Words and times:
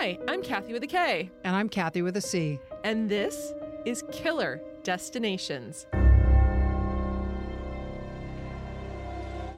Hi, 0.00 0.18
I'm 0.28 0.42
Kathy 0.42 0.72
with 0.72 0.82
a 0.82 0.86
K, 0.86 1.30
And 1.44 1.54
I'm 1.54 1.68
Kathy 1.68 2.00
with 2.00 2.16
a 2.16 2.22
C. 2.22 2.58
and 2.84 3.10
this 3.10 3.52
is 3.84 4.02
Killer 4.10 4.58
Destinations. 4.82 5.84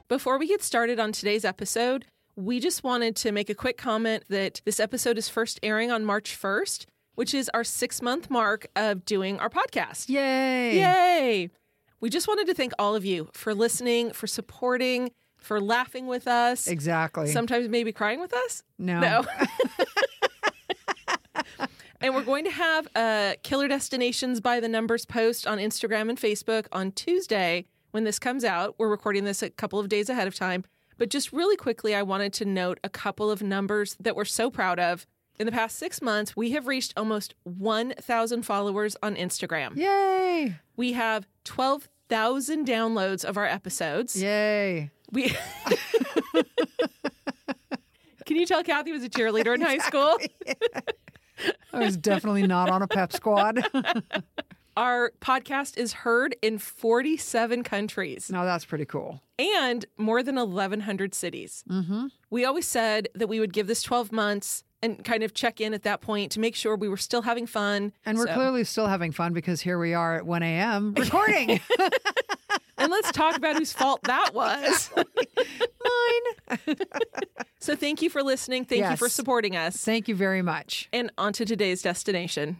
Before 0.09 0.37
we 0.37 0.49
get 0.49 0.61
started 0.61 0.99
on 0.99 1.13
today's 1.13 1.45
episode, 1.45 2.03
we 2.35 2.59
just 2.59 2.83
wanted 2.83 3.15
to 3.15 3.31
make 3.31 3.49
a 3.49 3.55
quick 3.55 3.77
comment 3.77 4.25
that 4.27 4.59
this 4.65 4.81
episode 4.81 5.17
is 5.17 5.29
first 5.29 5.61
airing 5.63 5.91
on 5.93 6.03
March 6.03 6.37
1st, 6.37 6.87
which 7.15 7.33
is 7.33 7.49
our 7.53 7.63
six 7.63 8.01
month 8.01 8.29
mark 8.29 8.67
of 8.75 9.05
doing 9.05 9.39
our 9.39 9.49
podcast. 9.49 10.09
Yay! 10.09 10.75
Yay! 10.77 11.51
We 12.01 12.09
just 12.09 12.27
wanted 12.27 12.47
to 12.47 12.53
thank 12.53 12.73
all 12.77 12.97
of 12.97 13.05
you 13.05 13.29
for 13.31 13.55
listening, 13.55 14.11
for 14.11 14.27
supporting, 14.27 15.11
for 15.37 15.61
laughing 15.61 16.05
with 16.07 16.27
us. 16.27 16.67
Exactly. 16.67 17.27
Sometimes 17.27 17.69
maybe 17.69 17.93
crying 17.93 18.19
with 18.19 18.33
us. 18.33 18.61
no. 18.77 18.99
No. 18.99 19.25
and 22.03 22.13
we're 22.13 22.23
going 22.23 22.43
to 22.43 22.51
have 22.51 22.87
a 22.97 23.37
Killer 23.43 23.69
Destinations 23.69 24.41
by 24.41 24.59
the 24.59 24.67
Numbers 24.67 25.05
post 25.05 25.47
on 25.47 25.57
Instagram 25.57 26.09
and 26.09 26.19
Facebook 26.19 26.67
on 26.73 26.91
Tuesday 26.91 27.65
when 27.91 28.03
this 28.03 28.19
comes 28.19 28.43
out. 28.43 28.75
We're 28.77 28.89
recording 28.89 29.23
this 29.23 29.41
a 29.41 29.49
couple 29.49 29.79
of 29.79 29.87
days 29.87 30.09
ahead 30.09 30.27
of 30.27 30.35
time. 30.35 30.65
But 30.97 31.09
just 31.09 31.31
really 31.31 31.55
quickly, 31.55 31.95
I 31.95 32.03
wanted 32.03 32.33
to 32.33 32.45
note 32.45 32.79
a 32.83 32.89
couple 32.89 33.31
of 33.31 33.41
numbers 33.41 33.95
that 34.01 34.17
we're 34.17 34.25
so 34.25 34.51
proud 34.51 34.79
of. 34.79 35.07
In 35.39 35.45
the 35.45 35.51
past 35.51 35.77
six 35.77 36.01
months, 36.01 36.35
we 36.35 36.51
have 36.51 36.67
reached 36.67 36.93
almost 36.97 37.35
1,000 37.45 38.43
followers 38.43 38.97
on 39.01 39.15
Instagram. 39.15 39.75
Yay! 39.77 40.57
We 40.75 40.91
have 40.93 41.25
12,000 41.45 42.67
downloads 42.67 43.23
of 43.23 43.37
our 43.37 43.45
episodes. 43.45 44.21
Yay! 44.21 44.91
We 45.11 45.29
Can 48.25 48.37
you 48.37 48.45
tell 48.45 48.63
Kathy 48.63 48.91
was 48.91 49.03
a 49.03 49.09
cheerleader 49.09 49.55
in 49.55 49.61
high 49.61 49.77
school? 49.87 50.17
I 51.73 51.79
was 51.79 51.97
definitely 51.97 52.45
not 52.47 52.69
on 52.69 52.81
a 52.81 52.87
pep 52.87 53.13
squad. 53.13 53.61
Our 54.75 55.11
podcast 55.21 55.77
is 55.77 55.93
heard 55.93 56.35
in 56.41 56.57
47 56.57 57.63
countries 57.63 58.31
no, 58.31 58.43
that's 58.43 58.65
pretty 58.65 58.85
cool. 58.85 59.21
and 59.37 59.85
more 59.97 60.23
than 60.23 60.35
1,100 60.35 61.13
cities. 61.13 61.63
Mm-hmm. 61.69 62.07
We 62.31 62.43
always 62.43 62.67
said 62.67 63.07
that 63.13 63.27
we 63.27 63.39
would 63.39 63.53
give 63.53 63.67
this 63.67 63.83
12 63.83 64.11
months 64.11 64.63
and 64.81 65.03
kind 65.05 65.21
of 65.21 65.35
check 65.35 65.61
in 65.61 65.75
at 65.75 65.83
that 65.83 66.01
point 66.01 66.31
to 66.31 66.39
make 66.39 66.55
sure 66.55 66.75
we 66.75 66.89
were 66.89 66.97
still 66.97 67.21
having 67.21 67.45
fun. 67.45 67.93
And 68.03 68.17
we're 68.17 68.25
So- 68.27 68.33
clearly 68.33 68.63
still 68.63 68.87
having 68.87 69.11
fun 69.11 69.33
because 69.33 69.61
here 69.61 69.77
we 69.77 69.93
are 69.93 70.15
at 70.15 70.25
1 70.25 70.41
a.m. 70.41 70.93
recording. 70.97 71.59
And 72.83 72.91
let's 72.91 73.13
talk 73.13 73.37
about 73.37 73.55
whose 73.55 73.71
fault 73.71 74.01
that 74.03 74.33
was. 74.33 74.89
Mine. 74.97 76.75
so 77.59 77.77
thank 77.77 78.01
you 78.01 78.09
for 78.09 78.21
listening. 78.21 78.65
Thank 78.65 78.89
you 78.89 78.97
for 78.97 79.07
supporting 79.07 79.55
us. 79.55 79.77
Thank 79.77 80.09
you 80.09 80.15
very 80.15 80.41
much. 80.41 80.89
And 80.91 81.09
on 81.17 81.31
to 81.33 81.45
today's 81.45 81.81
destination. 81.81 82.57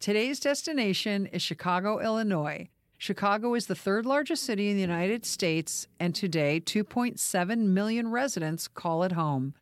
Today's 0.00 0.40
destination 0.40 1.26
is 1.26 1.42
Chicago, 1.42 2.00
Illinois. 2.00 2.70
Chicago 2.98 3.54
is 3.54 3.66
the 3.66 3.76
third 3.76 4.04
largest 4.04 4.42
city 4.42 4.68
in 4.68 4.74
the 4.74 4.80
United 4.80 5.24
States, 5.24 5.86
and 6.00 6.12
today 6.12 6.60
2.7 6.60 7.58
million 7.58 8.10
residents 8.10 8.66
call 8.66 9.04
it 9.04 9.12
home. 9.12 9.54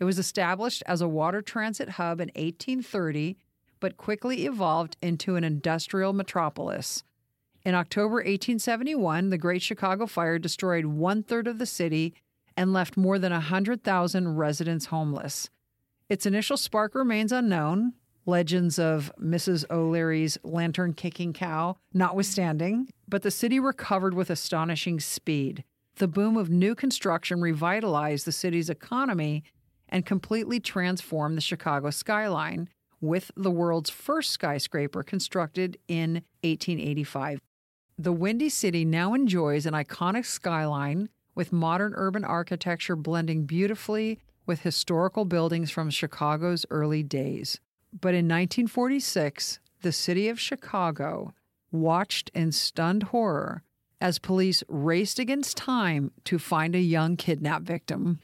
It 0.00 0.04
was 0.04 0.18
established 0.18 0.82
as 0.86 1.02
a 1.02 1.08
water 1.08 1.42
transit 1.42 1.90
hub 1.90 2.20
in 2.20 2.28
1830, 2.28 3.36
but 3.80 3.96
quickly 3.96 4.46
evolved 4.46 4.96
into 5.02 5.36
an 5.36 5.44
industrial 5.44 6.12
metropolis. 6.12 7.04
In 7.64 7.74
October 7.74 8.16
1871, 8.16 9.30
the 9.30 9.38
Great 9.38 9.62
Chicago 9.62 10.06
Fire 10.06 10.38
destroyed 10.38 10.86
one 10.86 11.22
third 11.22 11.46
of 11.46 11.58
the 11.58 11.66
city 11.66 12.14
and 12.56 12.72
left 12.72 12.96
more 12.96 13.18
than 13.18 13.32
100,000 13.32 14.36
residents 14.36 14.86
homeless. 14.86 15.50
Its 16.08 16.26
initial 16.26 16.56
spark 16.56 16.94
remains 16.94 17.32
unknown, 17.32 17.92
legends 18.24 18.78
of 18.78 19.12
Mrs. 19.20 19.68
O'Leary's 19.70 20.38
lantern 20.42 20.92
kicking 20.92 21.32
cow 21.32 21.76
notwithstanding, 21.92 22.88
but 23.08 23.22
the 23.22 23.30
city 23.30 23.58
recovered 23.58 24.14
with 24.14 24.30
astonishing 24.30 25.00
speed. 25.00 25.64
The 25.96 26.08
boom 26.08 26.36
of 26.36 26.50
new 26.50 26.74
construction 26.74 27.40
revitalized 27.40 28.26
the 28.26 28.32
city's 28.32 28.68
economy 28.68 29.44
and 29.88 30.04
completely 30.04 30.60
transformed 30.60 31.36
the 31.36 31.42
Chicago 31.42 31.90
skyline, 31.90 32.68
with 33.06 33.30
the 33.36 33.50
world's 33.50 33.90
first 33.90 34.30
skyscraper 34.30 35.02
constructed 35.02 35.78
in 35.88 36.22
1885. 36.42 37.40
The 37.98 38.12
Windy 38.12 38.48
City 38.48 38.84
now 38.84 39.14
enjoys 39.14 39.64
an 39.64 39.74
iconic 39.74 40.26
skyline 40.26 41.08
with 41.34 41.52
modern 41.52 41.94
urban 41.96 42.24
architecture 42.24 42.96
blending 42.96 43.44
beautifully 43.44 44.18
with 44.44 44.60
historical 44.60 45.24
buildings 45.24 45.70
from 45.70 45.90
Chicago's 45.90 46.66
early 46.70 47.02
days. 47.02 47.58
But 47.92 48.14
in 48.14 48.26
1946, 48.26 49.58
the 49.82 49.92
city 49.92 50.28
of 50.28 50.40
Chicago 50.40 51.32
watched 51.72 52.30
in 52.34 52.52
stunned 52.52 53.04
horror 53.04 53.62
as 54.00 54.18
police 54.18 54.62
raced 54.68 55.18
against 55.18 55.56
time 55.56 56.10
to 56.24 56.38
find 56.38 56.74
a 56.74 56.80
young 56.80 57.16
kidnap 57.16 57.62
victim. 57.62 58.20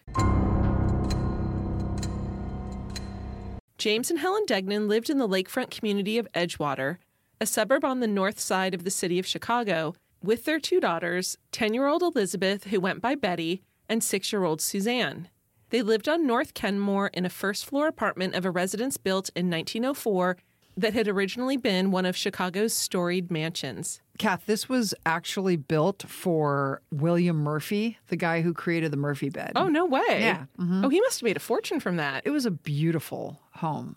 James 3.82 4.10
and 4.10 4.20
Helen 4.20 4.44
Degnan 4.46 4.86
lived 4.86 5.10
in 5.10 5.18
the 5.18 5.26
lakefront 5.28 5.72
community 5.72 6.16
of 6.16 6.30
Edgewater, 6.34 6.98
a 7.40 7.46
suburb 7.46 7.84
on 7.84 7.98
the 7.98 8.06
north 8.06 8.38
side 8.38 8.74
of 8.74 8.84
the 8.84 8.92
city 8.92 9.18
of 9.18 9.26
Chicago, 9.26 9.96
with 10.22 10.44
their 10.44 10.60
two 10.60 10.78
daughters, 10.78 11.36
10 11.50 11.74
year 11.74 11.88
old 11.88 12.00
Elizabeth, 12.00 12.66
who 12.68 12.78
went 12.78 13.02
by 13.02 13.16
Betty, 13.16 13.60
and 13.88 14.04
6 14.04 14.32
year 14.32 14.44
old 14.44 14.60
Suzanne. 14.60 15.30
They 15.70 15.82
lived 15.82 16.08
on 16.08 16.28
North 16.28 16.54
Kenmore 16.54 17.08
in 17.08 17.26
a 17.26 17.28
first 17.28 17.66
floor 17.66 17.88
apartment 17.88 18.36
of 18.36 18.44
a 18.44 18.52
residence 18.52 18.98
built 18.98 19.30
in 19.34 19.50
1904 19.50 20.36
that 20.76 20.94
had 20.94 21.08
originally 21.08 21.56
been 21.56 21.90
one 21.90 22.06
of 22.06 22.16
Chicago's 22.16 22.72
storied 22.72 23.30
mansions. 23.30 24.00
Kath, 24.18 24.44
this 24.46 24.68
was 24.68 24.94
actually 25.04 25.56
built 25.56 26.04
for 26.08 26.82
William 26.90 27.36
Murphy, 27.36 27.98
the 28.08 28.16
guy 28.16 28.40
who 28.42 28.54
created 28.54 28.90
the 28.90 28.96
Murphy 28.96 29.28
bed. 29.28 29.52
Oh, 29.56 29.68
no 29.68 29.84
way. 29.84 30.02
Yeah, 30.08 30.44
mm-hmm. 30.58 30.84
Oh, 30.84 30.88
he 30.88 31.00
must 31.00 31.20
have 31.20 31.26
made 31.26 31.36
a 31.36 31.40
fortune 31.40 31.80
from 31.80 31.96
that. 31.96 32.22
It 32.24 32.30
was 32.30 32.46
a 32.46 32.50
beautiful 32.50 33.40
home. 33.56 33.96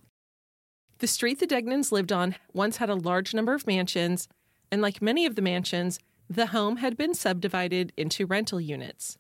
The 1.00 1.08
street 1.08 1.40
the 1.40 1.48
Degnans 1.48 1.92
lived 1.92 2.12
on 2.12 2.36
once 2.54 2.78
had 2.78 2.90
a 2.90 2.96
large 2.96 3.34
number 3.34 3.54
of 3.54 3.68
mansions, 3.68 4.28
and 4.72 4.82
like 4.82 5.02
many 5.02 5.26
of 5.26 5.36
the 5.36 5.42
mansions, 5.42 6.00
the 6.30 6.48
home 6.48 6.78
had 6.78 6.98
been 6.98 7.14
subdivided 7.14 7.94
into 7.98 8.26
rental 8.26 8.60
units. 8.60 9.18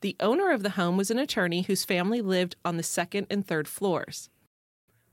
The 0.00 0.16
owner 0.20 0.50
of 0.50 0.62
the 0.62 0.70
home 0.70 0.96
was 0.96 1.10
an 1.10 1.18
attorney 1.18 1.62
whose 1.62 1.84
family 1.84 2.20
lived 2.20 2.56
on 2.64 2.76
the 2.76 2.82
second 2.82 3.26
and 3.28 3.46
third 3.46 3.66
floors. 3.66 4.30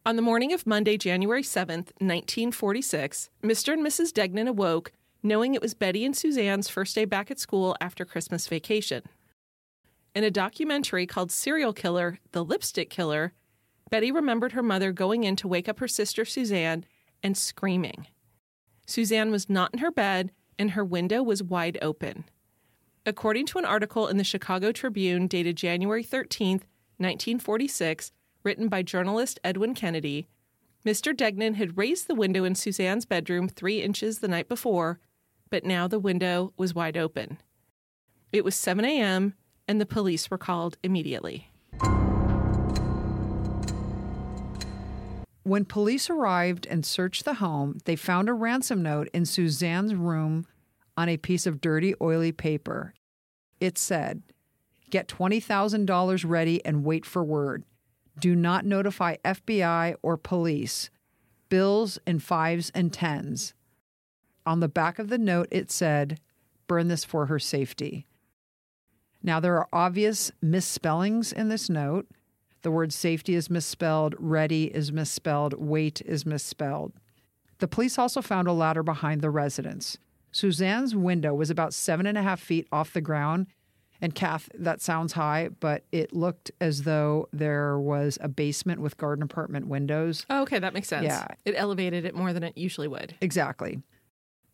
On 0.05 0.17
the 0.17 0.21
morning 0.21 0.51
of 0.51 0.67
Monday, 0.67 0.97
January 0.97 1.43
7th, 1.43 1.93
1946, 2.01 3.29
Mr. 3.41 3.71
and 3.71 3.85
Mrs. 3.85 4.11
Degnan 4.11 4.49
awoke 4.49 4.91
knowing 5.23 5.53
it 5.53 5.61
was 5.61 5.73
Betty 5.73 6.03
and 6.03 6.13
Suzanne's 6.13 6.67
first 6.67 6.93
day 6.93 7.05
back 7.05 7.31
at 7.31 7.39
school 7.39 7.73
after 7.79 8.03
Christmas 8.03 8.45
vacation. 8.45 9.03
In 10.13 10.25
a 10.25 10.29
documentary 10.29 11.07
called 11.07 11.31
Serial 11.31 11.71
Killer 11.71 12.19
The 12.33 12.43
Lipstick 12.43 12.89
Killer, 12.89 13.31
Betty 13.89 14.11
remembered 14.11 14.51
her 14.51 14.61
mother 14.61 14.91
going 14.91 15.23
in 15.23 15.37
to 15.37 15.47
wake 15.47 15.69
up 15.69 15.79
her 15.79 15.87
sister 15.87 16.25
Suzanne 16.25 16.83
and 17.23 17.37
screaming. 17.37 18.07
Suzanne 18.85 19.31
was 19.31 19.49
not 19.49 19.71
in 19.71 19.79
her 19.79 19.91
bed 19.91 20.33
and 20.59 20.71
her 20.71 20.83
window 20.83 21.23
was 21.23 21.41
wide 21.41 21.77
open. 21.81 22.25
According 23.05 23.45
to 23.47 23.57
an 23.57 23.65
article 23.65 24.09
in 24.09 24.17
the 24.17 24.25
Chicago 24.25 24.73
Tribune 24.73 25.27
dated 25.27 25.55
January 25.55 26.03
13th, 26.03 26.63
1946, 26.97 28.11
written 28.43 28.67
by 28.67 28.81
journalist 28.81 29.39
Edwin 29.43 29.73
Kennedy, 29.73 30.27
Mr. 30.85 31.15
Degnan 31.15 31.55
had 31.55 31.77
raised 31.77 32.07
the 32.07 32.15
window 32.15 32.43
in 32.43 32.55
Suzanne's 32.55 33.05
bedroom 33.05 33.47
three 33.47 33.81
inches 33.81 34.19
the 34.19 34.27
night 34.27 34.49
before, 34.49 34.99
but 35.49 35.63
now 35.63 35.87
the 35.87 35.99
window 35.99 36.53
was 36.57 36.75
wide 36.75 36.97
open. 36.97 37.37
It 38.31 38.43
was 38.43 38.55
7 38.55 38.83
a.m., 38.83 39.33
and 39.67 39.79
the 39.79 39.85
police 39.85 40.29
were 40.29 40.37
called 40.37 40.77
immediately. 40.83 41.49
When 45.43 45.65
police 45.65 46.09
arrived 46.09 46.65
and 46.69 46.85
searched 46.85 47.25
the 47.25 47.35
home, 47.35 47.77
they 47.85 47.95
found 47.95 48.29
a 48.29 48.33
ransom 48.33 48.81
note 48.81 49.09
in 49.13 49.25
Suzanne's 49.25 49.93
room 49.93 50.47
on 50.95 51.09
a 51.09 51.17
piece 51.17 51.45
of 51.45 51.61
dirty, 51.61 51.93
oily 52.01 52.31
paper. 52.31 52.93
it 53.59 53.77
said, 53.77 54.21
Get 54.89 55.07
$20,000 55.07 56.23
ready 56.27 56.63
and 56.65 56.83
wait 56.83 57.05
for 57.05 57.23
word. 57.23 57.63
Do 58.19 58.35
not 58.35 58.65
notify 58.65 59.17
FBI 59.25 59.95
or 60.01 60.17
police. 60.17 60.89
Bills 61.49 61.99
in 62.05 62.19
fives 62.19 62.71
and 62.75 62.91
tens. 62.91 63.53
On 64.45 64.59
the 64.59 64.67
back 64.67 64.99
of 64.99 65.09
the 65.09 65.17
note, 65.17 65.47
it 65.51 65.71
said, 65.71 66.19
Burn 66.67 66.87
this 66.87 67.03
for 67.03 67.27
her 67.27 67.39
safety. 67.39 68.07
Now, 69.21 69.39
there 69.39 69.57
are 69.57 69.69
obvious 69.71 70.31
misspellings 70.41 71.31
in 71.31 71.49
this 71.49 71.69
note. 71.69 72.07
The 72.61 72.71
word 72.71 72.93
safety 72.93 73.35
is 73.35 73.49
misspelled, 73.49 74.15
ready 74.17 74.65
is 74.65 74.91
misspelled, 74.91 75.53
wait 75.57 76.01
is 76.01 76.25
misspelled. 76.25 76.93
The 77.59 77.67
police 77.67 77.97
also 77.97 78.21
found 78.21 78.47
a 78.47 78.53
ladder 78.53 78.83
behind 78.83 79.21
the 79.21 79.29
residence. 79.29 79.97
Suzanne's 80.31 80.95
window 80.95 81.33
was 81.33 81.49
about 81.49 81.73
seven 81.73 82.05
and 82.05 82.17
a 82.17 82.23
half 82.23 82.39
feet 82.39 82.67
off 82.71 82.93
the 82.93 83.01
ground. 83.01 83.47
And 84.03 84.13
Kath, 84.13 84.49
that 84.53 84.81
sounds 84.81 85.13
high, 85.13 85.47
but 85.61 85.85
it 85.93 86.11
looked 86.11 86.51
as 86.59 86.83
though 86.83 87.29
there 87.31 87.79
was 87.79 88.17
a 88.19 88.27
basement 88.27 88.81
with 88.81 88.97
garden 88.97 89.23
apartment 89.23 89.67
windows. 89.67 90.25
Oh, 90.29 90.41
okay, 90.41 90.59
that 90.59 90.73
makes 90.73 90.89
sense. 90.89 91.05
Yeah. 91.05 91.25
It 91.45 91.53
elevated 91.55 92.03
it 92.03 92.13
more 92.13 92.33
than 92.33 92.43
it 92.43 92.57
usually 92.57 92.89
would. 92.89 93.15
Exactly. 93.21 93.81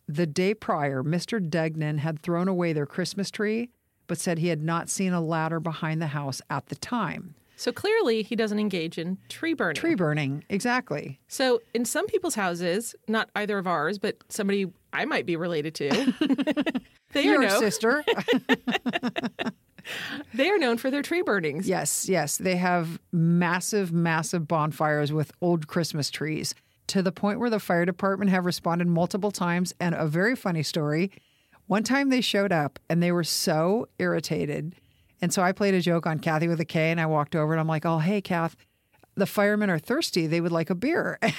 The 0.07 0.27
day 0.27 0.53
prior, 0.53 1.01
Mr. 1.01 1.39
Degnan 1.41 1.97
had 1.97 2.21
thrown 2.21 2.47
away 2.47 2.73
their 2.73 2.85
Christmas 2.85 3.31
tree, 3.31 3.71
but 4.05 4.19
said 4.19 4.37
he 4.37 4.49
had 4.49 4.61
not 4.61 4.87
seen 4.87 5.13
a 5.13 5.21
ladder 5.21 5.59
behind 5.59 5.99
the 5.99 6.07
house 6.07 6.43
at 6.51 6.67
the 6.67 6.75
time. 6.75 7.33
So 7.55 7.71
clearly, 7.71 8.21
he 8.21 8.35
doesn't 8.35 8.59
engage 8.59 8.99
in 8.99 9.17
tree 9.29 9.53
burning. 9.53 9.75
Tree 9.75 9.95
burning, 9.95 10.45
exactly. 10.47 11.19
So, 11.27 11.59
in 11.73 11.85
some 11.85 12.05
people's 12.07 12.35
houses, 12.35 12.95
not 13.07 13.29
either 13.35 13.57
of 13.57 13.67
ours, 13.67 13.97
but 13.97 14.15
somebody 14.29 14.71
I 14.93 15.05
might 15.05 15.25
be 15.25 15.35
related 15.35 15.75
to, 15.75 16.13
they 17.13 17.23
Your 17.23 17.39
are 17.39 17.47
known, 17.47 17.59
sister. 17.59 18.03
they 20.33 20.49
are 20.49 20.57
known 20.57 20.77
for 20.77 20.91
their 20.91 21.01
tree 21.01 21.21
burnings. 21.21 21.67
yes, 21.67 22.07
yes. 22.07 22.37
They 22.37 22.57
have 22.57 22.99
massive, 23.11 23.91
massive 23.91 24.47
bonfires 24.47 25.11
with 25.11 25.31
old 25.41 25.67
Christmas 25.67 26.09
trees 26.09 26.53
to 26.87 27.01
the 27.01 27.11
point 27.11 27.39
where 27.39 27.49
the 27.49 27.59
fire 27.59 27.85
department 27.85 28.31
have 28.31 28.45
responded 28.45 28.87
multiple 28.87 29.31
times. 29.31 29.73
And 29.79 29.95
a 29.95 30.07
very 30.07 30.35
funny 30.35 30.63
story 30.63 31.11
one 31.67 31.83
time 31.83 32.09
they 32.09 32.21
showed 32.21 32.51
up 32.51 32.79
and 32.89 33.01
they 33.01 33.11
were 33.11 33.23
so 33.23 33.87
irritated. 33.99 34.75
And 35.21 35.31
so 35.31 35.43
I 35.43 35.51
played 35.51 35.75
a 35.75 35.81
joke 35.81 36.07
on 36.07 36.17
Kathy 36.17 36.47
with 36.47 36.59
a 36.59 36.65
K 36.65 36.89
and 36.89 36.99
I 36.99 37.05
walked 37.05 37.35
over 37.35 37.53
and 37.53 37.59
I'm 37.59 37.67
like, 37.67 37.85
oh, 37.85 37.99
hey, 37.99 38.21
Kath, 38.21 38.55
the 39.15 39.27
firemen 39.27 39.69
are 39.69 39.77
thirsty. 39.77 40.25
They 40.25 40.41
would 40.41 40.51
like 40.51 40.71
a 40.71 40.75
beer. 40.75 41.19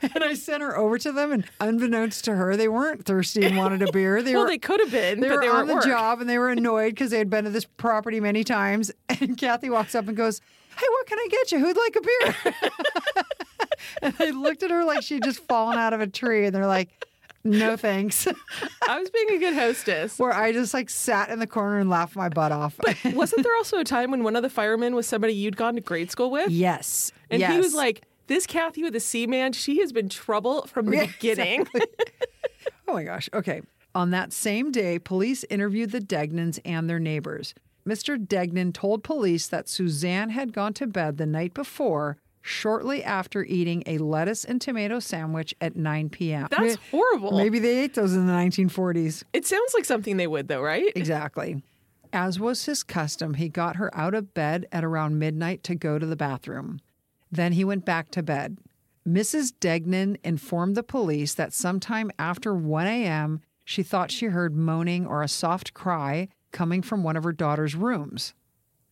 and 0.14 0.24
I 0.24 0.34
sent 0.34 0.62
her 0.62 0.76
over 0.76 0.98
to 0.98 1.12
them, 1.12 1.32
and 1.32 1.44
unbeknownst 1.60 2.24
to 2.26 2.34
her, 2.36 2.56
they 2.56 2.68
weren't 2.68 3.04
thirsty 3.04 3.44
and 3.44 3.56
wanted 3.56 3.82
a 3.82 3.90
beer. 3.92 4.22
They 4.28 4.34
well, 4.34 4.44
were 4.44 4.48
they 4.48 4.58
could 4.58 4.80
have 4.80 4.90
been, 4.90 5.20
they 5.20 5.30
were 5.30 5.40
they 5.40 5.48
on 5.48 5.66
the 5.66 5.74
work. 5.76 5.84
job 5.84 6.20
and 6.20 6.28
they 6.28 6.38
were 6.38 6.50
annoyed 6.50 6.90
because 6.90 7.10
they 7.10 7.18
had 7.18 7.30
been 7.30 7.44
to 7.44 7.50
this 7.50 7.64
property 7.64 8.20
many 8.20 8.44
times. 8.44 8.90
And 9.20 9.36
Kathy 9.36 9.68
walks 9.70 9.94
up 9.94 10.06
and 10.06 10.16
goes, 10.16 10.40
Hey, 10.76 10.86
what 10.88 11.06
can 11.06 11.18
I 11.18 11.26
get 11.30 11.50
you? 11.52 11.58
Who'd 11.58 11.76
like 11.76 11.96
a 11.96 12.00
beer? 12.00 13.24
and 14.02 14.14
they 14.14 14.30
looked 14.32 14.62
at 14.62 14.70
her 14.70 14.84
like 14.84 15.02
she'd 15.02 15.24
just 15.24 15.40
fallen 15.40 15.78
out 15.78 15.92
of 15.92 16.00
a 16.00 16.06
tree. 16.06 16.46
And 16.46 16.54
they're 16.54 16.66
like, 16.66 16.88
No 17.44 17.76
thanks. 17.76 18.28
I 18.88 18.98
was 19.00 19.10
being 19.10 19.30
a 19.30 19.38
good 19.38 19.54
hostess. 19.54 20.18
Where 20.18 20.32
I 20.32 20.52
just 20.52 20.74
like 20.74 20.90
sat 20.90 21.30
in 21.30 21.38
the 21.38 21.46
corner 21.46 21.78
and 21.78 21.88
laughed 21.90 22.14
my 22.16 22.28
butt 22.28 22.52
off. 22.52 22.76
But 22.78 22.96
Wasn't 23.14 23.42
there 23.42 23.56
also 23.56 23.78
a 23.78 23.84
time 23.84 24.10
when 24.10 24.22
one 24.22 24.36
of 24.36 24.42
the 24.42 24.50
firemen 24.50 24.94
was 24.94 25.06
somebody 25.06 25.32
you'd 25.34 25.56
gone 25.56 25.74
to 25.74 25.80
grade 25.80 26.10
school 26.10 26.30
with? 26.30 26.50
yes. 26.50 27.10
And 27.30 27.40
yes. 27.40 27.52
he 27.52 27.58
was 27.58 27.74
like, 27.74 28.02
This 28.28 28.46
Kathy 28.46 28.82
with 28.82 28.92
the 28.92 29.00
C 29.00 29.26
man, 29.26 29.52
she 29.52 29.80
has 29.80 29.92
been 29.92 30.08
trouble 30.08 30.62
from 30.66 30.86
the 30.86 30.96
Yeah, 30.96 31.06
beginning. 31.06 31.66
Oh 32.86 32.94
my 32.94 33.04
gosh. 33.04 33.28
Okay. 33.34 33.60
On 33.94 34.10
that 34.10 34.32
same 34.32 34.72
day, 34.72 34.98
police 34.98 35.44
interviewed 35.50 35.90
the 35.90 36.00
Degnans 36.00 36.58
and 36.64 36.88
their 36.88 36.98
neighbors. 36.98 37.54
Mr. 37.86 38.16
Degnan 38.18 38.72
told 38.72 39.02
police 39.04 39.46
that 39.48 39.68
Suzanne 39.68 40.30
had 40.30 40.54
gone 40.54 40.72
to 40.74 40.86
bed 40.86 41.18
the 41.18 41.26
night 41.26 41.52
before, 41.52 42.16
shortly 42.40 43.04
after 43.04 43.44
eating 43.44 43.82
a 43.84 43.98
lettuce 43.98 44.42
and 44.42 44.58
tomato 44.58 45.00
sandwich 45.00 45.54
at 45.60 45.76
9 45.76 46.08
p.m. 46.08 46.48
That's 46.50 46.76
horrible. 46.90 47.36
Maybe 47.36 47.58
they 47.58 47.80
ate 47.80 47.92
those 47.94 48.14
in 48.14 48.26
the 48.26 48.32
1940s. 48.32 49.22
It 49.34 49.44
sounds 49.46 49.74
like 49.74 49.84
something 49.84 50.16
they 50.16 50.26
would, 50.26 50.48
though, 50.48 50.62
right? 50.62 50.90
Exactly. 50.96 51.62
As 52.10 52.40
was 52.40 52.64
his 52.64 52.82
custom, 52.82 53.34
he 53.34 53.50
got 53.50 53.76
her 53.76 53.94
out 53.94 54.14
of 54.14 54.32
bed 54.32 54.66
at 54.72 54.82
around 54.82 55.18
midnight 55.18 55.62
to 55.64 55.74
go 55.74 55.98
to 55.98 56.06
the 56.06 56.16
bathroom. 56.16 56.80
Then 57.30 57.52
he 57.52 57.64
went 57.64 57.84
back 57.84 58.10
to 58.12 58.22
bed. 58.22 58.58
Mrs. 59.06 59.52
Degnan 59.58 60.18
informed 60.22 60.76
the 60.76 60.82
police 60.82 61.34
that 61.34 61.52
sometime 61.52 62.10
after 62.18 62.54
1 62.54 62.86
a.m., 62.86 63.40
she 63.64 63.82
thought 63.82 64.10
she 64.10 64.26
heard 64.26 64.56
moaning 64.56 65.06
or 65.06 65.22
a 65.22 65.28
soft 65.28 65.74
cry 65.74 66.28
coming 66.52 66.82
from 66.82 67.02
one 67.02 67.16
of 67.16 67.24
her 67.24 67.32
daughter's 67.32 67.74
rooms. 67.74 68.34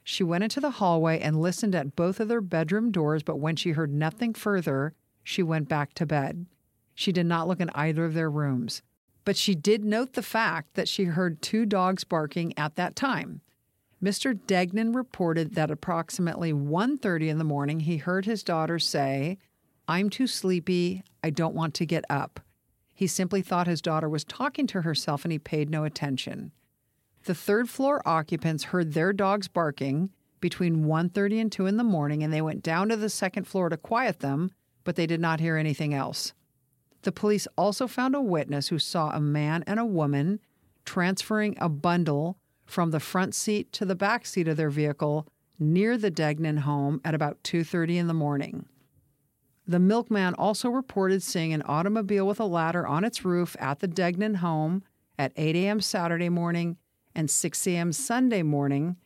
She 0.05 0.23
went 0.23 0.45
into 0.45 0.61
the 0.61 0.73
hallway 0.73 1.19
and 1.19 1.41
listened 1.41 1.75
at 1.75 1.97
both 1.97 2.21
of 2.21 2.29
their 2.29 2.41
bedroom 2.41 2.93
doors, 2.93 3.23
but 3.23 3.41
when 3.41 3.57
she 3.57 3.71
heard 3.71 3.93
nothing 3.93 4.35
further, 4.35 4.95
she 5.25 5.43
went 5.43 5.69
back 5.69 5.95
to 5.95 6.07
bed. 6.07 6.47
She 6.95 7.13
did 7.13 7.27
not 7.27 7.49
look 7.49 7.61
in 7.61 7.71
either 7.75 8.05
of 8.05 8.15
their 8.15 8.31
rooms, 8.31 8.83
but 9.25 9.37
she 9.37 9.55
did 9.55 9.85
note 9.85 10.13
the 10.13 10.23
fact 10.23 10.75
that 10.75 10.89
she 10.89 11.05
heard 11.05 11.43
two 11.43 11.67
dogs 11.67 12.05
barking 12.05 12.57
at 12.57 12.77
that 12.77 12.95
time. 12.95 13.41
Mr. 14.03 14.39
Degnan 14.47 14.93
reported 14.93 15.55
that 15.55 15.71
approximately 15.71 16.53
1:30 16.53 17.29
in 17.29 17.39
the 17.39 17.45
morning 17.45 17.81
he 17.81 17.97
heard 17.97 18.27
his 18.27 18.43
daughter 18.43 18.79
say, 18.79 19.39
"I'm 19.89 20.11
too 20.11 20.27
sleepy. 20.27 21.03
I 21.25 21.31
don't 21.31 21.55
want 21.55 21.73
to 21.75 21.87
get 21.87 22.05
up." 22.11 22.41
He 22.93 23.07
simply 23.07 23.43
thought 23.43 23.67
his 23.67 23.83
daughter 23.83 24.09
was 24.09 24.25
talking 24.25 24.67
to 24.69 24.83
herself 24.83 25.25
and 25.25 25.33
he 25.33 25.39
paid 25.39 25.71
no 25.71 25.85
attention. 25.85 26.53
The 27.25 27.35
third 27.35 27.69
floor 27.69 28.07
occupants 28.07 28.65
heard 28.65 28.93
their 28.93 29.13
dogs 29.13 29.49
barking 29.49 30.11
between 30.41 30.85
1:30 30.85 31.41
and 31.41 31.51
2 31.51 31.67
in 31.67 31.77
the 31.77 31.85
morning 31.85 32.23
and 32.23 32.33
they 32.33 32.43
went 32.43 32.63
down 32.63 32.89
to 32.91 32.97
the 32.97 33.09
second 33.09 33.45
floor 33.47 33.69
to 33.69 33.77
quiet 33.77 34.21
them, 34.21 34.51
but 34.85 34.97
they 34.97 35.07
did 35.07 35.21
not 35.21 35.41
hear 35.41 35.57
anything 35.57 35.95
else. 35.95 36.35
The 37.03 37.13
police 37.13 37.49
also 37.57 37.87
found 37.87 38.15
a 38.15 38.21
witness 38.21 38.69
who 38.69 38.79
saw 38.79 39.11
a 39.11 39.21
man 39.21 39.65
and 39.67 39.81
a 39.81 39.87
woman 39.87 40.41
transferring 40.85 41.57
a 41.59 41.69
bundle 41.69 42.39
from 42.67 42.91
the 42.91 43.01
front 43.01 43.35
seat 43.35 43.73
to 43.73 43.85
the 43.85 43.95
back 43.95 44.27
seat 44.27 44.49
of 44.49 44.57
their 44.57 44.71
vehicle 44.71 45.27
near 45.59 45.97
the 45.97 46.11
Degnan 46.11 46.59
home 46.59 47.01
at 47.05 47.15
about 47.15 47.43
2:30 47.43 47.97
in 47.97 48.07
the 48.07 48.15
morning. 48.15 48.67
The 49.67 49.79
milkman 49.81 50.35
also 50.35 50.69
reported 50.69 51.23
seeing 51.23 51.53
an 51.53 51.63
automobile 51.63 52.27
with 52.27 52.39
a 52.39 52.45
ladder 52.45 52.87
on 52.87 53.05
its 53.05 53.25
roof 53.25 53.57
at 53.59 53.81
the 53.81 53.89
Degnan 53.89 54.37
home 54.37 54.85
at 55.19 55.33
8 55.37 55.57
a.m. 55.57 55.81
Saturday 55.81 56.29
morning 56.29 56.77
and 57.15 57.31
6 57.31 57.67
a.m. 57.67 57.93
Sunday 57.93 58.43
morning 58.43 58.97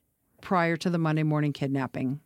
prior 0.42 0.76
to 0.76 0.90
the 0.90 0.98
Monday 0.98 1.22
morning 1.22 1.52
kidnapping. 1.52 2.20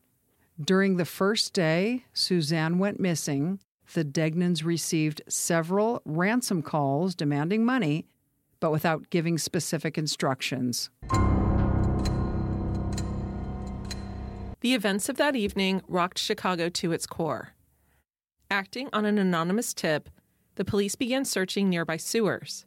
During 0.60 0.96
the 0.96 1.04
first 1.04 1.52
day 1.52 2.04
Suzanne 2.12 2.78
went 2.78 2.98
missing, 2.98 3.60
the 3.92 4.04
Degnans 4.04 4.64
received 4.64 5.22
several 5.28 6.00
ransom 6.04 6.62
calls 6.62 7.14
demanding 7.14 7.64
money, 7.64 8.06
but 8.64 8.70
without 8.70 9.10
giving 9.10 9.36
specific 9.36 9.98
instructions. 9.98 10.88
The 14.60 14.72
events 14.72 15.10
of 15.10 15.18
that 15.18 15.36
evening 15.36 15.82
rocked 15.86 16.18
Chicago 16.18 16.70
to 16.70 16.92
its 16.92 17.06
core. 17.06 17.50
Acting 18.50 18.88
on 18.90 19.04
an 19.04 19.18
anonymous 19.18 19.74
tip, 19.74 20.08
the 20.54 20.64
police 20.64 20.94
began 20.94 21.26
searching 21.26 21.68
nearby 21.68 21.98
sewers. 21.98 22.64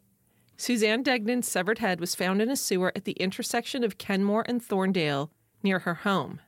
Suzanne 0.56 1.02
Degnan's 1.02 1.48
severed 1.48 1.80
head 1.80 1.98
was 1.98 2.14
found 2.14 2.40
in 2.40 2.48
a 2.48 2.54
sewer 2.54 2.92
at 2.94 3.04
the 3.04 3.14
intersection 3.14 3.82
of 3.82 3.98
Kenmore 3.98 4.44
and 4.46 4.62
Thorndale 4.62 5.30
near 5.64 5.80
her 5.80 5.94
home. 5.94 6.40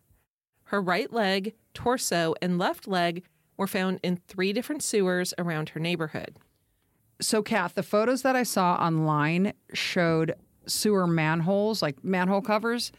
Her 0.66 0.80
right 0.80 1.12
leg, 1.12 1.54
torso, 1.74 2.36
and 2.40 2.56
left 2.56 2.86
leg 2.86 3.24
were 3.56 3.66
found 3.66 3.98
in 4.04 4.20
three 4.28 4.52
different 4.52 4.84
sewers 4.84 5.34
around 5.38 5.70
her 5.70 5.80
neighborhood. 5.80 6.36
So, 7.20 7.42
Kath, 7.42 7.74
the 7.74 7.82
photos 7.82 8.22
that 8.22 8.36
I 8.36 8.42
saw 8.42 8.74
online 8.74 9.52
showed 9.74 10.34
sewer 10.66 11.06
manholes, 11.06 11.82
like 11.82 12.02
manhole 12.04 12.40
covers. 12.40 12.92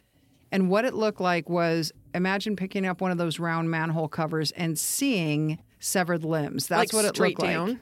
And 0.51 0.69
what 0.69 0.85
it 0.85 0.93
looked 0.93 1.21
like 1.21 1.49
was 1.49 1.91
imagine 2.13 2.55
picking 2.55 2.85
up 2.85 3.01
one 3.01 3.11
of 3.11 3.17
those 3.17 3.39
round 3.39 3.71
manhole 3.71 4.07
covers 4.07 4.51
and 4.51 4.77
seeing 4.77 5.59
severed 5.79 6.23
limbs. 6.23 6.67
That's 6.67 6.93
like 6.93 7.03
what 7.03 7.05
it 7.05 7.19
looked 7.19 7.39
down, 7.39 7.69
like. 7.69 7.77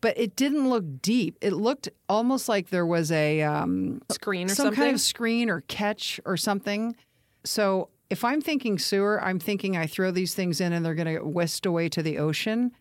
But 0.00 0.18
it 0.18 0.36
didn't 0.36 0.68
look 0.70 1.02
deep. 1.02 1.36
It 1.40 1.52
looked 1.52 1.88
almost 2.08 2.48
like 2.48 2.70
there 2.70 2.86
was 2.86 3.12
a 3.12 3.42
um, 3.42 4.00
screen 4.10 4.46
or 4.46 4.54
some 4.54 4.66
something. 4.66 4.82
kind 4.82 4.94
of 4.94 5.00
screen 5.00 5.50
or 5.50 5.62
catch 5.62 6.20
or 6.24 6.36
something. 6.36 6.96
So 7.44 7.90
if 8.08 8.24
I'm 8.24 8.40
thinking 8.40 8.78
sewer, 8.78 9.22
I'm 9.22 9.38
thinking 9.38 9.76
I 9.76 9.86
throw 9.86 10.10
these 10.10 10.34
things 10.34 10.60
in 10.60 10.72
and 10.72 10.84
they're 10.84 10.94
going 10.94 11.06
to 11.06 11.12
get 11.12 11.26
whisked 11.26 11.66
away 11.66 11.88
to 11.90 12.02
the 12.02 12.18
ocean. 12.18 12.72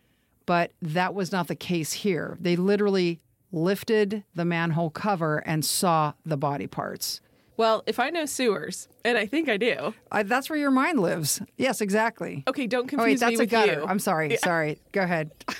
But 0.47 0.71
that 0.81 1.13
was 1.13 1.31
not 1.31 1.47
the 1.47 1.55
case 1.55 1.93
here. 1.93 2.37
They 2.41 2.55
literally 2.55 3.19
lifted 3.51 4.23
the 4.33 4.45
manhole 4.45 4.89
cover 4.89 5.37
and 5.45 5.63
saw 5.63 6.13
the 6.25 6.37
body 6.37 6.65
parts. 6.67 7.21
well, 7.57 7.83
if 7.85 7.99
I 7.99 8.09
know 8.09 8.25
sewers, 8.25 8.87
and 9.05 9.17
I 9.17 9.25
think 9.25 9.49
I 9.49 9.57
do. 9.57 9.93
I, 10.11 10.23
that's 10.23 10.49
where 10.49 10.59
your 10.59 10.71
mind 10.71 10.99
lives. 10.99 11.41
Yes, 11.57 11.81
exactly. 11.81 12.43
Okay, 12.47 12.67
don't 12.67 12.91
Oh, 12.93 12.97
wait, 12.97 13.17
confuse 13.17 13.19
that's 13.19 13.29
me 13.31 13.35
a 13.35 13.39
with 13.39 13.49
gutter. 13.49 13.73
you. 13.81 13.85
I'm 13.85 13.99
sorry. 13.99 14.37
Sorry. 14.37 14.79
Go 14.91 15.01
ahead. 15.01 15.31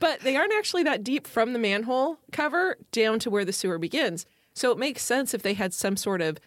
but 0.00 0.20
they 0.20 0.36
aren't 0.36 0.54
actually 0.54 0.82
that 0.84 1.04
deep 1.04 1.26
from 1.26 1.52
the 1.52 1.58
manhole 1.58 2.18
cover 2.32 2.76
down 2.92 3.18
to 3.20 3.30
where 3.30 3.44
the 3.44 3.52
sewer 3.52 3.78
begins. 3.78 4.26
So 4.54 4.70
it 4.70 4.78
makes 4.78 5.02
sense 5.02 5.34
if 5.34 5.42
they 5.42 5.54
had 5.54 5.74
some 5.74 5.96
sort 5.96 6.20
of 6.22 6.38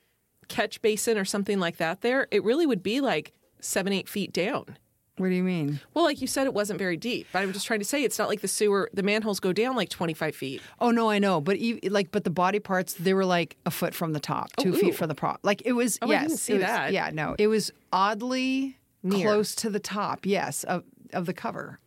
catch 0.47 0.81
basin 0.81 1.17
or 1.17 1.25
something 1.25 1.59
like 1.59 1.77
that 1.77 2.01
there. 2.01 2.27
It 2.31 2.43
really 2.43 2.65
would 2.65 2.81
be 2.83 3.01
like 3.01 3.33
seven, 3.59 3.93
eight 3.93 4.07
feet 4.09 4.31
down. 4.33 4.77
What 5.17 5.29
do 5.29 5.35
you 5.35 5.43
mean? 5.43 5.79
Well, 5.93 6.05
like 6.05 6.21
you 6.21 6.27
said, 6.27 6.45
it 6.45 6.53
wasn't 6.53 6.77
very 6.77 6.95
deep. 6.95 7.27
But 7.33 7.39
I'm 7.41 7.51
just 7.51 7.65
trying 7.65 7.79
to 7.79 7.85
say 7.85 8.03
it's 8.03 8.19
not 8.19 8.29
like 8.29 8.41
the 8.41 8.47
sewer, 8.47 8.89
the 8.93 9.01
manholes 9.01 9.39
go 9.39 9.51
down 9.51 9.75
like 9.75 9.89
25 9.89 10.35
feet. 10.35 10.61
Oh 10.79 10.91
no, 10.91 11.09
I 11.09 11.17
know, 11.17 11.41
but 11.41 11.57
ev 11.59 11.79
like, 11.89 12.11
but 12.11 12.23
the 12.23 12.29
body 12.29 12.59
parts 12.59 12.93
they 12.93 13.13
were 13.13 13.25
like 13.25 13.57
a 13.65 13.71
foot 13.71 13.95
from 13.95 14.13
the 14.13 14.19
top, 14.19 14.55
two 14.57 14.73
oh, 14.73 14.75
ooh. 14.75 14.79
feet 14.79 14.95
from 14.95 15.07
the 15.07 15.15
prop. 15.15 15.39
Like 15.43 15.63
it 15.65 15.73
was. 15.73 15.97
Oh, 16.01 16.11
I 16.11 16.19
didn't 16.19 16.37
see 16.37 16.53
it 16.53 16.57
was- 16.57 16.65
that. 16.65 16.93
Yeah, 16.93 17.09
no, 17.11 17.35
it 17.39 17.47
was 17.47 17.71
oddly 17.91 18.77
Near. 19.01 19.25
close 19.25 19.55
to 19.55 19.69
the 19.69 19.79
top. 19.79 20.25
Yes, 20.25 20.63
of 20.63 20.83
of 21.13 21.25
the 21.25 21.33
cover. 21.33 21.79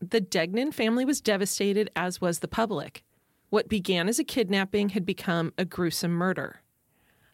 The 0.00 0.20
Degnan 0.20 0.72
family 0.72 1.04
was 1.04 1.20
devastated, 1.20 1.90
as 1.96 2.20
was 2.20 2.38
the 2.38 2.48
public. 2.48 3.02
What 3.48 3.68
began 3.68 4.08
as 4.08 4.18
a 4.18 4.24
kidnapping 4.24 4.90
had 4.90 5.06
become 5.06 5.52
a 5.56 5.64
gruesome 5.64 6.12
murder. 6.12 6.60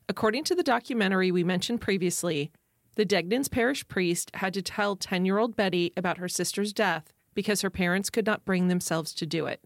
According 0.09 0.45
to 0.45 0.55
the 0.55 0.63
documentary 0.63 1.31
we 1.31 1.43
mentioned 1.43 1.81
previously, 1.81 2.53
the 2.95 3.07
Degnans 3.07 3.51
parish 3.51 3.87
priest 3.89 4.31
had 4.35 4.53
to 4.55 4.63
tell 4.63 4.97
10 4.97 5.25
year 5.25 5.39
old 5.39 5.57
Betty 5.57 5.93
about 5.97 6.19
her 6.19 6.29
sister's 6.29 6.73
death 6.73 7.13
because 7.35 7.63
her 7.63 7.71
parents 7.71 8.11
could 8.11 8.27
not 8.27 8.45
bring 8.45 8.69
themselves 8.69 9.15
to 9.15 9.27
do 9.27 9.47
it. 9.47 9.65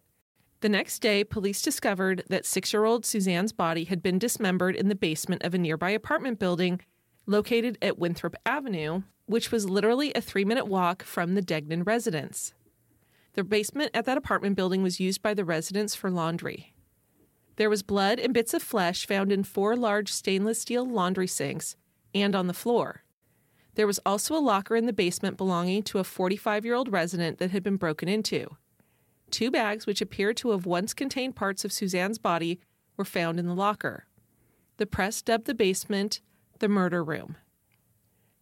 The 0.61 0.69
next 0.69 1.01
day, 1.01 1.23
police 1.25 1.61
discovered 1.61 2.25
that 2.29 2.47
six 2.47 2.73
year 2.73 2.85
old 2.85 3.05
Suzanne's 3.05 3.53
body 3.53 3.85
had 3.85 4.03
been 4.03 4.19
dismembered 4.19 4.77
in 4.77 4.89
the 4.89 4.95
basement 4.95 5.43
of 5.43 5.55
a 5.55 5.59
nearby 5.59 5.91
apartment 5.91 6.39
building 6.39 6.81
located 7.27 7.77
at 7.83 7.99
Winthrop 7.99 8.37
Avenue, 8.47 9.03
which 9.27 9.51
was 9.51 9.69
literally 9.69 10.13
a 10.15 10.21
three 10.21 10.45
minute 10.45 10.67
walk 10.67 11.03
from 11.03 11.35
the 11.35 11.43
Degnan 11.43 11.83
residence. 11.83 12.55
The 13.35 13.45
basement 13.45 13.91
at 13.93 14.07
that 14.07 14.17
apartment 14.17 14.57
building 14.57 14.83
was 14.83 15.01
used 15.01 15.21
by 15.21 15.35
the 15.35 15.45
residents 15.45 15.95
for 15.95 16.11
laundry. 16.11 16.75
There 17.57 17.69
was 17.71 17.83
blood 17.83 18.19
and 18.19 18.33
bits 18.33 18.55
of 18.55 18.63
flesh 18.63 19.07
found 19.07 19.33
in 19.33 19.43
four 19.43 19.77
large 19.77 20.13
stainless 20.13 20.61
steel 20.61 20.89
laundry 20.89 21.27
sinks 21.27 21.77
and 22.15 22.35
on 22.35 22.47
the 22.47 22.55
floor. 22.55 23.03
There 23.77 23.87
was 23.87 24.01
also 24.05 24.35
a 24.35 24.41
locker 24.41 24.75
in 24.75 24.87
the 24.87 24.93
basement 24.93 25.37
belonging 25.37 25.83
to 25.85 25.99
a 25.99 26.05
45 26.05 26.65
year 26.65 26.75
old 26.75 26.91
resident 26.91 27.39
that 27.39 27.53
had 27.53 27.63
been 27.63 27.77
broken 27.77 28.09
into. 28.09 28.57
Two 29.31 29.51
bags, 29.51 29.87
which 29.87 30.01
appeared 30.01 30.37
to 30.39 30.51
have 30.51 30.67
once 30.67 30.95
contained 30.95 31.37
parts 31.37 31.65
of 31.65 31.73
Suzanne's 31.73 32.19
body, 32.19 32.59
were 32.97 33.05
found 33.05 33.39
in 33.39 33.47
the 33.47 33.55
locker. 33.55 34.07
The 34.79 34.87
press 34.87 35.21
dubbed 35.23 35.47
the 35.47 35.55
basement 35.55 36.21
the 36.59 36.69
murder 36.69 37.05
room. 37.05 37.37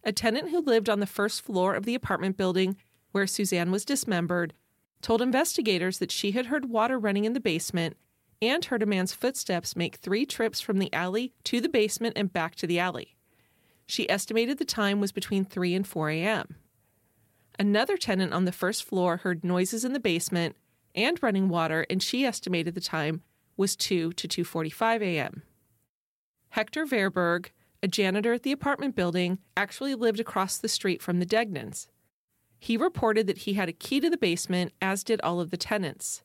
A 0.05 0.13
tenant 0.13 0.51
who 0.51 0.61
lived 0.61 0.89
on 0.89 1.01
the 1.01 1.05
first 1.05 1.41
floor 1.41 1.75
of 1.75 1.83
the 1.83 1.95
apartment 1.95 2.37
building 2.37 2.77
where 3.11 3.27
Suzanne 3.27 3.71
was 3.71 3.83
dismembered 3.83 4.53
told 5.01 5.21
investigators 5.21 5.97
that 5.99 6.11
she 6.11 6.31
had 6.31 6.45
heard 6.45 6.69
water 6.69 6.97
running 6.97 7.25
in 7.25 7.33
the 7.33 7.39
basement 7.39 7.97
and 8.41 8.65
heard 8.65 8.83
a 8.83 8.85
man's 8.85 9.13
footsteps 9.13 9.75
make 9.75 9.95
three 9.95 10.25
trips 10.25 10.61
from 10.61 10.79
the 10.79 10.93
alley 10.93 11.33
to 11.43 11.59
the 11.59 11.69
basement 11.69 12.17
and 12.17 12.31
back 12.31 12.55
to 12.55 12.67
the 12.67 12.79
alley. 12.79 13.14
She 13.87 14.09
estimated 14.09 14.57
the 14.57 14.65
time 14.65 14.99
was 14.99 15.11
between 15.11 15.45
3 15.45 15.73
and 15.75 15.87
4 15.87 16.09
a.m. 16.09 16.55
Another 17.57 17.97
tenant 17.97 18.33
on 18.33 18.45
the 18.45 18.51
first 18.51 18.83
floor 18.83 19.17
heard 19.17 19.43
noises 19.43 19.85
in 19.85 19.93
the 19.93 19.99
basement 19.99 20.55
and 20.93 21.21
running 21.21 21.49
water 21.49 21.85
and 21.89 22.01
she 22.01 22.25
estimated 22.25 22.73
the 22.75 22.81
time 22.81 23.21
was 23.57 23.75
2 23.75 24.13
to 24.13 24.27
2:45 24.27 25.01
a.m. 25.01 25.43
Hector 26.49 26.85
Verburgh, 26.85 27.51
a 27.83 27.87
janitor 27.87 28.33
at 28.33 28.43
the 28.43 28.51
apartment 28.51 28.95
building, 28.95 29.39
actually 29.55 29.93
lived 29.93 30.19
across 30.19 30.57
the 30.57 30.67
street 30.67 31.01
from 31.01 31.19
the 31.19 31.25
Degnans. 31.25 31.87
He 32.59 32.77
reported 32.77 33.27
that 33.27 33.39
he 33.39 33.53
had 33.53 33.69
a 33.69 33.73
key 33.73 33.99
to 33.99 34.09
the 34.09 34.17
basement, 34.17 34.73
as 34.81 35.03
did 35.03 35.21
all 35.21 35.39
of 35.39 35.51
the 35.51 35.57
tenants. 35.57 36.23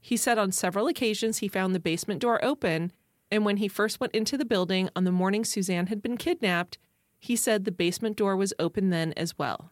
He 0.00 0.16
said 0.16 0.38
on 0.38 0.52
several 0.52 0.86
occasions 0.86 1.38
he 1.38 1.48
found 1.48 1.74
the 1.74 1.80
basement 1.80 2.20
door 2.20 2.42
open, 2.44 2.92
and 3.30 3.44
when 3.44 3.58
he 3.58 3.68
first 3.68 4.00
went 4.00 4.14
into 4.14 4.36
the 4.38 4.44
building 4.44 4.88
on 4.96 5.04
the 5.04 5.12
morning 5.12 5.44
Suzanne 5.44 5.88
had 5.88 6.02
been 6.02 6.16
kidnapped, 6.16 6.78
he 7.18 7.36
said 7.36 7.64
the 7.64 7.72
basement 7.72 8.16
door 8.16 8.36
was 8.36 8.52
open 8.58 8.90
then 8.90 9.12
as 9.16 9.38
well. 9.38 9.70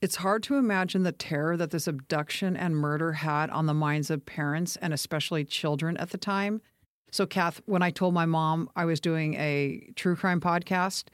It's 0.00 0.16
hard 0.16 0.44
to 0.44 0.54
imagine 0.54 1.02
the 1.02 1.10
terror 1.12 1.56
that 1.56 1.70
this 1.70 1.88
abduction 1.88 2.56
and 2.56 2.76
murder 2.76 3.12
had 3.14 3.50
on 3.50 3.66
the 3.66 3.74
minds 3.74 4.10
of 4.10 4.24
parents 4.24 4.76
and 4.76 4.94
especially 4.94 5.44
children 5.44 5.96
at 5.96 6.10
the 6.10 6.18
time. 6.18 6.60
So, 7.10 7.26
Kath, 7.26 7.60
when 7.66 7.82
I 7.82 7.90
told 7.90 8.14
my 8.14 8.26
mom 8.26 8.70
I 8.76 8.84
was 8.84 9.00
doing 9.00 9.34
a 9.34 9.90
true 9.96 10.14
crime 10.14 10.40
podcast, 10.40 11.04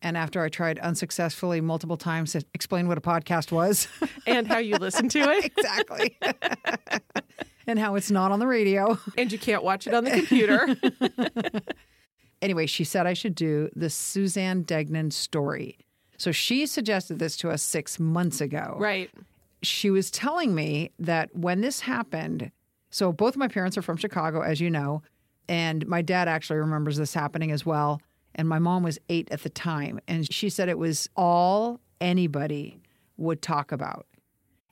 and 0.00 0.16
after 0.16 0.42
I 0.42 0.48
tried 0.48 0.78
unsuccessfully 0.78 1.60
multiple 1.60 1.98
times 1.98 2.32
to 2.32 2.42
explain 2.54 2.88
what 2.88 2.96
a 2.96 3.02
podcast 3.02 3.52
was, 3.52 3.88
And 4.26 4.46
how 4.46 4.58
you 4.58 4.76
listen 4.76 5.10
to 5.10 5.18
it, 5.18 5.44
exactly, 5.58 6.16
and 7.66 7.78
how 7.78 7.94
it's 7.96 8.10
not 8.10 8.32
on 8.32 8.38
the 8.38 8.46
radio. 8.46 8.98
and 9.18 9.30
you 9.30 9.38
can't 9.38 9.62
watch 9.62 9.86
it 9.86 9.92
on 9.92 10.04
the 10.04 10.12
computer. 10.12 10.66
Anyway, 12.42 12.66
she 12.66 12.84
said 12.84 13.06
I 13.06 13.12
should 13.12 13.34
do 13.34 13.68
the 13.74 13.90
Suzanne 13.90 14.62
Degnan 14.62 15.10
story. 15.10 15.78
So 16.16 16.32
she 16.32 16.66
suggested 16.66 17.18
this 17.18 17.36
to 17.38 17.50
us 17.50 17.62
six 17.62 17.98
months 17.98 18.40
ago. 18.40 18.76
right. 18.78 19.10
she 19.62 19.90
was 19.90 20.10
telling 20.10 20.54
me 20.54 20.90
that 20.98 21.34
when 21.34 21.60
this 21.60 21.80
happened, 21.80 22.50
so 22.90 23.12
both 23.12 23.34
of 23.34 23.38
my 23.38 23.48
parents 23.48 23.78
are 23.78 23.82
from 23.82 23.96
Chicago, 23.96 24.40
as 24.42 24.60
you 24.60 24.70
know, 24.70 25.02
and 25.48 25.86
my 25.86 26.02
dad 26.02 26.28
actually 26.28 26.58
remembers 26.58 26.96
this 26.96 27.14
happening 27.14 27.50
as 27.50 27.66
well. 27.66 28.00
And 28.34 28.48
my 28.48 28.58
mom 28.60 28.82
was 28.84 28.98
eight 29.08 29.28
at 29.32 29.42
the 29.42 29.50
time. 29.50 29.98
And 30.06 30.32
she 30.32 30.48
said 30.48 30.68
it 30.68 30.78
was 30.78 31.08
all 31.16 31.80
anybody 32.00 32.80
would 33.16 33.42
talk 33.42 33.72
about. 33.72 34.06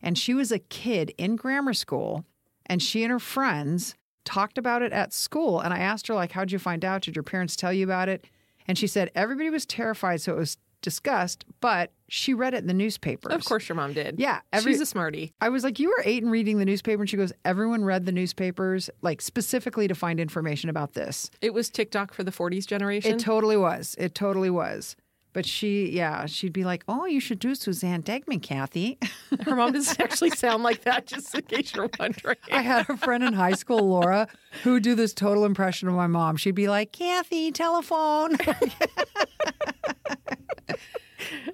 And 0.01 0.17
she 0.17 0.35
was 0.35 0.53
a 0.53 0.61
kid 0.61 1.13
in 1.19 1.35
grammar 1.35 1.75
school, 1.75 2.25
and 2.67 2.81
she 2.81 3.03
and 3.03 3.11
her 3.11 3.19
friends 3.19 3.97
talked 4.29 4.59
about 4.59 4.83
it 4.83 4.93
at 4.93 5.13
school. 5.15 5.61
And 5.61 5.73
I 5.73 5.79
asked 5.79 6.07
her, 6.09 6.15
like, 6.15 6.33
how'd 6.33 6.53
you 6.53 6.59
find 6.59 6.85
out? 6.85 7.03
Did 7.03 7.17
your 7.17 7.23
parents 7.23 7.57
tell 7.57 7.73
you 7.73 7.85
about 7.85 8.09
it? 8.11 8.27
And 8.67 8.77
she 8.77 8.87
said 8.87 9.11
everybody 9.15 9.49
was 9.49 9.65
terrified, 9.65 10.21
so 10.21 10.33
it 10.35 10.37
was 10.39 10.59
discussed, 10.83 11.45
but 11.61 11.91
she 12.09 12.33
read 12.35 12.55
it 12.55 12.59
in 12.59 12.67
the 12.67 12.75
newspaper. 12.75 13.31
Of 13.33 13.45
course, 13.45 13.69
your 13.69 13.75
mom 13.77 13.95
did. 13.95 14.21
Yeah, 14.21 14.41
every- 14.53 14.73
She's 14.73 14.81
a 14.81 14.87
smarty. 14.87 15.33
I 15.41 15.49
was 15.49 15.65
like, 15.65 15.79
You 15.81 15.89
were 15.89 16.03
eight 16.05 16.23
and 16.23 16.31
reading 16.31 16.59
the 16.59 16.65
newspaper. 16.65 17.03
And 17.03 17.11
she 17.11 17.17
goes, 17.17 17.33
Everyone 17.45 17.85
read 17.85 18.05
the 18.07 18.13
newspapers, 18.13 18.89
like 19.03 19.21
specifically 19.23 19.89
to 19.89 19.95
find 19.95 20.21
information 20.21 20.71
about 20.71 20.93
this. 20.93 21.31
It 21.41 21.53
was 21.55 21.69
TikTok 21.71 22.13
for 22.15 22.23
the 22.23 22.31
40s 22.31 22.67
generation. 22.67 23.15
It 23.15 23.19
totally 23.21 23.57
was. 23.57 23.97
It 23.99 24.15
totally 24.15 24.51
was. 24.51 24.95
But 25.39 25.47
she, 25.47 25.91
yeah, 25.91 26.27
she'd 26.27 26.53
be 26.53 26.65
like, 26.65 26.83
Oh, 26.89 27.07
you 27.07 27.21
should 27.21 27.39
do 27.39 27.55
Suzanne 27.55 28.03
Degman, 28.03 28.43
Kathy. 28.43 28.99
Her 29.45 29.55
mom 29.55 29.71
doesn't 29.71 30.01
actually 30.01 30.31
sound 30.31 30.65
like 30.65 30.83
that, 30.83 31.07
just 31.07 31.33
in 31.33 31.43
case 31.43 31.77
you're 31.77 31.89
wondering. 31.97 32.35
I 32.51 32.61
had 32.61 32.91
a 32.91 32.97
friend 32.97 33.23
in 33.23 33.35
high 33.35 33.53
school, 33.53 33.89
Laura, 33.89 34.27
who 34.65 34.73
would 34.73 34.83
do 34.83 34.97
this 34.97 35.15
total 35.15 35.45
impression 35.45 35.87
of 35.87 35.95
my 35.95 36.09
mom. 36.09 36.39
She'd 36.39 36.57
be 36.57 36.67
like, 36.67 36.91
Kathy, 36.91 37.53
telephone. 37.53 38.37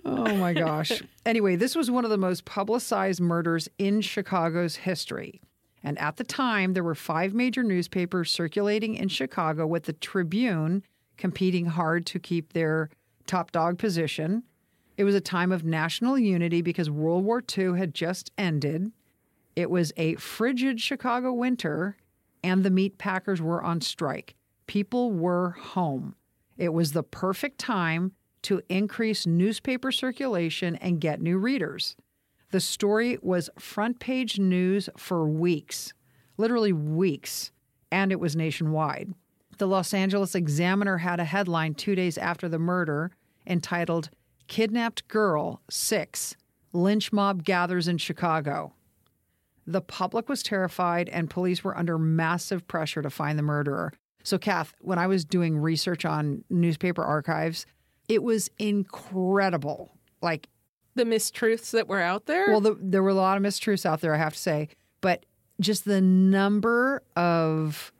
oh 0.07 0.35
my 0.35 0.55
gosh. 0.55 1.03
Anyway, 1.27 1.55
this 1.55 1.77
was 1.77 1.91
one 1.91 2.07
of 2.07 2.11
the 2.11 2.17
most 2.17 2.47
publicized 2.47 3.21
murders 3.21 3.69
in 3.77 4.01
Chicago's 4.01 4.77
history. 4.77 5.43
And 5.83 5.99
at 5.99 6.17
the 6.17 6.25
time, 6.25 6.73
there 6.73 6.83
were 6.83 6.95
five 6.95 7.35
major 7.35 7.63
newspapers 7.63 8.31
circulating 8.31 8.95
in 8.95 9.09
Chicago, 9.09 9.67
with 9.67 9.83
the 9.83 9.93
Tribune 9.93 10.85
competing 11.19 11.67
hard 11.67 12.07
to 12.07 12.19
keep 12.19 12.55
their 12.55 12.89
top 13.27 13.53
dog 13.53 13.79
position. 13.79 14.43
It 14.97 15.05
was 15.05 15.15
a 15.15 15.21
time 15.21 15.51
of 15.53 15.65
national 15.65 16.19
unity 16.19 16.63
because 16.63 16.91
World 16.91 17.25
War 17.25 17.43
II 17.57 17.77
had 17.77 17.95
just 17.95 18.31
ended. 18.39 18.93
It 19.57 19.71
was 19.71 19.93
a 19.97 20.15
frigid 20.17 20.81
Chicago 20.81 21.33
winter, 21.33 21.97
and 22.43 22.63
the 22.63 22.71
meat 22.71 22.99
packers 22.99 23.41
were 23.41 23.63
on 23.63 23.81
strike. 23.81 24.35
People 24.67 25.11
were 25.11 25.51
home. 25.51 26.15
It 26.57 26.73
was 26.73 26.93
the 26.93 27.03
perfect 27.03 27.59
time 27.59 28.13
to 28.43 28.63
increase 28.69 29.27
newspaper 29.27 29.91
circulation 29.91 30.77
and 30.77 31.01
get 31.01 31.21
new 31.21 31.39
readers. 31.39 31.97
The 32.51 32.61
story 32.61 33.19
was 33.21 33.51
front 33.59 33.99
page 33.99 34.39
news 34.39 34.89
for 34.97 35.27
weeks, 35.27 35.93
literally 36.37 36.73
weeks, 36.73 37.51
and 37.91 38.13
it 38.13 38.21
was 38.21 38.37
nationwide. 38.37 39.15
The 39.59 39.67
Los 39.67 39.95
Angeles 39.95 40.35
Examiner 40.35 40.99
had 40.99 41.21
a 41.21 41.25
headline 41.25 41.75
two 41.75 41.95
days 41.95 42.19
after 42.19 42.49
the 42.49 42.59
murder 42.59 43.13
entitled 43.47 44.11
Kidnapped 44.49 45.07
Girl, 45.09 45.61
Six, 45.71 46.37
Lynch 46.73 47.13
Mob 47.13 47.45
Gathers 47.45 47.89
in 47.89 47.99
Chicago. 47.99 48.73
The 49.67 49.81
public 49.81 50.29
was 50.29 50.43
terrified, 50.43 51.09
and 51.09 51.31
police 51.31 51.65
were 51.65 51.77
under 51.77 51.99
massive 51.99 52.67
pressure 52.67 53.01
to 53.01 53.11
find 53.11 53.39
the 53.39 53.43
murderer. 53.43 53.93
So, 54.23 54.39
Kath, 54.39 54.75
when 54.81 54.99
I 54.99 55.07
was 55.07 55.25
doing 55.25 55.57
research 55.57 56.05
on 56.05 56.45
newspaper 56.51 57.03
archives, 57.03 57.67
it 58.09 58.23
was 58.23 58.51
incredible. 58.59 59.93
Like, 60.21 60.49
the 60.95 61.05
mistruths 61.05 61.71
that 61.71 61.89
were 61.89 62.01
out 62.01 62.27
there. 62.27 62.47
well, 62.49 62.61
the, 62.61 62.77
there 62.81 63.03
were 63.03 63.11
a 63.11 63.15
lot 63.15 63.37
of 63.37 63.43
mistruths 63.43 63.87
out 63.87 64.01
there, 64.01 64.15
I 64.15 64.19
have 64.19 64.35
to 64.35 64.39
say, 64.39 64.69
but 65.01 65.25
just 65.61 65.85
the 65.85 66.01
number 66.01 67.03
of 67.17 67.93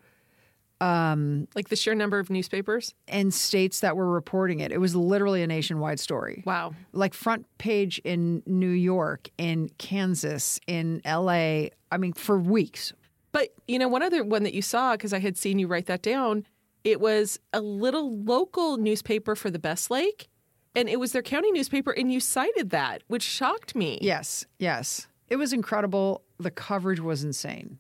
um, 0.85 1.49
Like 1.55 1.69
the 1.69 1.77
sheer 1.77 1.95
number 1.95 2.19
of 2.19 2.31
newspapers? 2.31 2.95
and 3.09 3.33
states 3.33 3.81
that 3.81 3.97
were 3.97 4.11
reporting 4.11 4.61
it. 4.61 4.73
It 4.73 4.79
was 4.79 4.95
literally 4.95 5.43
a 5.43 5.47
nationwide 5.47 6.01
story. 6.01 6.43
Wow. 6.47 6.75
Like 6.93 7.15
front 7.15 7.47
page 7.59 8.01
in 8.05 8.43
New 8.47 8.69
York, 8.69 9.31
in 9.39 9.69
Kansas, 9.79 10.61
in 10.67 11.01
LA. 11.05 11.67
I 11.91 11.97
mean, 11.99 12.13
for 12.13 12.39
weeks. 12.39 12.93
But, 13.33 13.49
you 13.67 13.79
know, 13.79 13.89
one 13.89 14.03
other 14.03 14.23
one 14.25 14.43
that 14.45 14.55
you 14.55 14.63
saw, 14.63 14.93
because 14.93 15.13
I 15.13 15.19
had 15.19 15.37
seen 15.37 15.59
you 15.59 15.67
write 15.67 15.87
that 15.87 16.03
down, 16.03 16.47
it 16.85 17.01
was 17.01 17.39
a 17.53 17.61
little 17.61 18.17
local 18.23 18.77
newspaper 18.77 19.35
for 19.35 19.51
the 19.51 19.59
Best 19.59 19.91
Lake, 19.91 20.29
and 20.77 20.89
it 20.89 21.01
was 21.01 21.13
their 21.13 21.23
county 21.23 21.51
newspaper, 21.51 21.91
and 21.93 22.13
you 22.13 22.21
cited 22.21 22.71
that, 22.71 23.03
which 23.09 23.23
shocked 23.23 23.75
me. 23.75 23.99
Yes, 24.03 24.45
yes. 24.59 25.09
It 25.29 25.37
was 25.37 25.53
incredible. 25.53 26.23
The 26.39 26.51
coverage 26.51 27.01
was 27.01 27.25
insane. 27.25 27.79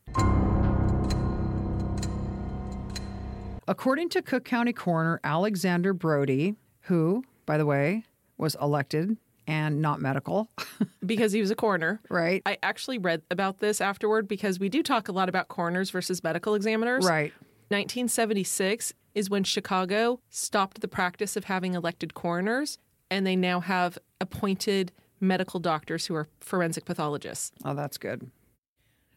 According 3.67 4.11
to 4.11 4.23
Cook 4.23 4.45
County 4.45 4.73
Coroner 4.73 5.21
Alexander 5.25 5.93
Brody, 5.95 6.55
who, 6.83 7.25
by 7.47 7.57
the 7.59 7.67
way, 7.67 8.05
was 8.37 8.57
elected 8.61 9.17
and 9.47 9.81
not 9.83 10.01
medical, 10.01 10.51
Because 11.07 11.33
he 11.33 11.41
was 11.41 11.51
a 11.51 11.55
coroner. 11.55 12.01
right? 12.09 12.43
I 12.47 12.57
actually 12.63 12.99
read 12.99 13.23
about 13.31 13.59
this 13.59 13.81
afterward 13.81 14.27
because 14.27 14.59
we 14.59 14.69
do 14.69 14.83
talk 14.83 15.09
a 15.09 15.13
lot 15.13 15.29
about 15.29 15.49
coroners 15.49 15.91
versus 15.91 16.23
medical 16.25 16.55
examiners. 16.55 17.05
Right. 17.07 17.33
1976 17.69 18.93
is 19.15 19.31
when 19.31 19.45
Chicago 19.45 20.21
stopped 20.31 20.81
the 20.81 20.89
practice 20.89 21.37
of 21.37 21.45
having 21.45 21.75
elected 21.75 22.15
coroners, 22.15 22.79
and 23.11 23.27
they 23.27 23.37
now 23.37 23.61
have 23.61 23.99
appointed 24.21 24.93
medical 25.21 25.61
doctors 25.61 26.07
who 26.07 26.15
are 26.15 26.29
forensic 26.41 26.85
pathologists. 26.85 27.53
Oh, 27.65 27.75
that's 27.75 27.97
good. 27.99 28.31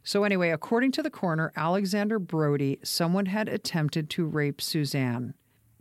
So, 0.08 0.24
anyway, 0.24 0.52
according 0.52 0.94
to 0.94 1.04
the 1.04 1.10
coroner, 1.10 1.52
Alexander 1.58 2.18
Brody, 2.18 2.80
someone 2.82 3.26
had 3.26 3.50
attempted 3.50 4.10
to 4.12 4.26
rape 4.26 4.62
Suzanne. 4.62 5.34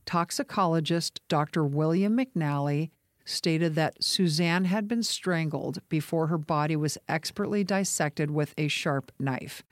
Toxicologist 0.04 1.20
Dr. 1.28 1.64
William 1.64 2.16
McNally 2.16 2.90
stated 3.24 3.76
that 3.76 4.02
Suzanne 4.02 4.64
had 4.64 4.88
been 4.88 5.04
strangled 5.04 5.78
before 5.88 6.26
her 6.26 6.38
body 6.38 6.74
was 6.74 6.98
expertly 7.08 7.62
dissected 7.62 8.32
with 8.32 8.52
a 8.58 8.66
sharp 8.66 9.12
knife. 9.20 9.62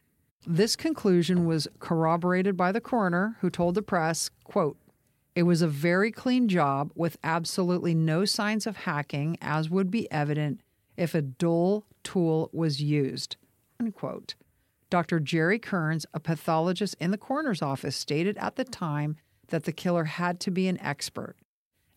This 0.46 0.76
conclusion 0.76 1.46
was 1.46 1.66
corroborated 1.80 2.56
by 2.56 2.70
the 2.70 2.80
coroner, 2.80 3.36
who 3.40 3.50
told 3.50 3.74
the 3.74 3.82
press, 3.82 4.30
quote, 4.44 4.76
it 5.34 5.42
was 5.42 5.62
a 5.62 5.66
very 5.66 6.12
clean 6.12 6.46
job 6.46 6.92
with 6.94 7.18
absolutely 7.24 7.92
no 7.92 8.24
signs 8.24 8.68
of 8.68 8.76
hacking, 8.76 9.36
as 9.42 9.68
would 9.68 9.90
be 9.90 10.08
evident 10.12 10.60
if 10.96 11.12
a 11.12 11.22
dull 11.22 11.86
tool 12.04 12.50
was 12.52 12.80
used. 12.80 13.34
Unquote. 13.80 14.36
Dr. 14.90 15.20
Jerry 15.20 15.58
Kearns, 15.58 16.06
a 16.14 16.20
pathologist 16.20 16.96
in 17.00 17.10
the 17.10 17.18
coroner's 17.18 17.62
office, 17.62 17.96
stated 17.96 18.36
at 18.38 18.56
the 18.56 18.64
time 18.64 19.16
that 19.48 19.64
the 19.64 19.72
killer 19.72 20.04
had 20.04 20.40
to 20.40 20.50
be 20.50 20.68
an 20.68 20.80
expert. 20.80 21.36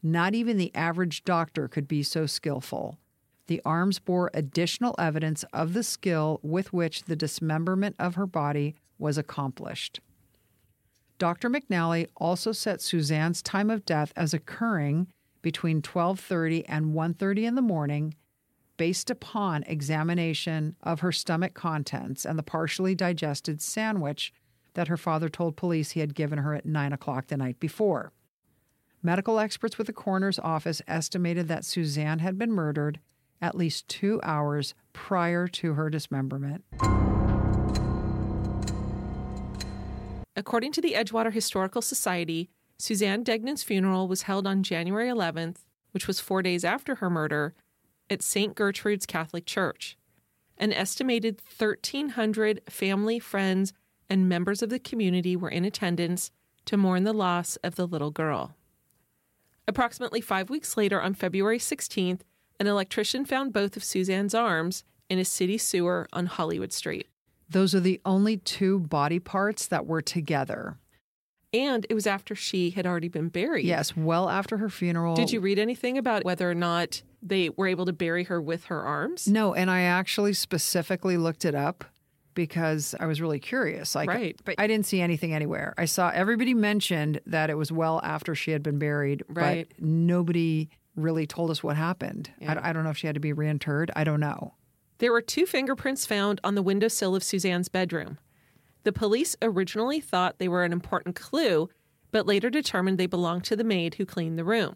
Not 0.02 0.36
even 0.36 0.58
the 0.58 0.74
average 0.76 1.24
doctor 1.24 1.68
could 1.68 1.88
be 1.88 2.04
so 2.04 2.26
skillful. 2.26 2.98
The 3.48 3.62
arms 3.66 4.00
bore 4.00 4.30
additional 4.34 4.96
evidence 4.98 5.44
of 5.54 5.74
the 5.74 5.84
skill 5.84 6.40
with 6.44 6.74
which 6.74 7.04
the 7.04 7.16
dismemberment 7.16 7.96
of 7.98 8.16
her 8.16 8.28
body 8.28 8.76
was 8.98 9.18
accomplished. 9.18 10.02
Dr. 11.18 11.50
McNally 11.50 12.08
also 12.18 12.52
set 12.52 12.82
Suzanne's 12.82 13.42
time 13.42 13.70
of 13.70 13.86
death 13.86 14.14
as 14.16 14.34
occurring 14.34 15.08
between 15.42 15.82
12:30 15.82 16.66
and 16.68 16.94
1:30 16.94 17.46
in 17.46 17.56
the 17.56 17.62
morning 17.62 18.16
based 18.78 19.10
upon 19.10 19.64
examination 19.64 20.76
of 20.82 21.02
her 21.02 21.12
stomach 21.12 21.54
contents 21.54 22.26
and 22.26 22.38
the 22.38 22.44
partially 22.44 22.96
digested 22.96 23.62
sandwich 23.62 24.32
that 24.76 24.88
her 24.88 24.98
father 24.98 25.28
told 25.28 25.58
police 25.58 25.92
he 25.92 26.00
had 26.00 26.16
given 26.16 26.40
her 26.40 26.54
at 26.54 26.66
9 26.66 26.94
o'clock 26.94 27.28
the 27.28 27.38
night 27.38 27.60
before. 27.60 28.14
Medical 29.02 29.40
experts 29.40 29.78
with 29.78 29.88
the 29.88 29.94
coroner's 29.94 30.40
office 30.40 30.82
estimated 30.88 31.48
that 31.48 31.66
Suzanne 31.66 32.20
had 32.20 32.38
been 32.38 32.52
murdered 32.52 33.00
at 33.42 33.56
least 33.56 33.88
two 33.88 34.20
hours 34.24 34.74
prior 34.94 35.48
to 35.48 35.74
her 35.74 35.90
dismemberment. 35.90 36.64
According 40.36 40.72
to 40.74 40.82
the 40.82 40.94
Edgewater 40.94 41.34
Historical 41.34 41.82
Society, 41.82 42.50
Suzanne 42.78 43.24
Degnan's 43.24 43.64
funeral 43.64 44.08
was 44.08 44.24
held 44.24 44.46
on 44.46 44.62
January 44.62 45.10
11th, 45.10 45.66
which 45.92 46.06
was 46.06 46.20
four 46.20 46.44
days 46.44 46.64
after 46.64 46.96
her 46.96 47.10
murder, 47.10 47.56
at 48.10 48.22
St. 48.22 48.56
Gertrude's 48.56 49.06
Catholic 49.06 49.46
Church. 49.46 49.98
An 50.58 50.74
estimated 50.74 51.42
1,300 51.58 52.62
family, 52.70 53.20
friends, 53.20 53.74
and 54.10 54.28
members 54.30 54.62
of 54.62 54.70
the 54.70 54.80
community 54.80 55.36
were 55.36 55.50
in 55.50 55.66
attendance 55.66 56.32
to 56.66 56.78
mourn 56.78 57.04
the 57.04 57.14
loss 57.14 57.58
of 57.58 57.76
the 57.76 57.88
little 57.88 58.12
girl. 58.12 58.56
Approximately 59.68 60.22
five 60.22 60.50
weeks 60.50 60.78
later, 60.78 61.02
on 61.02 61.14
February 61.14 61.60
16th, 61.60 62.22
an 62.60 62.68
electrician 62.68 63.26
found 63.26 63.54
both 63.54 63.76
of 63.76 63.84
Suzanne's 63.84 64.34
arms 64.34 64.84
in 65.10 65.20
a 65.20 65.26
city 65.26 65.58
sewer 65.58 66.08
on 66.14 66.26
Hollywood 66.26 66.74
Street. 66.74 67.08
Those 67.50 67.76
are 67.76 67.80
the 67.80 68.02
only 68.06 68.38
two 68.38 68.80
body 68.80 69.20
parts 69.20 69.68
that 69.68 69.86
were 69.86 70.02
together. 70.02 70.78
And 71.54 71.86
it 71.90 71.94
was 71.94 72.08
after 72.08 72.36
she 72.36 72.72
had 72.72 72.86
already 72.86 73.08
been 73.08 73.30
buried. 73.30 73.66
Yes, 73.66 73.96
well 73.96 74.30
after 74.30 74.58
her 74.58 74.70
funeral. 74.70 75.16
Did 75.16 75.32
you 75.32 75.40
read 75.40 75.60
anything 75.60 75.98
about 75.98 76.26
whether 76.26 76.50
or 76.50 76.56
not 76.56 77.02
they 77.22 77.50
were 77.50 77.68
able 77.68 77.86
to 77.86 77.94
bury 77.94 78.24
her 78.26 78.42
with 78.42 78.66
her 78.66 78.82
arms? 78.82 79.28
No, 79.28 79.54
and 79.54 79.70
I 79.72 79.82
actually 79.82 80.34
specifically 80.34 81.18
looked 81.18 81.46
it 81.46 81.56
up 81.56 81.84
because 82.34 82.94
I 83.00 83.08
was 83.08 83.20
really 83.20 83.40
curious. 83.40 83.96
Like, 83.96 84.10
Right. 84.10 84.40
but 84.46 84.56
I 84.60 84.68
didn't 84.68 84.86
see 84.86 85.02
anything 85.02 85.34
anywhere. 85.34 85.74
I 85.78 85.86
saw 85.86 86.10
everybody 86.14 86.54
mentioned 86.54 87.20
that 87.26 87.50
it 87.50 87.56
was 87.56 87.72
well 87.72 88.00
after 88.04 88.36
she 88.36 88.52
had 88.52 88.62
been 88.62 88.78
buried, 88.78 89.24
Right. 89.28 89.68
but 89.68 89.84
nobody 89.84 90.70
really 90.96 91.26
told 91.26 91.50
us 91.50 91.64
what 91.64 91.76
happened. 91.78 92.32
Yeah. 92.40 92.60
I, 92.64 92.70
I 92.70 92.74
don't 92.74 92.84
know 92.84 92.92
if 92.92 92.98
she 92.98 93.08
had 93.08 93.16
to 93.16 93.20
be 93.20 93.34
reinterred. 93.34 93.90
I 93.96 94.04
don't 94.04 94.20
know. 94.20 94.54
There 95.00 95.12
were 95.12 95.22
two 95.22 95.46
fingerprints 95.46 96.06
found 96.06 96.40
on 96.44 96.56
the 96.56 96.62
windowsill 96.64 97.16
of 97.16 97.24
Suzanne's 97.24 97.70
bedroom. 97.70 98.18
The 98.84 98.92
police 98.94 99.36
originally 99.42 100.00
thought 100.00 100.38
they 100.40 100.48
were 100.48 100.64
an 100.64 100.72
important 100.72 101.16
clue, 101.16 101.70
but 102.12 102.26
later 102.26 102.50
determined 102.50 102.98
they 102.98 103.06
belonged 103.08 103.44
to 103.46 103.56
the 103.56 103.64
maid 103.64 103.96
who 103.96 104.06
cleaned 104.06 104.38
the 104.40 104.44
room. 104.44 104.76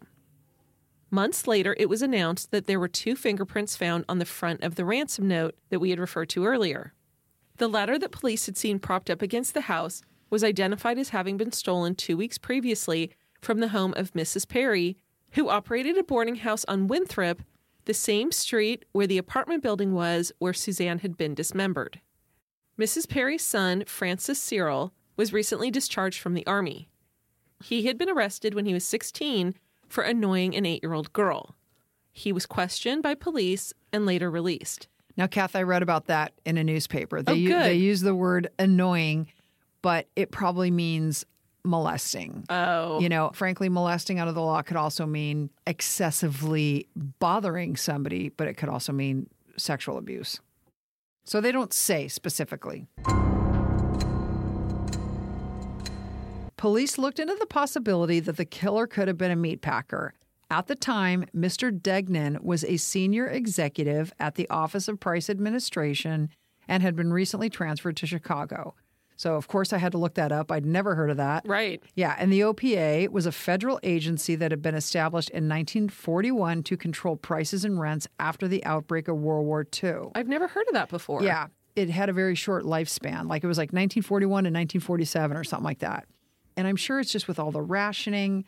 Months 1.14 1.46
later, 1.46 1.76
it 1.78 1.90
was 1.90 2.00
announced 2.00 2.52
that 2.52 2.66
there 2.66 2.80
were 2.80 2.88
two 2.88 3.14
fingerprints 3.14 3.76
found 3.76 4.06
on 4.08 4.18
the 4.18 4.24
front 4.24 4.62
of 4.62 4.76
the 4.76 4.84
ransom 4.86 5.28
note 5.28 5.54
that 5.68 5.78
we 5.78 5.90
had 5.90 6.00
referred 6.00 6.30
to 6.30 6.46
earlier. 6.46 6.94
The 7.58 7.68
letter 7.68 7.98
that 7.98 8.12
police 8.12 8.46
had 8.46 8.56
seen 8.56 8.78
propped 8.78 9.10
up 9.10 9.20
against 9.20 9.52
the 9.52 9.60
house 9.60 10.00
was 10.30 10.42
identified 10.42 10.96
as 10.96 11.10
having 11.10 11.36
been 11.36 11.52
stolen 11.52 11.94
two 11.94 12.16
weeks 12.16 12.38
previously 12.38 13.10
from 13.42 13.60
the 13.60 13.68
home 13.68 13.92
of 13.94 14.14
Mrs. 14.14 14.48
Perry, 14.48 14.96
who 15.32 15.50
operated 15.50 15.98
a 15.98 16.02
boarding 16.02 16.36
house 16.36 16.64
on 16.64 16.86
Winthrop, 16.86 17.42
the 17.84 17.92
same 17.92 18.32
street 18.32 18.86
where 18.92 19.06
the 19.06 19.18
apartment 19.18 19.62
building 19.62 19.92
was 19.92 20.32
where 20.38 20.54
Suzanne 20.54 21.00
had 21.00 21.18
been 21.18 21.34
dismembered. 21.34 22.00
Mrs. 22.78 23.06
Perry's 23.06 23.44
son, 23.44 23.84
Francis 23.86 24.38
Cyril, 24.38 24.94
was 25.18 25.34
recently 25.34 25.70
discharged 25.70 26.20
from 26.20 26.32
the 26.32 26.46
Army. 26.46 26.88
He 27.62 27.84
had 27.84 27.98
been 27.98 28.08
arrested 28.08 28.54
when 28.54 28.64
he 28.64 28.72
was 28.72 28.84
16 28.84 29.54
for 29.92 30.02
annoying 30.02 30.56
an 30.56 30.64
eight 30.64 30.82
year 30.82 30.94
old 30.94 31.12
girl. 31.12 31.54
He 32.12 32.32
was 32.32 32.46
questioned 32.46 33.02
by 33.02 33.14
police 33.14 33.72
and 33.92 34.06
later 34.06 34.30
released. 34.30 34.88
Now, 35.18 35.26
Kath, 35.26 35.54
I 35.54 35.62
read 35.62 35.82
about 35.82 36.06
that 36.06 36.32
in 36.46 36.56
a 36.56 36.64
newspaper. 36.64 37.20
They, 37.20 37.32
Oh, 37.32 37.46
good. 37.48 37.62
they 37.64 37.74
use 37.74 38.00
the 38.00 38.14
word 38.14 38.48
annoying, 38.58 39.28
but 39.82 40.06
it 40.16 40.30
probably 40.30 40.70
means 40.70 41.26
molesting. 41.64 42.44
Oh. 42.48 42.98
You 43.00 43.10
know, 43.10 43.30
frankly, 43.34 43.68
molesting 43.68 44.18
out 44.18 44.28
of 44.28 44.34
the 44.34 44.40
law 44.40 44.62
could 44.62 44.78
also 44.78 45.04
mean 45.04 45.50
excessively 45.66 46.88
bothering 46.96 47.76
somebody, 47.76 48.30
but 48.30 48.48
it 48.48 48.54
could 48.54 48.70
also 48.70 48.92
mean 48.92 49.28
sexual 49.58 49.98
abuse. 49.98 50.40
So 51.24 51.40
they 51.42 51.52
don't 51.52 51.72
say 51.72 52.08
specifically. 52.08 52.88
Police 56.62 56.96
looked 56.96 57.18
into 57.18 57.34
the 57.34 57.46
possibility 57.46 58.20
that 58.20 58.36
the 58.36 58.44
killer 58.44 58.86
could 58.86 59.08
have 59.08 59.18
been 59.18 59.32
a 59.32 59.36
meatpacker. 59.36 60.10
At 60.48 60.68
the 60.68 60.76
time, 60.76 61.24
Mr. 61.34 61.76
Degnan 61.76 62.38
was 62.40 62.62
a 62.62 62.76
senior 62.76 63.26
executive 63.26 64.12
at 64.20 64.36
the 64.36 64.48
Office 64.48 64.86
of 64.86 65.00
Price 65.00 65.28
Administration 65.28 66.28
and 66.68 66.80
had 66.80 66.94
been 66.94 67.12
recently 67.12 67.50
transferred 67.50 67.96
to 67.96 68.06
Chicago. 68.06 68.76
So, 69.16 69.34
of 69.34 69.48
course, 69.48 69.72
I 69.72 69.78
had 69.78 69.90
to 69.90 69.98
look 69.98 70.14
that 70.14 70.30
up. 70.30 70.52
I'd 70.52 70.64
never 70.64 70.94
heard 70.94 71.10
of 71.10 71.16
that. 71.16 71.42
Right. 71.48 71.82
Yeah, 71.96 72.14
and 72.16 72.32
the 72.32 72.42
OPA 72.42 73.08
was 73.08 73.26
a 73.26 73.32
federal 73.32 73.80
agency 73.82 74.36
that 74.36 74.52
had 74.52 74.62
been 74.62 74.76
established 74.76 75.30
in 75.30 75.48
1941 75.48 76.62
to 76.62 76.76
control 76.76 77.16
prices 77.16 77.64
and 77.64 77.80
rents 77.80 78.06
after 78.20 78.46
the 78.46 78.64
outbreak 78.64 79.08
of 79.08 79.16
World 79.16 79.46
War 79.46 79.66
II. 79.82 80.12
I've 80.14 80.28
never 80.28 80.46
heard 80.46 80.68
of 80.68 80.74
that 80.74 80.90
before. 80.90 81.24
Yeah, 81.24 81.48
it 81.74 81.90
had 81.90 82.08
a 82.08 82.12
very 82.12 82.36
short 82.36 82.62
lifespan. 82.62 83.28
Like 83.28 83.42
it 83.42 83.48
was 83.48 83.58
like 83.58 83.70
1941 83.72 84.46
and 84.46 84.54
1947 84.54 85.36
or 85.36 85.42
something 85.42 85.64
like 85.64 85.80
that. 85.80 86.06
And 86.56 86.66
I'm 86.68 86.76
sure 86.76 87.00
it's 87.00 87.10
just 87.12 87.28
with 87.28 87.38
all 87.38 87.50
the 87.50 87.62
rationing. 87.62 88.44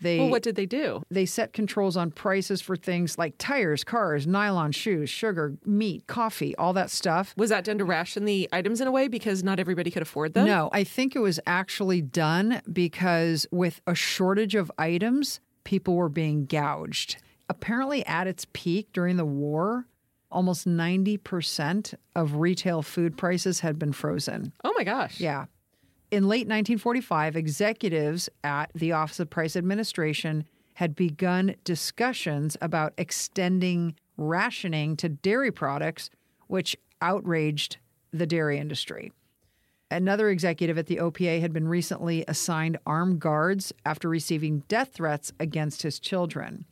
They 0.00 0.18
Well, 0.18 0.28
what 0.30 0.42
did 0.42 0.56
they 0.56 0.66
do? 0.66 1.02
they 1.08 1.24
set 1.24 1.52
controls 1.52 1.96
on 1.96 2.10
prices 2.10 2.60
for 2.60 2.74
things 2.76 3.16
like 3.16 3.34
tires, 3.38 3.84
cars, 3.84 4.26
nylon 4.26 4.72
shoes, 4.72 5.08
sugar, 5.08 5.56
meat, 5.64 6.06
coffee, 6.08 6.54
all 6.56 6.72
that 6.72 6.90
stuff. 6.90 7.32
Was 7.36 7.50
that 7.50 7.64
done 7.64 7.78
to 7.78 7.84
ration 7.84 8.24
the 8.24 8.48
items 8.52 8.80
in 8.80 8.88
a 8.88 8.90
way 8.90 9.06
because 9.06 9.44
not 9.44 9.60
everybody 9.60 9.90
could 9.92 10.02
afford 10.02 10.34
them? 10.34 10.46
No, 10.46 10.68
I 10.72 10.82
think 10.82 11.14
it 11.14 11.20
was 11.20 11.38
actually 11.46 12.02
done 12.02 12.60
because 12.70 13.46
with 13.52 13.80
a 13.86 13.94
shortage 13.94 14.56
of 14.56 14.70
items, 14.78 15.38
people 15.62 15.94
were 15.94 16.08
being 16.08 16.44
gouged. 16.46 17.16
Apparently, 17.48 18.04
at 18.04 18.26
its 18.26 18.46
peak 18.52 18.88
during 18.92 19.16
the 19.16 19.24
war, 19.24 19.86
almost 20.30 20.66
90% 20.66 21.94
of 22.16 22.34
retail 22.36 22.82
food 22.82 23.16
prices 23.16 23.60
had 23.60 23.78
been 23.78 23.92
frozen. 23.92 24.52
Oh 24.64 24.72
my 24.76 24.84
gosh. 24.84 25.20
Yeah. 25.20 25.46
In 26.14 26.28
late 26.28 26.46
1945, 26.46 27.34
executives 27.34 28.28
at 28.44 28.70
the 28.72 28.92
Office 28.92 29.18
of 29.18 29.30
Price 29.30 29.56
Administration 29.56 30.44
had 30.74 30.94
begun 30.94 31.56
discussions 31.64 32.56
about 32.62 32.94
extending 32.96 33.96
rationing 34.16 34.96
to 34.98 35.08
dairy 35.08 35.50
products, 35.50 36.10
which 36.46 36.76
outraged 37.02 37.78
the 38.12 38.28
dairy 38.28 38.58
industry. 38.58 39.10
Another 39.90 40.28
executive 40.30 40.78
at 40.78 40.86
the 40.86 41.00
OPA 41.00 41.40
had 41.40 41.52
been 41.52 41.66
recently 41.66 42.24
assigned 42.28 42.78
armed 42.86 43.18
guards 43.18 43.72
after 43.84 44.08
receiving 44.08 44.60
death 44.68 44.92
threats 44.92 45.32
against 45.40 45.82
his 45.82 45.98
children. 45.98 46.64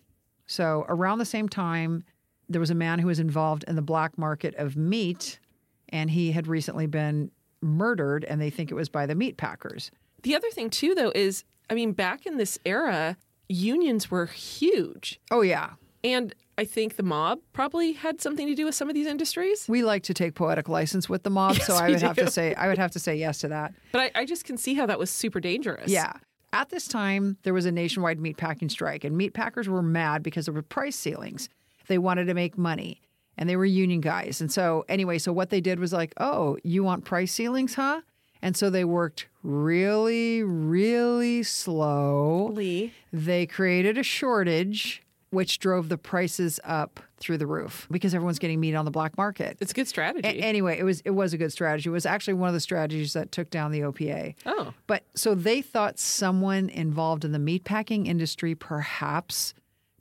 So, 0.46 0.86
around 0.88 1.18
the 1.18 1.24
same 1.24 1.48
time, 1.48 2.04
there 2.48 2.60
was 2.60 2.70
a 2.70 2.76
man 2.76 3.00
who 3.00 3.08
was 3.08 3.18
involved 3.18 3.64
in 3.66 3.74
the 3.74 3.82
black 3.82 4.16
market 4.16 4.54
of 4.54 4.76
meat, 4.76 5.40
and 5.88 6.10
he 6.12 6.30
had 6.30 6.46
recently 6.46 6.86
been 6.86 7.32
murdered, 7.62 8.24
and 8.24 8.40
they 8.40 8.50
think 8.50 8.70
it 8.70 8.74
was 8.74 8.88
by 8.88 9.06
the 9.06 9.14
meat 9.14 9.36
packers. 9.36 9.90
The 10.22 10.34
other 10.36 10.50
thing 10.50 10.70
too 10.70 10.94
though 10.94 11.12
is 11.14 11.44
I 11.70 11.74
mean 11.74 11.92
back 11.92 12.26
in 12.26 12.36
this 12.36 12.58
era, 12.64 13.16
unions 13.48 14.10
were 14.10 14.26
huge. 14.26 15.20
Oh, 15.30 15.42
yeah. 15.42 15.70
And 16.04 16.34
I 16.58 16.64
think 16.64 16.96
the 16.96 17.02
mob 17.02 17.40
probably 17.52 17.92
had 17.92 18.20
something 18.20 18.46
to 18.46 18.54
do 18.54 18.64
with 18.64 18.74
some 18.74 18.88
of 18.88 18.94
these 18.94 19.06
industries. 19.06 19.66
We 19.68 19.82
like 19.82 20.02
to 20.04 20.14
take 20.14 20.34
poetic 20.34 20.68
license 20.68 21.08
with 21.08 21.22
the 21.22 21.30
mob, 21.30 21.56
so 21.60 21.74
I 21.74 21.90
would 21.90 22.02
have 22.02 22.16
to 22.16 22.30
say 22.30 22.54
I 22.54 22.68
would 22.68 22.78
have 22.78 22.90
to 22.92 22.98
say 22.98 23.16
yes 23.16 23.38
to 23.38 23.48
that. 23.48 23.74
But 23.92 24.00
I, 24.00 24.20
I 24.22 24.24
just 24.24 24.44
can 24.44 24.56
see 24.56 24.74
how 24.74 24.86
that 24.86 24.98
was 24.98 25.10
super 25.10 25.40
dangerous. 25.40 25.90
Yeah. 25.90 26.12
At 26.52 26.68
this 26.68 26.86
time, 26.86 27.38
there 27.44 27.54
was 27.54 27.64
a 27.64 27.72
nationwide 27.72 28.18
meatpacking 28.18 28.70
strike, 28.70 29.04
and 29.04 29.18
meatpackers 29.18 29.68
were 29.68 29.82
mad 29.82 30.22
because 30.22 30.44
there 30.44 30.54
were 30.54 30.62
price 30.62 30.96
ceilings. 30.96 31.48
They 31.86 31.96
wanted 31.96 32.26
to 32.26 32.34
make 32.34 32.58
money, 32.58 33.00
and 33.38 33.48
they 33.48 33.56
were 33.56 33.64
union 33.64 34.00
guys. 34.00 34.40
And 34.40 34.50
so, 34.52 34.84
anyway, 34.88 35.18
so 35.18 35.32
what 35.32 35.50
they 35.50 35.60
did 35.60 35.78
was 35.80 35.92
like, 35.92 36.12
oh, 36.18 36.58
you 36.62 36.84
want 36.84 37.04
price 37.04 37.32
ceilings, 37.32 37.74
huh? 37.74 38.02
And 38.42 38.56
so 38.56 38.70
they 38.70 38.84
worked 38.84 39.28
really, 39.42 40.42
really 40.42 41.42
slowly. 41.42 42.92
They 43.12 43.46
created 43.46 43.98
a 43.98 44.02
shortage, 44.02 45.02
which 45.30 45.58
drove 45.60 45.88
the 45.88 45.96
prices 45.98 46.58
up 46.64 47.00
through 47.18 47.38
the 47.38 47.46
roof 47.46 47.86
because 47.90 48.14
everyone's 48.14 48.40
getting 48.40 48.58
meat 48.58 48.74
on 48.74 48.84
the 48.84 48.90
black 48.90 49.16
market. 49.16 49.56
It's 49.60 49.70
a 49.70 49.74
good 49.74 49.86
strategy. 49.86 50.26
A- 50.26 50.42
anyway, 50.42 50.78
it 50.78 50.82
was 50.82 51.00
it 51.02 51.10
was 51.10 51.32
a 51.32 51.38
good 51.38 51.52
strategy. 51.52 51.88
It 51.88 51.92
was 51.92 52.04
actually 52.04 52.34
one 52.34 52.48
of 52.48 52.54
the 52.54 52.60
strategies 52.60 53.12
that 53.12 53.30
took 53.30 53.48
down 53.48 53.70
the 53.70 53.80
OPA. 53.80 54.34
oh. 54.44 54.74
But 54.88 55.04
so 55.14 55.34
they 55.34 55.62
thought 55.62 55.98
someone 56.00 56.68
involved 56.68 57.24
in 57.24 57.30
the 57.32 57.38
meatpacking 57.38 58.06
industry 58.08 58.54
perhaps 58.56 59.54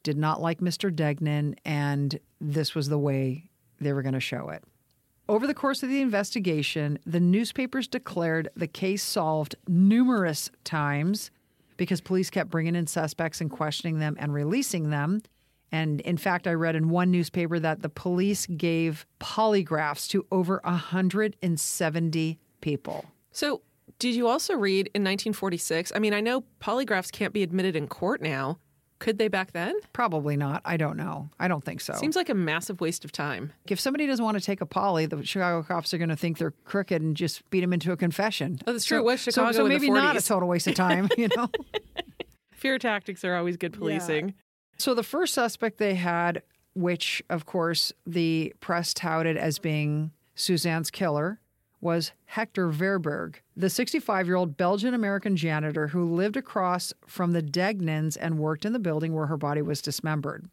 did 0.03 0.17
not 0.17 0.41
like 0.41 0.59
Mr. 0.59 0.93
Degnan, 0.93 1.55
and 1.65 2.19
this 2.39 2.75
was 2.75 2.89
the 2.89 2.97
way 2.97 3.49
they 3.79 3.93
were 3.93 4.01
going 4.01 4.13
to 4.13 4.19
show 4.19 4.49
it. 4.49 4.63
Over 5.29 5.47
the 5.47 5.53
course 5.53 5.81
of 5.83 5.89
the 5.89 6.01
investigation, 6.01 6.99
the 7.05 7.19
newspapers 7.19 7.87
declared 7.87 8.49
the 8.55 8.67
case 8.67 9.03
solved 9.03 9.55
numerous 9.67 10.51
times 10.63 11.31
because 11.77 12.01
police 12.01 12.29
kept 12.29 12.49
bringing 12.49 12.75
in 12.75 12.85
suspects 12.85 13.41
and 13.41 13.49
questioning 13.49 13.99
them 13.99 14.15
and 14.19 14.33
releasing 14.33 14.89
them. 14.89 15.21
And 15.71 16.01
in 16.01 16.17
fact, 16.17 16.47
I 16.47 16.53
read 16.53 16.75
in 16.75 16.89
one 16.89 17.11
newspaper 17.11 17.59
that 17.59 17.81
the 17.81 17.89
police 17.89 18.45
gave 18.45 19.05
polygraphs 19.19 20.09
to 20.09 20.25
over 20.31 20.59
170 20.65 22.39
people. 22.59 23.05
So 23.31 23.61
did 23.99 24.15
you 24.15 24.27
also 24.27 24.55
read 24.55 24.87
in 24.87 25.03
1946? 25.03 25.93
I 25.95 25.99
mean, 25.99 26.13
I 26.13 26.19
know 26.19 26.43
polygraphs 26.59 27.11
can't 27.11 27.33
be 27.33 27.43
admitted 27.43 27.75
in 27.75 27.87
court 27.87 28.21
now. 28.21 28.59
Could 29.01 29.17
they 29.17 29.29
back 29.29 29.51
then? 29.51 29.73
Probably 29.93 30.37
not. 30.37 30.61
I 30.63 30.77
don't 30.77 30.95
know. 30.95 31.31
I 31.39 31.47
don't 31.47 31.65
think 31.65 31.81
so. 31.81 31.93
Seems 31.93 32.15
like 32.15 32.29
a 32.29 32.35
massive 32.35 32.79
waste 32.81 33.03
of 33.03 33.11
time. 33.11 33.51
if 33.67 33.79
somebody 33.79 34.05
doesn't 34.05 34.23
want 34.23 34.37
to 34.37 34.43
take 34.43 34.61
a 34.61 34.65
poly, 34.67 35.07
the 35.07 35.25
Chicago 35.25 35.63
cops 35.63 35.91
are 35.91 35.97
going 35.97 36.09
to 36.11 36.15
think 36.15 36.37
they're 36.37 36.53
crooked 36.65 37.01
and 37.01 37.17
just 37.17 37.49
beat 37.49 37.61
them 37.61 37.73
into 37.73 37.91
a 37.91 37.97
confession. 37.97 38.59
Oh, 38.67 38.73
that's 38.73 38.85
true. 38.85 38.97
So, 38.97 39.01
It 39.01 39.05
was 39.05 39.21
so- 39.21 39.31
Chicago 39.31 39.51
so, 39.53 39.63
the 39.63 39.69
maybe 39.69 39.89
not 39.89 40.15
a 40.15 40.21
total 40.21 40.47
waste 40.47 40.67
of 40.67 40.75
time, 40.75 41.09
you 41.17 41.29
know. 41.35 41.49
Fear 42.53 42.77
tactics 42.77 43.25
are 43.25 43.35
always 43.35 43.57
good 43.57 43.73
policing. 43.73 44.35
so 44.77 44.93
the 44.93 45.01
first 45.01 45.33
suspect 45.33 45.79
they 45.79 45.95
had, 45.95 46.43
which 46.75 47.23
of 47.27 47.47
course 47.47 47.91
the 48.05 48.53
press 48.59 48.93
touted 48.93 49.35
as 49.35 49.57
being 49.57 50.11
Suzanne's 50.35 50.91
killer, 50.91 51.39
was 51.81 52.11
Hector 52.25 52.69
Verburgh, 52.69 53.35
the 53.57 53.69
65 53.69 54.27
year 54.27 54.35
old 54.35 54.55
Belgian 54.55 54.93
American 54.93 55.35
janitor 55.35 55.87
who 55.87 56.05
lived 56.05 56.37
across 56.37 56.93
from 57.05 57.31
the 57.31 57.41
Degnans 57.41 58.17
and 58.19 58.37
worked 58.37 58.63
in 58.63 58.73
the 58.73 58.79
building 58.79 59.13
where 59.13 59.25
her 59.25 59.37
body 59.37 59.61
was 59.61 59.81
dismembered. 59.81 60.47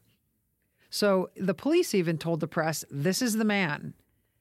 So 0.91 1.29
the 1.37 1.55
police 1.55 1.95
even 1.95 2.19
told 2.19 2.41
the 2.41 2.49
press 2.49 2.85
this 2.91 3.21
is 3.21 3.37
the 3.37 3.45
man, 3.45 3.93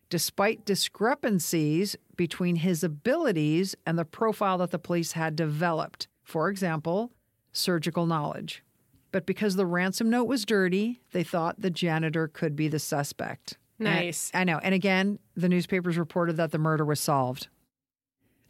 despite 0.09 0.65
discrepancies 0.65 1.97
between 2.15 2.57
his 2.57 2.83
abilities 2.83 3.75
and 3.85 3.99
the 3.99 4.05
profile 4.05 4.57
that 4.59 4.71
the 4.71 4.79
police 4.79 5.11
had 5.11 5.35
developed. 5.35 6.07
For 6.23 6.49
example, 6.49 7.11
surgical 7.51 8.05
knowledge. 8.05 8.63
But 9.11 9.25
because 9.25 9.55
the 9.55 9.65
ransom 9.65 10.09
note 10.09 10.25
was 10.25 10.45
dirty, 10.45 11.01
they 11.11 11.23
thought 11.23 11.61
the 11.61 11.69
janitor 11.69 12.27
could 12.27 12.55
be 12.55 12.67
the 12.67 12.79
suspect. 12.79 13.57
Nice. 13.79 14.31
I 14.33 14.43
know. 14.43 14.59
And 14.59 14.73
again, 14.73 15.19
the 15.35 15.49
newspapers 15.49 15.97
reported 15.97 16.37
that 16.37 16.51
the 16.51 16.57
murder 16.57 16.83
was 16.85 16.99
solved. 16.99 17.47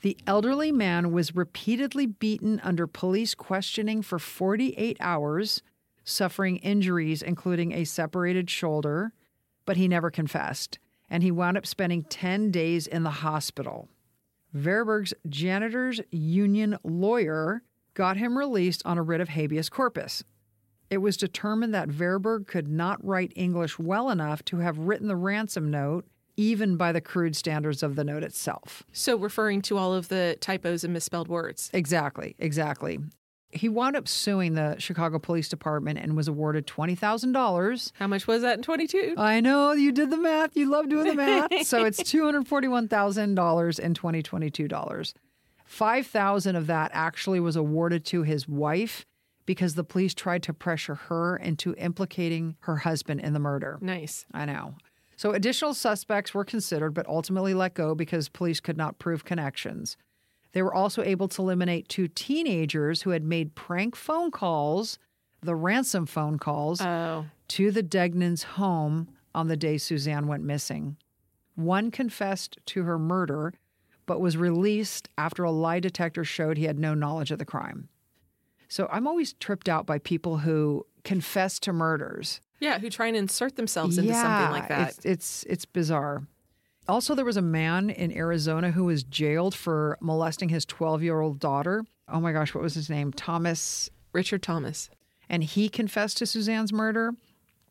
The 0.02 0.18
elderly 0.28 0.72
man 0.72 1.12
was 1.12 1.36
repeatedly 1.36 2.06
beaten 2.06 2.60
under 2.63 2.86
police 2.88 3.34
questioning 3.34 4.02
for 4.02 4.20
48 4.20 4.98
hours, 5.00 5.63
suffering 6.04 6.58
injuries, 6.58 7.22
including 7.22 7.74
a 7.74 7.84
separated 7.84 8.50
shoulder, 8.50 9.13
but 9.66 9.76
he 9.76 9.88
never 9.88 10.12
confessed. 10.12 10.78
And 11.10 11.24
he 11.24 11.32
wound 11.32 11.58
up 11.58 11.66
spending 11.66 12.04
10 12.04 12.52
days 12.52 12.86
in 12.86 13.04
the 13.04 13.10
hospital. 13.10 13.90
Verburgh's 14.56 15.13
janitors 15.28 16.00
union 16.12 16.78
lawyer 16.84 17.63
got 17.94 18.18
him 18.18 18.38
released 18.38 18.84
on 18.86 18.98
a 18.98 19.04
writ 19.04 19.22
of 19.22 19.30
habeas 19.30 19.70
corpus. 19.70 20.24
It 20.89 21.00
was 21.00 21.17
determined 21.17 21.73
that 21.73 21.89
Verburgh 21.89 22.47
could 22.47 22.67
not 22.67 23.04
write 23.04 23.34
English 23.36 23.78
well 23.78 24.10
enough 24.10 24.43
to 24.45 24.58
have 24.58 24.78
written 24.78 25.08
the 25.08 25.15
ransom 25.15 25.69
note, 25.69 26.06
even 26.38 26.78
by 26.78 26.91
the 26.91 27.02
crude 27.02 27.36
standards 27.36 27.84
of 27.84 27.95
the 27.95 28.04
note 28.04 28.23
itself. 28.23 28.84
So 28.93 29.17
referring 29.17 29.62
to 29.63 29.78
all 29.78 29.93
of 29.93 30.08
the 30.08 30.38
typos 30.39 30.84
and 30.84 30.93
misspelled 30.93 31.28
words. 31.28 31.69
Exactly, 31.73 32.36
exactly. 32.39 33.00
He 33.50 33.69
wound 33.69 33.95
up 33.95 34.08
suing 34.08 34.54
the 34.54 34.76
Chicago 34.78 35.19
Police 35.19 35.47
Department 35.47 36.00
and 36.00 36.15
was 36.17 36.28
awarded 36.28 36.67
$20,000. 36.67 37.91
How 37.95 38.08
much 38.08 38.28
was 38.28 38.41
that 38.41 38.58
in 38.58 38.63
22? 38.63 39.15
I 39.17 39.39
know 39.39 39.71
you 39.71 39.91
did 39.93 40.10
the 40.10 40.17
math. 40.17 40.56
You 40.56 40.69
love 40.69 40.89
doing 40.89 41.08
the 41.08 41.15
math. 41.15 41.50
so 41.65 41.86
it's 41.86 42.04
$241,000 42.04 43.80
in 43.80 43.93
2022 43.93 44.67
dollars. 44.67 45.13
5,000 45.65 46.56
of 46.56 46.67
that 46.67 46.91
actually 46.93 47.39
was 47.41 47.58
awarded 47.58 48.06
to 48.06 48.23
his 48.23 48.47
wife 48.47 49.06
because 49.47 49.73
the 49.73 49.83
police 49.83 50.13
tried 50.13 50.43
to 50.43 50.53
pressure 50.53 50.93
her 50.93 51.36
into 51.38 51.73
implicating 51.79 52.55
her 52.60 52.75
husband 52.77 53.21
in 53.21 53.33
the 53.33 53.39
murder. 53.39 53.79
nice. 53.81 54.27
I 54.31 54.45
know. 54.45 54.75
So 55.15 55.31
additional 55.31 55.73
suspects 55.73 56.36
were 56.36 56.45
considered 56.45 56.93
but 56.93 57.07
ultimately 57.07 57.55
let 57.55 57.73
go 57.73 57.95
because 57.95 58.29
police 58.29 58.60
could 58.60 58.77
not 58.77 58.99
prove 58.99 59.25
connections. 59.25 59.97
They 60.51 60.62
were 60.62 60.73
also 60.73 61.01
able 61.01 61.27
to 61.29 61.41
eliminate 61.41 61.89
two 61.89 62.07
teenagers 62.07 63.01
who 63.01 63.10
had 63.10 63.23
made 63.23 63.55
prank 63.55 63.95
phone 63.95 64.29
calls, 64.29 64.99
the 65.41 65.55
ransom 65.55 66.05
phone 66.05 66.38
calls, 66.38 66.81
Oh. 66.81 67.25
to 67.49 67.71
the 67.71 67.81
Degnans' 67.83 68.43
home 68.43 69.07
on 69.33 69.47
the 69.47 69.57
day 69.57 69.77
Suzanne 69.77 70.27
went 70.27 70.43
missing. 70.43 70.97
One 71.55 71.89
confessed 71.89 72.57
to 72.67 72.83
her 72.83 72.99
murder, 72.99 73.53
but 74.05 74.21
was 74.21 74.38
released 74.38 75.10
after 75.17 75.43
a 75.43 75.51
lie 75.51 75.79
detector 75.79 76.23
showed 76.23 76.57
he 76.57 76.65
had 76.65 76.77
no 76.79 76.93
knowledge 76.93 77.31
of 77.31 77.39
the 77.39 77.45
crime. 77.45 77.89
So 78.67 78.88
I'm 78.91 79.08
always 79.08 79.34
tripped 79.34 79.69
out 79.69 79.86
by 79.86 79.99
people 79.99 80.39
who 80.39 80.86
confess 81.03 81.60
to 81.60 81.73
murders. 81.73 82.41
Yeah, 82.60 82.80
who 82.80 82.89
try 82.89 83.08
and 83.08 83.15
insert 83.15 83.56
themselves 83.56 83.97
into 83.97 84.13
something 84.13 84.51
like 84.51 84.67
that. 84.69 84.89
It's, 84.89 85.06
it's 85.06 85.43
it's 85.43 85.65
bizarre. 85.65 86.23
Also, 86.88 87.13
there 87.15 87.25
was 87.25 87.38
a 87.38 87.41
man 87.41 87.89
in 87.89 88.15
Arizona 88.15 88.71
who 88.71 88.86
was 88.86 89.03
jailed 89.03 89.53
for 89.53 89.97
molesting 90.01 90.49
his 90.49 90.65
12 90.65 91.03
year 91.03 91.19
old 91.19 91.39
daughter. 91.39 91.86
Oh 92.10 92.19
my 92.19 92.32
gosh, 92.32 92.53
what 92.56 92.63
was 92.63 92.73
his 92.75 92.89
name? 92.89 93.12
Thomas 93.12 93.89
Richard 94.13 94.41
Thomas. 94.41 94.89
and 95.30 95.43
he 95.43 95.69
confessed 95.69 96.17
to 96.17 96.25
Suzanne's 96.25 96.71
murder, 96.73 97.13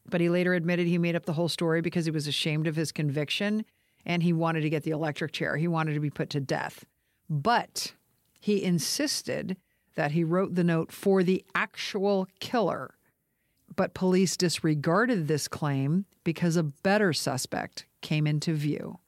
but 0.08 0.20
he 0.20 0.28
later 0.28 0.54
admitted 0.54 0.86
he 0.86 0.98
made 0.98 1.16
up 1.16 1.24
the 1.24 1.32
whole 1.32 1.48
story 1.48 1.80
because 1.80 2.04
he 2.04 2.10
was 2.10 2.26
ashamed 2.28 2.66
of 2.66 2.76
his 2.76 2.92
conviction 2.92 3.64
and 4.04 4.22
he 4.22 4.32
wanted 4.32 4.60
to 4.60 4.70
get 4.70 4.84
the 4.84 4.90
electric 4.92 5.32
chair. 5.32 5.56
He 5.56 5.66
wanted 5.66 5.94
to 5.94 6.00
be 6.00 6.10
put 6.10 6.30
to 6.30 6.40
death. 6.40 6.84
But 7.28 7.94
he 8.38 8.62
insisted 8.62 9.56
that 9.96 10.12
he 10.12 10.22
wrote 10.22 10.54
the 10.54 10.64
note 10.64 10.92
for 10.92 11.22
the 11.22 11.44
actual 11.54 12.28
killer. 12.38 12.94
But 13.74 13.94
police 13.94 14.36
disregarded 14.36 15.26
this 15.26 15.48
claim 15.48 16.06
because 16.24 16.56
a 16.56 16.62
better 16.62 17.12
suspect 17.12 17.86
came 18.00 18.26
into 18.26 18.54
view. 18.54 18.98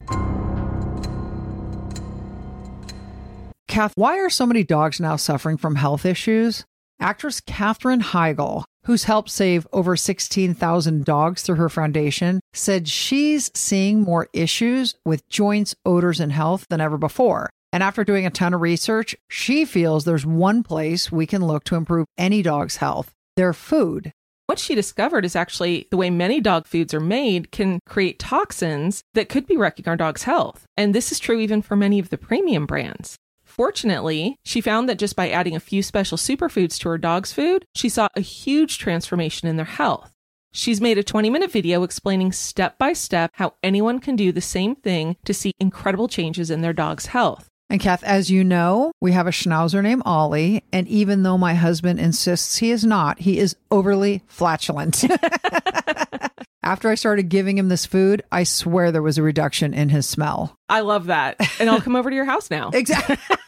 Kath, 3.69 3.93
why 3.95 4.19
are 4.19 4.31
so 4.31 4.47
many 4.47 4.65
dogs 4.65 4.99
now 4.99 5.17
suffering 5.17 5.57
from 5.57 5.77
health 5.77 6.05
issues? 6.05 6.65
Actress 7.01 7.41
Katherine 7.41 8.01
Heigl, 8.01 8.65
who's 8.87 9.05
helped 9.05 9.31
save 9.31 9.67
over 9.73 9.95
16,000 9.95 11.05
dogs 11.05 11.43
through 11.43 11.57
her 11.57 11.69
foundation, 11.69 12.41
said 12.53 12.89
she's 12.89 13.53
seeing 13.55 14.01
more 14.01 14.29
issues 14.33 14.97
with 15.05 15.29
joints, 15.29 15.77
odors, 15.85 16.19
and 16.19 16.33
health 16.33 16.67
than 16.69 16.81
ever 16.81 16.99
before. 16.99 17.51
And 17.73 17.83
after 17.83 18.03
doing 18.03 18.25
a 18.25 18.31
ton 18.31 18.55
of 18.55 18.61
research, 18.61 19.15
she 19.29 19.65
feels 19.65 20.05
there's 20.05 20.25
one 20.25 20.63
place 20.63 21.13
we 21.13 21.27
can 21.27 21.45
look 21.45 21.65
to 21.65 21.77
improve 21.77 22.07
any 22.17 22.43
dog's 22.43 22.77
health 22.77 23.13
their 23.37 23.53
food. 23.53 24.11
What 24.47 24.59
she 24.59 24.75
discovered 24.75 25.25
is 25.25 25.37
actually 25.37 25.87
the 25.91 25.97
way 25.97 26.11
many 26.11 26.41
dog 26.41 26.67
foods 26.67 26.93
are 26.93 27.01
made 27.01 27.53
can 27.53 27.79
create 27.87 28.19
toxins 28.19 29.03
that 29.15 29.29
could 29.29 29.47
be 29.47 29.57
wrecking 29.57 29.87
our 29.87 29.97
dog's 29.97 30.25
health. 30.25 30.65
And 30.77 30.93
this 30.93 31.13
is 31.13 31.21
true 31.21 31.39
even 31.39 31.63
for 31.63 31.77
many 31.77 32.01
of 32.01 32.09
the 32.09 32.19
premium 32.19 32.67
brands. 32.67 33.17
Fortunately, 33.45 34.37
she 34.45 34.61
found 34.61 34.89
that 34.89 34.99
just 34.99 35.15
by 35.15 35.31
adding 35.31 35.55
a 35.55 35.61
few 35.61 35.83
special 35.83 36.19
superfoods 36.19 36.79
to 36.81 36.89
her 36.89 36.99
dog's 36.99 37.33
food, 37.33 37.65
she 37.77 37.89
saw 37.89 38.09
a 38.17 38.21
huge 38.21 38.79
transformation 38.79 39.47
in 39.47 39.57
their 39.57 39.67
health. 39.67 40.11
She's 40.53 40.81
made 40.81 40.99
a 40.99 41.05
20 41.05 41.31
minute 41.31 41.53
video 41.53 41.83
explaining 41.83 42.33
step 42.33 42.79
by 42.79 42.93
step 42.95 43.31
how 43.35 43.55
anyone 43.63 44.01
can 44.01 44.17
do 44.17 44.33
the 44.33 44.41
same 44.41 44.75
thing 44.75 45.17
to 45.27 45.35
see 45.35 45.53
incredible 45.61 46.09
changes 46.09 46.51
in 46.51 46.63
their 46.63 46.73
dog's 46.73 47.07
health. 47.07 47.49
And 47.71 47.81
Kath, 47.81 48.03
as 48.03 48.31
you 48.31 48.45
know, 48.45 48.93
we 49.01 49.13
have 49.13 49.27
a 49.27 49.31
schnauzer 49.31 49.83
named 49.83 50.03
Ollie, 50.07 50.65
and 50.73 50.89
even 50.89 51.23
though 51.23 51.37
my 51.37 51.55
husband 51.55 52.01
insists 52.01 52.57
he 52.57 52.71
is 52.71 52.83
not, 52.85 53.19
he 53.21 53.39
is 53.39 53.57
overly 53.71 54.23
flatulent. 54.27 55.05
After 56.63 56.89
I 56.89 56.95
started 56.97 57.29
giving 57.29 57.57
him 57.59 57.69
this 57.69 57.87
food, 57.87 58.23
I 58.33 58.45
swear 58.45 58.91
there 58.91 59.03
was 59.03 59.19
a 59.19 59.23
reduction 59.23 59.75
in 59.75 59.91
his 59.91 60.07
smell. 60.07 60.57
I 60.69 60.81
love 60.81 61.07
that. 61.07 61.37
And 61.61 61.69
I'll 61.71 61.81
come 61.81 61.97
over 61.97 62.11
to 62.11 62.17
your 62.17 62.25
house 62.25 62.51
now. 62.51 62.71
Exactly. 62.73 63.17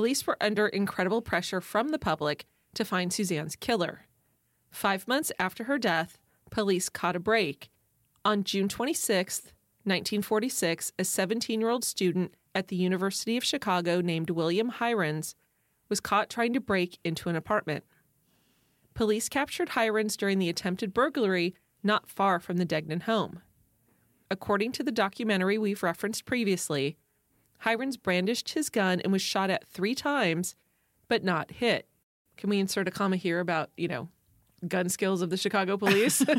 Police 0.00 0.26
were 0.26 0.38
under 0.40 0.66
incredible 0.66 1.20
pressure 1.20 1.60
from 1.60 1.90
the 1.90 1.98
public 1.98 2.46
to 2.72 2.86
find 2.86 3.12
Suzanne's 3.12 3.54
killer. 3.54 4.06
Five 4.70 5.06
months 5.06 5.30
after 5.38 5.64
her 5.64 5.76
death, 5.76 6.16
police 6.50 6.88
caught 6.88 7.16
a 7.16 7.20
break. 7.20 7.68
On 8.24 8.42
June 8.42 8.66
26, 8.66 9.42
1946, 9.84 10.92
a 10.98 11.04
17 11.04 11.60
year 11.60 11.68
old 11.68 11.84
student 11.84 12.32
at 12.54 12.68
the 12.68 12.76
University 12.76 13.36
of 13.36 13.44
Chicago 13.44 14.00
named 14.00 14.30
William 14.30 14.72
Heirens 14.80 15.34
was 15.90 16.00
caught 16.00 16.30
trying 16.30 16.54
to 16.54 16.60
break 16.60 16.98
into 17.04 17.28
an 17.28 17.36
apartment. 17.36 17.84
Police 18.94 19.28
captured 19.28 19.72
Heirens 19.76 20.16
during 20.16 20.38
the 20.38 20.48
attempted 20.48 20.94
burglary 20.94 21.54
not 21.82 22.08
far 22.08 22.40
from 22.40 22.56
the 22.56 22.64
Degnan 22.64 23.00
home. 23.00 23.42
According 24.30 24.72
to 24.72 24.82
the 24.82 24.92
documentary 24.92 25.58
we've 25.58 25.82
referenced 25.82 26.24
previously, 26.24 26.96
Heirens 27.64 27.96
brandished 27.96 28.50
his 28.50 28.68
gun 28.68 29.00
and 29.00 29.12
was 29.12 29.22
shot 29.22 29.50
at 29.50 29.66
three 29.68 29.94
times, 29.94 30.54
but 31.08 31.22
not 31.24 31.50
hit. 31.52 31.86
Can 32.36 32.50
we 32.50 32.58
insert 32.58 32.88
a 32.88 32.90
comma 32.90 33.16
here 33.16 33.40
about, 33.40 33.70
you 33.76 33.88
know, 33.88 34.08
gun 34.66 34.88
skills 34.88 35.22
of 35.22 35.30
the 35.30 35.36
Chicago 35.36 35.76
police? 35.76 36.24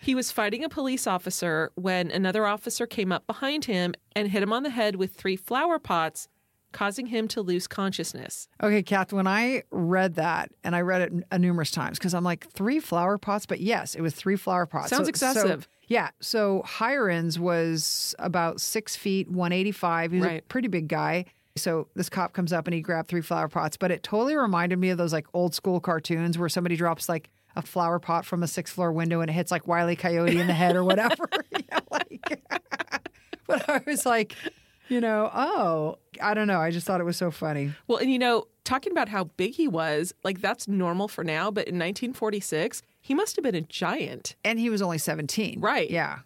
he 0.00 0.14
was 0.14 0.30
fighting 0.30 0.62
a 0.62 0.68
police 0.68 1.06
officer 1.06 1.72
when 1.74 2.10
another 2.10 2.46
officer 2.46 2.86
came 2.86 3.10
up 3.10 3.26
behind 3.26 3.64
him 3.64 3.94
and 4.14 4.28
hit 4.28 4.42
him 4.42 4.52
on 4.52 4.62
the 4.62 4.70
head 4.70 4.96
with 4.96 5.14
three 5.14 5.36
flower 5.36 5.78
pots, 5.78 6.28
causing 6.72 7.06
him 7.06 7.26
to 7.28 7.40
lose 7.40 7.66
consciousness. 7.66 8.46
Okay, 8.62 8.82
Kath, 8.82 9.12
when 9.12 9.26
I 9.26 9.62
read 9.70 10.14
that, 10.14 10.50
and 10.62 10.76
I 10.76 10.82
read 10.82 11.02
it 11.02 11.40
numerous 11.40 11.70
times 11.70 11.98
because 11.98 12.14
I'm 12.14 12.24
like, 12.24 12.46
three 12.52 12.78
flower 12.78 13.18
pots? 13.18 13.46
But 13.46 13.60
yes, 13.60 13.94
it 13.94 14.02
was 14.02 14.14
three 14.14 14.36
flower 14.36 14.66
pots. 14.66 14.90
Sounds 14.90 15.06
So- 15.06 15.08
excessive. 15.08 15.62
So, 15.64 15.68
yeah. 15.88 16.10
So 16.20 16.64
Heirens 16.80 17.38
was 17.38 18.14
about 18.18 18.60
six 18.60 18.96
feet, 18.96 19.30
185. 19.30 20.12
He 20.12 20.18
was 20.18 20.28
a 20.28 20.40
pretty 20.48 20.68
big 20.68 20.88
guy. 20.88 21.26
So 21.56 21.88
this 21.94 22.08
cop 22.08 22.32
comes 22.32 22.52
up 22.52 22.66
and 22.66 22.74
he 22.74 22.80
grabbed 22.80 23.08
three 23.08 23.22
flower 23.22 23.48
pots, 23.48 23.76
but 23.76 23.90
it 23.90 24.02
totally 24.02 24.36
reminded 24.36 24.78
me 24.78 24.90
of 24.90 24.98
those 24.98 25.12
like 25.12 25.26
old 25.32 25.54
school 25.54 25.80
cartoons 25.80 26.36
where 26.38 26.48
somebody 26.48 26.76
drops 26.76 27.08
like 27.08 27.30
a 27.54 27.62
flower 27.62 27.98
pot 27.98 28.26
from 28.26 28.42
a 28.42 28.46
sixth 28.46 28.74
floor 28.74 28.92
window 28.92 29.20
and 29.20 29.30
it 29.30 29.32
hits 29.32 29.50
like 29.50 29.66
Wiley 29.66 29.96
Coyote 29.96 30.38
in 30.38 30.46
the 30.46 30.52
head 30.52 30.76
or 30.76 30.84
whatever. 30.84 31.26
you 31.50 31.64
know, 31.72 31.78
like, 31.90 32.42
but 33.46 33.68
I 33.68 33.80
was 33.86 34.04
like, 34.04 34.36
you 34.88 35.00
know, 35.00 35.30
oh, 35.34 35.96
I 36.22 36.34
don't 36.34 36.46
know. 36.46 36.60
I 36.60 36.70
just 36.70 36.86
thought 36.86 37.00
it 37.00 37.04
was 37.04 37.16
so 37.16 37.30
funny. 37.30 37.72
Well, 37.86 37.98
and 37.98 38.12
you 38.12 38.18
know, 38.18 38.46
talking 38.64 38.92
about 38.92 39.08
how 39.08 39.24
big 39.24 39.54
he 39.54 39.66
was, 39.66 40.12
like 40.24 40.40
that's 40.40 40.68
normal 40.68 41.08
for 41.08 41.24
now, 41.24 41.50
but 41.50 41.66
in 41.66 41.76
1946, 41.76 42.82
he 43.06 43.14
must 43.14 43.36
have 43.36 43.44
been 43.44 43.54
a 43.54 43.60
giant. 43.60 44.34
And 44.44 44.58
he 44.58 44.68
was 44.68 44.82
only 44.82 44.98
17. 44.98 45.60
Right. 45.60 45.88
Yeah. 45.88 46.18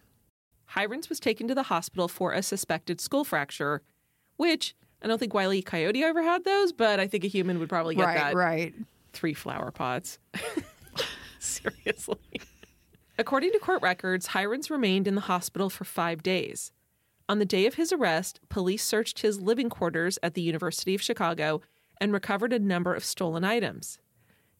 Heirens 0.75 1.09
was 1.09 1.19
taken 1.19 1.47
to 1.47 1.53
the 1.53 1.61
hospital 1.61 2.07
for 2.07 2.33
a 2.33 2.41
suspected 2.41 2.99
skull 2.99 3.23
fracture, 3.23 3.83
which 4.37 4.73
I 4.99 5.07
don't 5.07 5.19
think 5.19 5.31
Wiley 5.31 5.61
Coyote 5.61 6.03
ever 6.03 6.23
had 6.23 6.43
those, 6.43 6.71
but 6.71 6.99
I 6.99 7.05
think 7.05 7.23
a 7.23 7.27
human 7.27 7.59
would 7.59 7.69
probably 7.69 7.93
get 7.93 8.05
right, 8.05 8.17
that. 8.17 8.33
right. 8.33 8.73
Three 9.13 9.35
flower 9.35 9.69
pots. 9.69 10.17
Seriously. 11.39 12.17
According 13.19 13.51
to 13.51 13.59
court 13.59 13.83
records, 13.83 14.29
Heirens 14.33 14.71
remained 14.71 15.07
in 15.07 15.13
the 15.13 15.21
hospital 15.21 15.69
for 15.69 15.83
five 15.83 16.23
days. 16.23 16.71
On 17.29 17.37
the 17.37 17.45
day 17.45 17.67
of 17.67 17.75
his 17.75 17.93
arrest, 17.93 18.39
police 18.49 18.83
searched 18.83 19.19
his 19.19 19.39
living 19.39 19.69
quarters 19.69 20.17
at 20.23 20.33
the 20.33 20.41
University 20.41 20.95
of 20.95 21.01
Chicago 21.03 21.61
and 21.99 22.11
recovered 22.11 22.53
a 22.53 22.57
number 22.57 22.95
of 22.95 23.05
stolen 23.05 23.43
items. 23.43 23.99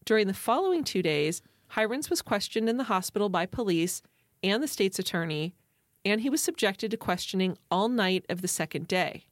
During 0.06 0.28
the 0.28 0.36
following 0.36 0.84
two 0.84 1.02
days, 1.02 1.42
Heirens 1.76 2.10
was 2.10 2.22
questioned 2.22 2.68
in 2.70 2.78
the 2.78 2.86
hospital 2.86 3.30
by 3.30 3.46
police 3.46 4.02
and 4.44 4.62
the 4.62 4.68
state's 4.68 5.00
attorney, 5.00 5.56
and 6.04 6.22
he 6.22 6.30
was 6.30 6.42
subjected 6.42 6.92
to 6.92 6.98
questioning 6.98 7.58
all 7.70 7.90
night 7.90 8.26
of 8.30 8.42
the 8.42 8.48
second 8.48 8.88
day. 8.88 9.26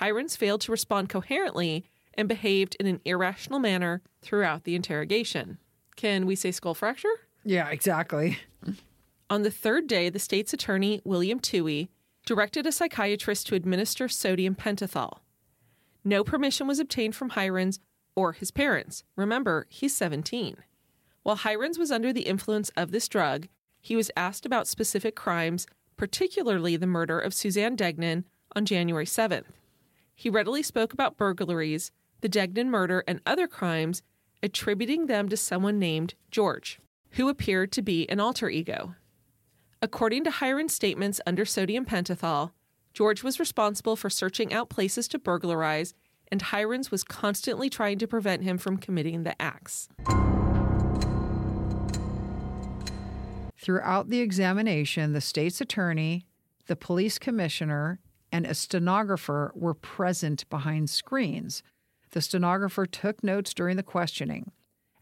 Heirens 0.00 0.36
failed 0.36 0.60
to 0.62 0.72
respond 0.72 1.08
coherently 1.08 1.84
and 2.14 2.28
behaved 2.28 2.76
in 2.78 2.86
an 2.86 3.00
irrational 3.04 3.58
manner 3.58 4.02
throughout 4.22 4.64
the 4.64 4.74
interrogation. 4.74 5.58
Can 5.96 6.26
we 6.26 6.34
say 6.34 6.50
skull 6.50 6.74
fracture? 6.74 7.12
Yeah, 7.44 7.68
exactly. 7.68 8.38
On 9.28 9.42
the 9.42 9.50
third 9.50 9.86
day, 9.86 10.08
the 10.08 10.18
state's 10.18 10.52
attorney, 10.52 11.00
William 11.04 11.40
Tuohy, 11.40 11.88
directed 12.26 12.66
a 12.66 12.72
psychiatrist 12.72 13.46
to 13.48 13.54
administer 13.54 14.08
sodium 14.08 14.54
pentothal. 14.54 15.18
No 16.04 16.22
permission 16.22 16.66
was 16.66 16.78
obtained 16.78 17.16
from 17.16 17.32
Heirens 17.36 17.80
or 18.14 18.32
his 18.32 18.50
parents. 18.50 19.04
Remember, 19.16 19.66
he's 19.68 19.96
17. 19.96 20.56
While 21.22 21.40
Heirens 21.44 21.78
was 21.78 21.90
under 21.90 22.12
the 22.12 22.22
influence 22.22 22.70
of 22.76 22.90
this 22.90 23.08
drug, 23.08 23.48
he 23.80 23.96
was 23.96 24.10
asked 24.16 24.44
about 24.44 24.66
specific 24.66 25.14
crimes, 25.14 25.66
particularly 25.96 26.76
the 26.76 26.86
murder 26.86 27.18
of 27.18 27.34
Suzanne 27.34 27.76
Degnan 27.76 28.24
on 28.56 28.64
January 28.64 29.06
7th. 29.06 29.44
He 30.14 30.28
readily 30.28 30.62
spoke 30.62 30.92
about 30.92 31.16
burglaries, 31.16 31.90
the 32.20 32.28
Degnan 32.28 32.70
murder, 32.70 33.04
and 33.06 33.20
other 33.26 33.46
crimes, 33.46 34.02
attributing 34.42 35.06
them 35.06 35.28
to 35.28 35.36
someone 35.36 35.78
named 35.78 36.14
George, 36.30 36.78
who 37.12 37.28
appeared 37.28 37.72
to 37.72 37.82
be 37.82 38.08
an 38.08 38.20
alter 38.20 38.48
ego. 38.48 38.94
According 39.80 40.24
to 40.24 40.34
Heirens' 40.40 40.74
statements 40.74 41.20
under 41.26 41.44
sodium 41.44 41.84
pentothal, 41.84 42.52
George 42.92 43.22
was 43.22 43.40
responsible 43.40 43.96
for 43.96 44.10
searching 44.10 44.52
out 44.52 44.68
places 44.68 45.08
to 45.08 45.18
burglarize 45.18 45.94
and 46.32 46.42
Heirens 46.50 46.90
was 46.90 47.04
constantly 47.04 47.68
trying 47.68 47.98
to 47.98 48.08
prevent 48.08 48.42
him 48.42 48.56
from 48.56 48.78
committing 48.78 49.22
the 49.22 49.40
acts. 49.40 49.90
Throughout 53.62 54.08
the 54.08 54.18
examination, 54.18 55.12
the 55.12 55.20
state's 55.20 55.60
attorney, 55.60 56.26
the 56.66 56.74
police 56.74 57.16
commissioner, 57.16 58.00
and 58.32 58.44
a 58.44 58.54
stenographer 58.54 59.52
were 59.54 59.72
present 59.72 60.50
behind 60.50 60.90
screens. 60.90 61.62
The 62.10 62.20
stenographer 62.20 62.86
took 62.86 63.22
notes 63.22 63.54
during 63.54 63.76
the 63.76 63.84
questioning. 63.84 64.50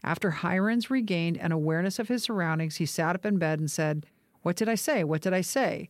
After 0.03 0.37
Heirens 0.43 0.91
regained 0.91 1.37
an 1.37 1.51
awareness 1.51 1.97
of 1.97 2.07
his 2.07 2.21
surroundings, 2.21 2.75
he 2.75 2.85
sat 2.85 3.15
up 3.15 3.25
in 3.25 3.39
bed 3.39 3.59
and 3.59 3.69
said, 3.69 4.05
What 4.43 4.57
did 4.57 4.69
I 4.69 4.75
say? 4.75 5.03
What 5.03 5.21
did 5.21 5.33
I 5.33 5.41
say? 5.41 5.89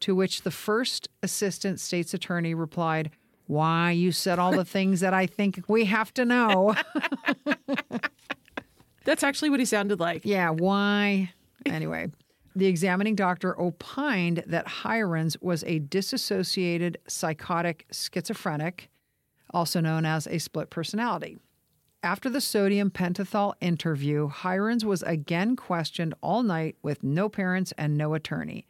To 0.00 0.14
which 0.14 0.42
the 0.42 0.52
first 0.52 1.08
assistant 1.24 1.80
state's 1.80 2.14
attorney 2.14 2.54
replied, 2.54 3.10
Why, 3.48 3.90
you 3.90 4.12
said 4.12 4.38
all 4.38 4.52
the 4.52 4.64
things 4.64 5.00
that 5.00 5.12
I 5.12 5.26
think 5.26 5.64
we 5.66 5.86
have 5.86 6.14
to 6.14 6.24
know. 6.24 6.76
That's 9.04 9.24
actually 9.24 9.50
what 9.50 9.58
he 9.58 9.66
sounded 9.66 9.98
like. 9.98 10.24
Yeah, 10.24 10.50
why? 10.50 11.32
Anyway, 11.66 12.10
the 12.54 12.66
examining 12.66 13.14
doctor 13.14 13.58
opined 13.58 14.44
that 14.46 14.70
Heirens 14.84 15.36
was 15.40 15.64
a 15.64 15.78
disassociated 15.78 16.98
psychotic 17.08 17.86
schizophrenic, 17.90 18.90
also 19.50 19.80
known 19.80 20.04
as 20.04 20.26
a 20.26 20.38
split 20.38 20.70
personality. 20.70 21.38
After 22.02 22.28
the 22.28 22.40
sodium 22.40 22.90
pentothal 22.90 23.54
interview, 23.60 24.30
Heirens 24.44 24.84
was 24.84 25.02
again 25.04 25.54
questioned 25.56 26.14
all 26.20 26.42
night 26.42 26.76
with 26.82 27.02
no 27.02 27.28
parents 27.28 27.72
and 27.78 27.96
no 27.96 28.14
attorney. 28.14 28.66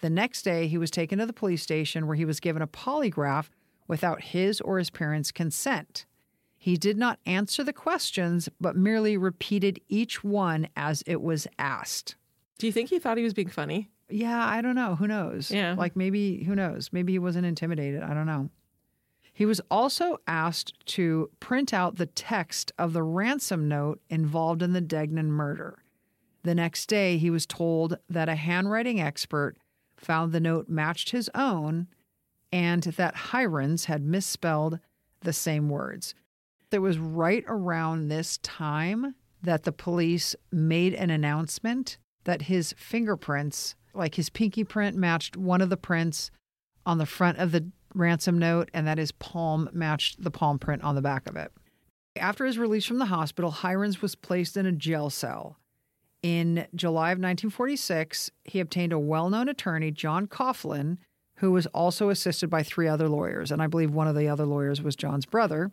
The 0.00 0.10
next 0.10 0.42
day, 0.42 0.68
he 0.68 0.78
was 0.78 0.90
taken 0.90 1.18
to 1.18 1.26
the 1.26 1.32
police 1.32 1.62
station 1.62 2.06
where 2.06 2.16
he 2.16 2.24
was 2.24 2.38
given 2.38 2.62
a 2.62 2.66
polygraph 2.66 3.48
without 3.88 4.22
his 4.22 4.60
or 4.60 4.78
his 4.78 4.90
parents' 4.90 5.32
consent. 5.32 6.06
He 6.56 6.76
did 6.76 6.96
not 6.96 7.18
answer 7.26 7.64
the 7.64 7.72
questions, 7.72 8.48
but 8.60 8.76
merely 8.76 9.16
repeated 9.16 9.80
each 9.88 10.22
one 10.22 10.68
as 10.76 11.02
it 11.06 11.22
was 11.22 11.46
asked. 11.58 12.16
Do 12.58 12.66
you 12.66 12.72
think 12.72 12.90
he 12.90 12.98
thought 12.98 13.18
he 13.18 13.24
was 13.24 13.34
being 13.34 13.48
funny? 13.48 13.90
Yeah, 14.08 14.44
I 14.44 14.62
don't 14.62 14.74
know. 14.74 14.94
Who 14.94 15.06
knows? 15.06 15.50
Yeah. 15.50 15.74
Like 15.76 15.96
maybe, 15.96 16.44
who 16.44 16.54
knows? 16.54 16.90
Maybe 16.92 17.12
he 17.12 17.18
wasn't 17.18 17.46
intimidated. 17.46 18.02
I 18.02 18.14
don't 18.14 18.26
know. 18.26 18.50
He 19.32 19.44
was 19.44 19.60
also 19.70 20.18
asked 20.26 20.72
to 20.86 21.30
print 21.40 21.74
out 21.74 21.96
the 21.96 22.06
text 22.06 22.72
of 22.78 22.94
the 22.94 23.02
ransom 23.02 23.68
note 23.68 24.00
involved 24.08 24.62
in 24.62 24.72
the 24.72 24.80
Degnan 24.80 25.30
murder. 25.30 25.82
The 26.42 26.54
next 26.54 26.86
day, 26.86 27.18
he 27.18 27.28
was 27.28 27.44
told 27.44 27.98
that 28.08 28.28
a 28.28 28.34
handwriting 28.36 29.00
expert 29.00 29.56
found 29.96 30.32
the 30.32 30.40
note 30.40 30.68
matched 30.68 31.10
his 31.10 31.28
own 31.34 31.88
and 32.52 32.82
that 32.84 33.34
Heirens 33.34 33.86
had 33.86 34.02
misspelled 34.02 34.78
the 35.20 35.32
same 35.32 35.68
words. 35.68 36.14
It 36.70 36.78
was 36.78 36.98
right 36.98 37.44
around 37.48 38.08
this 38.08 38.38
time 38.38 39.14
that 39.42 39.64
the 39.64 39.72
police 39.72 40.34
made 40.50 40.94
an 40.94 41.10
announcement 41.10 41.98
that 42.26 42.42
his 42.42 42.74
fingerprints, 42.76 43.74
like 43.94 44.16
his 44.16 44.28
pinky 44.28 44.64
print, 44.64 44.96
matched 44.96 45.36
one 45.36 45.60
of 45.60 45.70
the 45.70 45.76
prints 45.76 46.30
on 46.84 46.98
the 46.98 47.06
front 47.06 47.38
of 47.38 47.52
the 47.52 47.70
ransom 47.94 48.38
note, 48.38 48.68
and 48.74 48.86
that 48.86 48.98
his 48.98 49.12
palm 49.12 49.70
matched 49.72 50.22
the 50.22 50.30
palm 50.30 50.58
print 50.58 50.82
on 50.82 50.94
the 50.94 51.02
back 51.02 51.26
of 51.26 51.36
it. 51.36 51.50
After 52.16 52.44
his 52.44 52.58
release 52.58 52.84
from 52.84 52.98
the 52.98 53.06
hospital, 53.06 53.56
Heirens 53.64 54.02
was 54.02 54.14
placed 54.14 54.56
in 54.56 54.66
a 54.66 54.72
jail 54.72 55.08
cell. 55.08 55.58
In 56.22 56.66
July 56.74 57.10
of 57.10 57.18
1946, 57.18 58.30
he 58.44 58.60
obtained 58.60 58.92
a 58.92 58.98
well 58.98 59.30
known 59.30 59.48
attorney, 59.48 59.90
John 59.90 60.26
Coghlan, 60.26 60.98
who 61.36 61.52
was 61.52 61.66
also 61.68 62.08
assisted 62.08 62.50
by 62.50 62.62
three 62.62 62.88
other 62.88 63.08
lawyers, 63.08 63.50
and 63.50 63.62
I 63.62 63.66
believe 63.66 63.92
one 63.92 64.08
of 64.08 64.16
the 64.16 64.28
other 64.28 64.46
lawyers 64.46 64.82
was 64.82 64.96
John's 64.96 65.26
brother. 65.26 65.70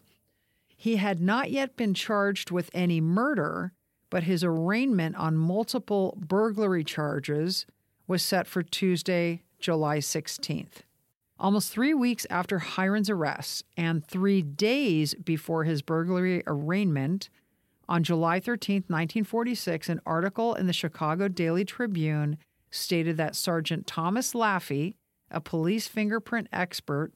He 0.75 0.97
had 0.97 1.21
not 1.21 1.49
yet 1.49 1.75
been 1.75 1.93
charged 1.93 2.51
with 2.51 2.69
any 2.73 2.99
murder, 2.99 3.71
but 4.13 4.21
his 4.21 4.43
arraignment 4.43 5.15
on 5.15 5.35
multiple 5.35 6.15
burglary 6.19 6.83
charges 6.83 7.65
was 8.05 8.21
set 8.21 8.45
for 8.45 8.61
Tuesday, 8.61 9.41
July 9.59 9.97
16th. 9.97 10.83
Almost 11.39 11.71
three 11.71 11.95
weeks 11.95 12.27
after 12.29 12.61
Heirens' 12.77 13.09
arrest 13.09 13.65
and 13.75 14.05
three 14.05 14.43
days 14.43 15.15
before 15.15 15.63
his 15.63 15.81
burglary 15.81 16.43
arraignment, 16.45 17.31
on 17.89 18.03
July 18.03 18.39
13, 18.39 18.83
1946, 18.87 19.89
an 19.89 19.99
article 20.05 20.53
in 20.53 20.67
the 20.67 20.73
Chicago 20.73 21.27
Daily 21.27 21.65
Tribune 21.65 22.37
stated 22.69 23.17
that 23.17 23.35
Sergeant 23.35 23.87
Thomas 23.87 24.33
Laffey, 24.33 24.93
a 25.31 25.41
police 25.41 25.87
fingerprint 25.87 26.47
expert, 26.53 27.13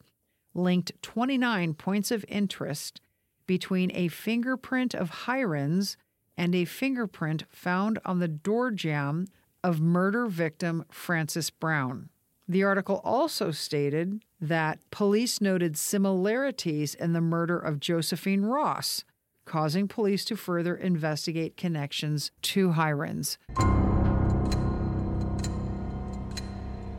linked 0.55 0.99
29 1.03 1.75
points 1.75 2.09
of 2.09 2.25
interest 2.27 3.01
between 3.45 3.91
a 3.93 4.07
fingerprint 4.07 4.95
of 4.95 5.27
Heirens 5.27 5.95
and 6.37 6.53
a 6.53 6.65
fingerprint 6.65 7.43
found 7.49 7.99
on 8.05 8.19
the 8.19 8.27
door 8.27 8.71
jamb 8.71 9.27
of 9.63 9.81
murder 9.81 10.27
victim 10.27 10.85
Frances 10.89 11.49
Brown. 11.49 12.09
The 12.47 12.63
article 12.63 13.01
also 13.03 13.51
stated 13.51 14.23
that 14.39 14.79
police 14.91 15.41
noted 15.41 15.77
similarities 15.77 16.95
in 16.95 17.11
the 17.11 17.21
murder 17.21 17.57
of 17.57 17.79
Josephine 17.79 18.43
Ross, 18.43 19.03
causing 19.45 19.87
police 19.87 20.23
to 20.25 20.37
further 20.37 20.75
investigate 20.75 21.57
connections 21.57 22.31
to 22.43 22.73
Heirens. 22.77 23.37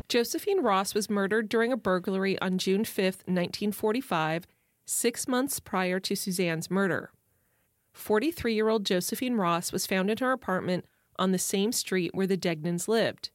Josephine 0.09 0.62
Ross 0.62 0.94
was 0.94 1.11
murdered 1.11 1.48
during 1.48 1.70
a 1.72 1.77
burglary 1.77 2.38
on 2.40 2.59
June 2.59 2.85
5, 2.85 3.05
1945, 3.27 4.46
six 4.87 5.29
months 5.29 5.61
prior 5.61 6.01
to 6.01 6.14
Suzanne's 6.14 6.70
murder. 6.70 7.11
43 7.99 8.55
year 8.55 8.69
old 8.69 8.87
Josephine 8.87 9.35
Ross 9.35 9.73
was 9.73 9.87
found 9.87 10.09
in 10.09 10.19
her 10.19 10.33
apartment 10.33 10.87
on 11.19 11.33
the 11.33 11.39
same 11.39 11.73
street 11.73 12.15
where 12.15 12.29
the 12.29 12.37
Degnans 12.39 12.87
lived. 12.87 13.31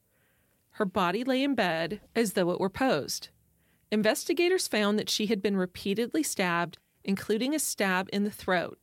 Her 0.71 0.85
body 0.85 1.23
lay 1.23 1.43
in 1.43 1.53
bed 1.53 1.99
as 2.15 2.33
though 2.33 2.49
it 2.51 2.59
were 2.59 2.69
posed. 2.69 3.29
Investigators 3.91 4.67
found 4.67 4.97
that 4.97 5.09
she 5.09 5.27
had 5.27 5.41
been 5.41 5.57
repeatedly 5.57 6.23
stabbed, 6.23 6.79
including 7.03 7.53
a 7.53 7.59
stab 7.59 8.09
in 8.13 8.23
the 8.23 8.31
throat, 8.31 8.79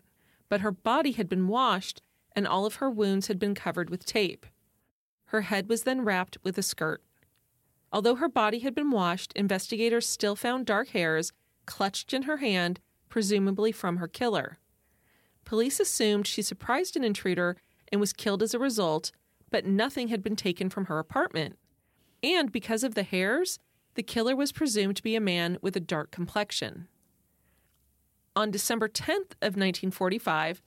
but 0.49 0.61
her 0.61 0.71
body 0.71 1.13
had 1.13 1.29
been 1.29 1.49
washed 1.49 2.03
and 2.37 2.47
all 2.47 2.67
of 2.67 2.77
her 2.77 2.91
wounds 2.91 3.27
had 3.27 3.39
been 3.39 3.55
covered 3.55 3.91
with 3.91 4.05
tape. 4.05 4.47
Her 5.27 5.43
head 5.43 5.69
was 5.69 5.83
then 5.83 6.03
wrapped 6.03 6.37
with 6.45 6.59
a 6.59 6.63
skirt. 6.63 7.03
Although 7.91 8.17
her 8.17 8.29
body 8.29 8.61
had 8.61 8.75
been 8.75 8.91
washed, 8.91 9.33
investigators 9.33 10.07
still 10.07 10.37
found 10.37 10.67
dark 10.67 10.91
hairs 10.91 11.33
clutched 11.67 12.13
in 12.13 12.23
her 12.23 12.37
hand, 12.37 12.81
presumably 13.09 13.73
from 13.73 13.97
her 13.97 14.09
killer. 14.09 14.59
Police 15.51 15.81
assumed 15.81 16.29
she 16.29 16.43
surprised 16.43 16.95
an 16.97 17.03
intruder 17.03 17.57
and 17.91 18.01
was 18.01 18.13
killed 18.13 18.41
as 18.41 18.55
a 18.55 18.59
result, 18.61 19.11
but 19.51 19.67
nothing 19.67 20.07
had 20.07 20.23
been 20.23 20.37
taken 20.37 20.71
from 20.71 20.85
her 20.85 21.01
apartment. 21.01 21.59
And 22.23 22.53
because 22.53 22.85
of 22.85 22.95
the 22.95 23.03
hairs, 23.03 23.59
the 23.95 24.05
killer 24.05 24.37
was 24.37 24.53
presumed 24.53 24.95
to 24.95 25.03
be 25.03 25.17
a 25.17 25.21
man 25.21 25.59
with 25.61 25.75
a 25.75 25.81
dark 25.81 26.13
complexion. 26.13 26.87
On 28.37 28.53
December 28.53 28.89
10th 28.89 29.33
of 29.43 29.57
1945, 29.57 30.63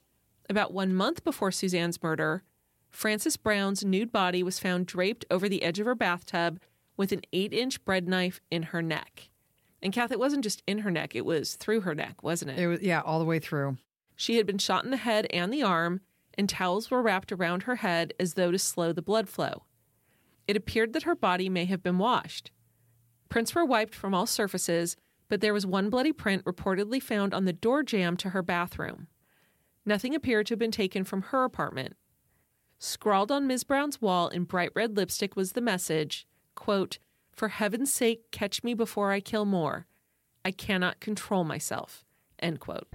about 0.49 0.73
one 0.73 0.93
month 0.93 1.23
before 1.23 1.49
Suzanne's 1.49 2.03
murder, 2.03 2.43
Frances 2.89 3.37
Brown's 3.37 3.85
nude 3.85 4.11
body 4.11 4.43
was 4.43 4.59
found 4.59 4.85
draped 4.85 5.23
over 5.31 5.47
the 5.47 5.63
edge 5.63 5.79
of 5.79 5.85
her 5.85 5.95
bathtub 5.95 6.59
with 6.97 7.13
an 7.13 7.21
eight 7.31 7.53
inch 7.53 7.85
bread 7.85 8.09
knife 8.09 8.41
in 8.51 8.63
her 8.63 8.81
neck. 8.81 9.29
And 9.81 9.93
Kath, 9.93 10.11
it 10.11 10.19
wasn't 10.19 10.43
just 10.43 10.61
in 10.67 10.79
her 10.79 10.91
neck, 10.91 11.15
it 11.15 11.25
was 11.25 11.55
through 11.55 11.81
her 11.81 11.95
neck, 11.95 12.21
wasn't 12.21 12.51
it? 12.51 12.59
It 12.59 12.67
was, 12.67 12.81
yeah, 12.81 12.99
all 12.99 13.19
the 13.19 13.25
way 13.25 13.39
through. 13.39 13.77
She 14.15 14.37
had 14.37 14.45
been 14.45 14.57
shot 14.57 14.85
in 14.85 14.91
the 14.91 14.97
head 14.97 15.27
and 15.31 15.51
the 15.51 15.63
arm, 15.63 16.01
and 16.37 16.47
towels 16.47 16.89
were 16.89 17.01
wrapped 17.01 17.31
around 17.31 17.63
her 17.63 17.77
head 17.77 18.13
as 18.19 18.33
though 18.33 18.51
to 18.51 18.59
slow 18.59 18.91
the 18.91 19.01
blood 19.01 19.29
flow. 19.29 19.63
It 20.47 20.57
appeared 20.57 20.93
that 20.93 21.03
her 21.03 21.15
body 21.15 21.49
may 21.49 21.65
have 21.65 21.83
been 21.83 21.97
washed. 21.97 22.51
Prints 23.29 23.55
were 23.55 23.65
wiped 23.65 23.95
from 23.95 24.13
all 24.13 24.25
surfaces, 24.25 24.95
but 25.29 25.41
there 25.41 25.53
was 25.53 25.65
one 25.65 25.89
bloody 25.89 26.11
print 26.11 26.43
reportedly 26.45 27.01
found 27.01 27.33
on 27.33 27.45
the 27.45 27.53
door 27.53 27.81
jamb 27.81 28.17
to 28.17 28.29
her 28.29 28.43
bathroom. 28.43 29.07
Nothing 29.85 30.13
appeared 30.13 30.47
to 30.47 30.53
have 30.53 30.59
been 30.59 30.71
taken 30.71 31.03
from 31.03 31.23
her 31.23 31.43
apartment. 31.43 31.95
Scrawled 32.79 33.31
on 33.31 33.47
Ms. 33.47 33.63
Brown's 33.63 34.01
wall 34.01 34.27
in 34.27 34.43
bright 34.43 34.71
red 34.75 34.97
lipstick 34.97 35.35
was 35.35 35.53
the 35.53 35.61
message, 35.61 36.27
quote, 36.55 36.99
For 37.31 37.47
heaven's 37.47 37.93
sake, 37.93 38.31
catch 38.31 38.63
me 38.63 38.73
before 38.73 39.11
I 39.11 39.19
kill 39.19 39.45
more. 39.45 39.87
I 40.45 40.51
cannot 40.51 40.99
control 40.99 41.43
myself. 41.43 42.03
End 42.39 42.59
quote. 42.59 42.87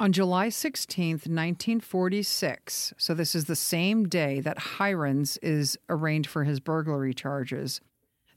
On 0.00 0.12
July 0.12 0.48
16th, 0.48 1.28
1946, 1.28 2.94
so 2.96 3.12
this 3.12 3.34
is 3.34 3.44
the 3.44 3.54
same 3.54 4.08
day 4.08 4.40
that 4.40 4.56
Heirens 4.80 5.36
is 5.42 5.78
arraigned 5.90 6.26
for 6.26 6.44
his 6.44 6.58
burglary 6.58 7.12
charges, 7.12 7.82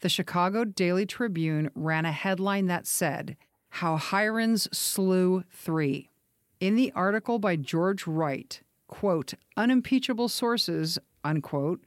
the 0.01 0.09
Chicago 0.09 0.65
Daily 0.65 1.05
Tribune 1.05 1.69
ran 1.73 2.03
a 2.03 2.11
headline 2.11 2.65
that 2.65 2.85
said, 2.85 3.38
How 3.69 3.97
Heirens 4.11 4.67
Slew 4.77 5.45
Three. 5.53 6.09
In 6.59 6.75
the 6.75 6.91
article 6.93 7.39
by 7.39 7.55
George 7.55 8.05
Wright, 8.05 8.59
quote, 8.88 9.33
unimpeachable 9.55 10.27
sources, 10.27 10.99
unquote, 11.23 11.79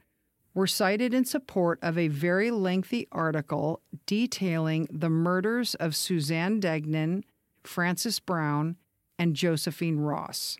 were 0.55 0.65
cited 0.65 1.13
in 1.13 1.23
support 1.23 1.77
of 1.83 1.99
a 1.99 2.07
very 2.07 2.49
lengthy 2.49 3.07
article 3.11 3.81
detailing 4.07 4.87
the 4.91 5.11
murders 5.11 5.75
of 5.75 5.95
Suzanne 5.95 6.59
Degnan, 6.59 7.23
Frances 7.63 8.19
Brown, 8.19 8.75
and 9.17 9.35
Josephine 9.35 9.99
Ross. 9.99 10.57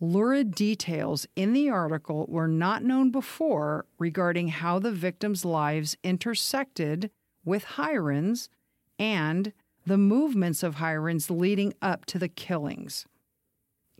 Lurid 0.00 0.54
details 0.54 1.26
in 1.36 1.52
the 1.54 1.70
article 1.70 2.26
were 2.28 2.48
not 2.48 2.84
known 2.84 3.10
before 3.10 3.86
regarding 3.98 4.48
how 4.48 4.78
the 4.78 4.92
victims' 4.92 5.44
lives 5.44 5.96
intersected 6.02 7.10
with 7.44 7.78
Heirens' 7.78 8.50
and 8.98 9.52
the 9.86 9.96
movements 9.96 10.62
of 10.62 10.82
Heirens' 10.82 11.30
leading 11.30 11.72
up 11.80 12.04
to 12.06 12.18
the 12.18 12.28
killings. 12.28 13.06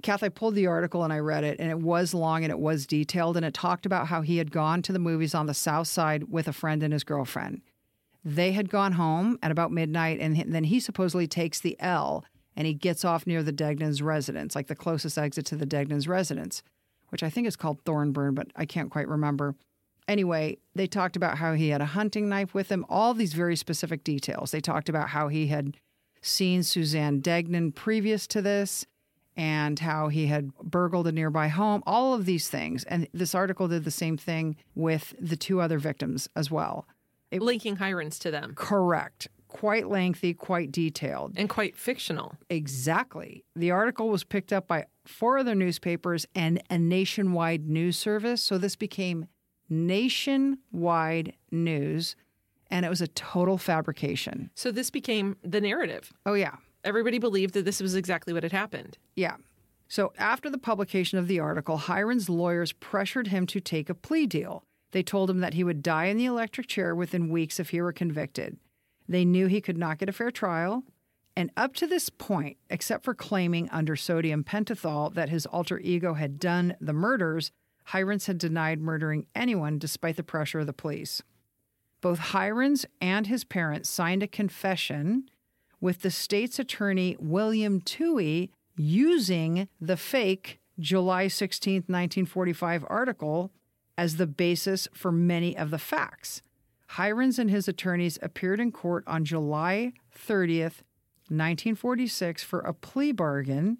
Kath, 0.02 0.22
I 0.22 0.28
pulled 0.28 0.54
the 0.54 0.66
article 0.66 1.02
and 1.02 1.12
I 1.12 1.18
read 1.18 1.44
it, 1.44 1.58
and 1.58 1.70
it 1.70 1.78
was 1.78 2.12
long 2.12 2.44
and 2.44 2.50
it 2.50 2.58
was 2.58 2.86
detailed, 2.86 3.36
and 3.36 3.46
it 3.46 3.54
talked 3.54 3.86
about 3.86 4.08
how 4.08 4.20
he 4.20 4.36
had 4.36 4.50
gone 4.50 4.82
to 4.82 4.92
the 4.92 4.98
movies 4.98 5.34
on 5.34 5.46
the 5.46 5.54
South 5.54 5.88
Side 5.88 6.30
with 6.30 6.46
a 6.46 6.52
friend 6.52 6.82
and 6.82 6.92
his 6.92 7.04
girlfriend. 7.04 7.62
They 8.22 8.52
had 8.52 8.68
gone 8.68 8.92
home 8.92 9.38
at 9.42 9.50
about 9.50 9.72
midnight, 9.72 10.20
and 10.20 10.36
then 10.52 10.64
he 10.64 10.80
supposedly 10.80 11.26
takes 11.26 11.60
the 11.60 11.76
L 11.80 12.24
and 12.57 12.66
he 12.66 12.74
gets 12.74 13.04
off 13.04 13.26
near 13.26 13.42
the 13.42 13.52
Degnans' 13.52 14.02
residence, 14.02 14.54
like 14.54 14.66
the 14.66 14.74
closest 14.74 15.18
exit 15.18 15.46
to 15.46 15.57
the 15.57 15.66
Degnans' 15.66 16.09
residence, 16.09 16.62
which 17.11 17.22
I 17.22 17.30
think 17.30 17.46
is 17.46 17.57
called 17.57 17.80
Thornburn, 17.84 18.34
but 18.34 18.48
I 18.57 18.64
can't 18.64 18.90
quite 18.90 19.09
remember. 19.09 19.54
Anyway, 20.09 20.59
they 20.74 20.86
talked 20.86 21.16
about 21.16 21.38
how 21.38 21.54
he 21.54 21.68
had 21.68 21.80
a 21.80 21.86
hunting 21.86 22.28
knife 22.28 22.54
with 22.54 22.70
him, 22.70 22.86
all 22.88 23.12
these 23.12 23.34
very 23.34 23.57
specific 23.57 24.04
details. 24.04 24.50
They 24.50 24.61
talked 24.61 24.88
about 24.88 25.11
how 25.11 25.28
he 25.28 25.48
had 25.48 25.76
seen 26.22 26.62
Suzanne 26.62 27.20
Degnan 27.20 27.72
previous 27.72 28.26
to 28.28 28.40
this 28.40 28.86
and 29.36 29.78
how 29.78 30.09
he 30.09 30.26
had 30.26 30.54
burgled 30.57 31.07
a 31.07 31.12
nearby 31.12 31.48
home, 31.48 31.82
all 31.86 32.14
of 32.14 32.24
these 32.24 32.48
things. 32.48 32.84
And 32.84 33.07
this 33.12 33.34
article 33.34 33.68
did 33.68 33.84
the 33.84 33.90
same 33.90 34.16
thing 34.16 34.57
with 34.74 35.14
the 35.20 35.36
two 35.36 35.61
other 35.61 35.78
victims 35.78 36.28
as 36.34 36.50
well. 36.50 36.86
It, 37.30 37.42
Linking 37.42 37.78
Heirens 37.80 38.18
to 38.20 38.30
them. 38.30 38.54
Correct. 38.54 39.28
Quite 39.59 39.88
lengthy, 39.88 40.34
quite 40.34 40.70
detailed. 40.70 41.32
And 41.36 41.48
quite 41.48 41.76
fictional. 41.76 42.36
Exactly. 42.50 43.42
The 43.54 43.70
article 43.70 44.11
was 44.11 44.22
picked 44.22 44.52
up 44.52 44.68
by 44.68 44.84
four 45.07 45.38
other 45.38 45.54
newspapers 45.54 46.26
and 46.34 46.62
a 46.68 46.78
nationwide 46.78 47.66
news 47.66 47.96
service. 47.96 48.42
So 48.42 48.59
this 48.59 48.76
became 48.76 49.28
nationwide 49.70 51.32
news, 51.50 52.16
and 52.70 52.84
it 52.84 52.90
was 52.90 53.00
a 53.00 53.09
total 53.09 53.57
fabrication. 53.57 54.50
So 54.54 54.70
this 54.70 54.90
became 54.90 55.36
the 55.42 55.61
narrative. 55.62 56.12
Oh, 56.26 56.34
yeah. 56.34 56.57
Everybody 56.84 57.18
believed 57.18 57.54
that 57.54 57.64
this 57.64 57.80
was 57.80 57.94
exactly 57.94 58.34
what 58.34 58.42
had 58.42 58.52
happened. 58.52 58.98
Yeah. 59.14 59.36
So 59.88 60.12
after 60.18 60.50
the 60.50 60.59
publication 60.59 61.18
of 61.18 61.28
the 61.28 61.40
article, 61.40 61.82
Heirens' 61.88 62.28
lawyers 62.28 62.72
pressured 62.72 63.28
him 63.28 63.46
to 63.46 63.61
take 63.61 63.88
a 63.88 63.94
plea 63.94 64.26
deal. 64.26 64.64
They 64.92 65.02
told 65.02 65.30
him 65.30 65.40
that 65.40 65.54
he 65.54 65.64
would 65.64 65.82
die 65.82 66.07
in 66.07 66.18
the 66.18 66.26
electric 66.26 66.66
chair 66.66 66.94
within 66.94 67.30
weeks 67.30 67.59
if 67.59 67.70
he 67.70 67.80
were 67.80 67.92
convicted. 67.92 68.59
They 69.09 69.24
knew 69.24 69.46
he 69.46 69.61
could 69.61 69.78
not 69.78 69.98
get 69.98 70.09
a 70.09 70.12
fair 70.12 70.30
trial. 70.30 70.84
And 71.36 71.50
up 71.57 71.74
to 71.76 71.86
this 71.86 72.09
point, 72.09 72.57
except 72.70 73.04
for 73.04 73.14
claiming 73.14 73.68
under 73.70 73.94
sodium 73.94 74.42
pentothal 74.42 75.12
that 75.14 75.28
his 75.28 75.46
alter 75.46 75.78
ego 75.80 76.14
had 76.14 76.38
done 76.38 76.76
the 76.80 76.94
murders, 76.94 77.52
Heirens 77.92 78.26
had 78.26 78.38
denied 78.38 78.80
murdering 78.80 79.26
anyone 79.34 79.78
despite 79.78 80.16
the 80.16 80.22
pressure 80.22 80.61
of 80.61 80.66
the 80.66 80.72
police. 80.72 81.22
Both 82.00 82.34
Heirens 82.34 82.86
and 83.00 83.26
his 83.26 83.44
parents 83.44 83.88
signed 83.88 84.22
a 84.22 84.28
confession 84.28 85.28
with 85.80 86.00
the 86.00 86.11
state's 86.11 86.59
attorney, 86.59 87.16
William 87.20 87.80
Tuohy, 87.80 88.50
using 88.76 89.68
the 89.80 89.96
fake 89.96 90.59
July 90.78 91.28
16, 91.28 91.74
1945 91.74 92.84
article 92.88 93.50
as 93.96 94.16
the 94.16 94.26
basis 94.26 94.88
for 94.92 95.11
many 95.11 95.57
of 95.57 95.70
the 95.70 95.78
facts. 95.78 96.42
Heirens 96.99 97.39
and 97.39 97.51
his 97.51 97.68
attorneys 97.68 98.18
appeared 98.22 98.61
in 98.61 98.72
court 98.72 99.05
on 99.07 99.24
July 99.24 99.93
30th, 100.16 100.82
1946, 101.28 102.43
for 102.43 102.61
a 102.61 102.72
plea 102.72 103.12
bargain 103.12 103.78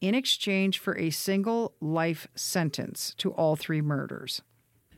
in 0.00 0.14
exchange 0.14 0.78
for 0.78 0.96
a 0.98 1.10
single 1.10 1.74
life 1.80 2.28
sentence 2.34 3.14
to 3.18 3.32
all 3.32 3.56
three 3.56 3.80
murders. 3.80 4.42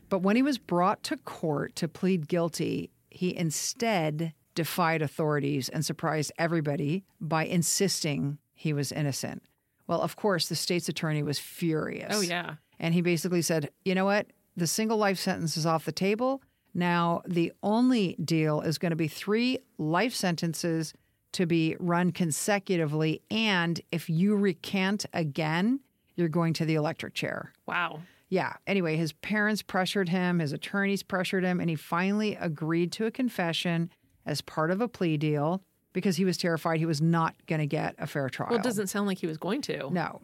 But 0.09 0.19
when 0.19 0.35
he 0.35 0.41
was 0.41 0.57
brought 0.57 1.03
to 1.03 1.17
court 1.17 1.75
to 1.77 1.87
plead 1.87 2.27
guilty, 2.27 2.91
he 3.09 3.35
instead 3.35 4.33
defied 4.55 5.01
authorities 5.01 5.69
and 5.69 5.85
surprised 5.85 6.31
everybody 6.37 7.03
by 7.21 7.45
insisting 7.45 8.37
he 8.53 8.73
was 8.73 8.91
innocent. 8.91 9.43
Well, 9.85 10.01
of 10.01 10.15
course, 10.15 10.49
the 10.49 10.55
state's 10.55 10.89
attorney 10.89 11.23
was 11.23 11.39
furious. 11.39 12.13
Oh, 12.15 12.21
yeah. 12.21 12.55
And 12.79 12.93
he 12.93 13.01
basically 13.01 13.41
said, 13.41 13.69
you 13.85 13.95
know 13.95 14.05
what? 14.05 14.27
The 14.55 14.67
single 14.67 14.97
life 14.97 15.19
sentence 15.19 15.57
is 15.57 15.65
off 15.65 15.85
the 15.85 15.91
table. 15.91 16.41
Now, 16.77 17.23
the 17.27 17.51
only 17.63 18.15
deal 18.23 18.61
is 18.61 18.77
going 18.77 18.91
to 18.91 18.95
be 18.95 19.07
three 19.07 19.57
life 19.79 20.13
sentences 20.13 20.93
to 21.31 21.47
be 21.47 21.75
run 21.79 22.11
consecutively. 22.11 23.23
And 23.31 23.81
if 23.91 24.09
you 24.11 24.35
recant 24.35 25.07
again, 25.11 25.79
you're 26.15 26.29
going 26.29 26.53
to 26.53 26.65
the 26.65 26.75
electric 26.75 27.15
chair. 27.15 27.51
Wow. 27.65 28.01
Yeah. 28.29 28.53
Anyway, 28.67 28.95
his 28.95 29.11
parents 29.11 29.63
pressured 29.63 30.09
him, 30.09 30.37
his 30.37 30.51
attorneys 30.51 31.01
pressured 31.01 31.43
him, 31.43 31.59
and 31.59 31.67
he 31.67 31.75
finally 31.75 32.35
agreed 32.35 32.91
to 32.93 33.07
a 33.07 33.11
confession 33.11 33.89
as 34.25 34.41
part 34.41 34.69
of 34.69 34.79
a 34.79 34.87
plea 34.87 35.17
deal 35.17 35.63
because 35.93 36.17
he 36.17 36.25
was 36.25 36.37
terrified 36.37 36.79
he 36.79 36.85
was 36.85 37.01
not 37.01 37.33
going 37.47 37.59
to 37.59 37.65
get 37.65 37.95
a 37.97 38.05
fair 38.05 38.29
trial. 38.29 38.51
Well, 38.51 38.59
it 38.59 38.63
doesn't 38.63 38.87
sound 38.87 39.07
like 39.07 39.17
he 39.17 39.25
was 39.25 39.37
going 39.37 39.61
to. 39.63 39.89
No. 39.91 40.21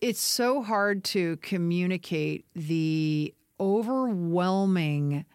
It's 0.00 0.20
so 0.20 0.62
hard 0.62 1.04
to 1.04 1.36
communicate 1.38 2.46
the 2.54 3.34
overwhelming 3.58 5.26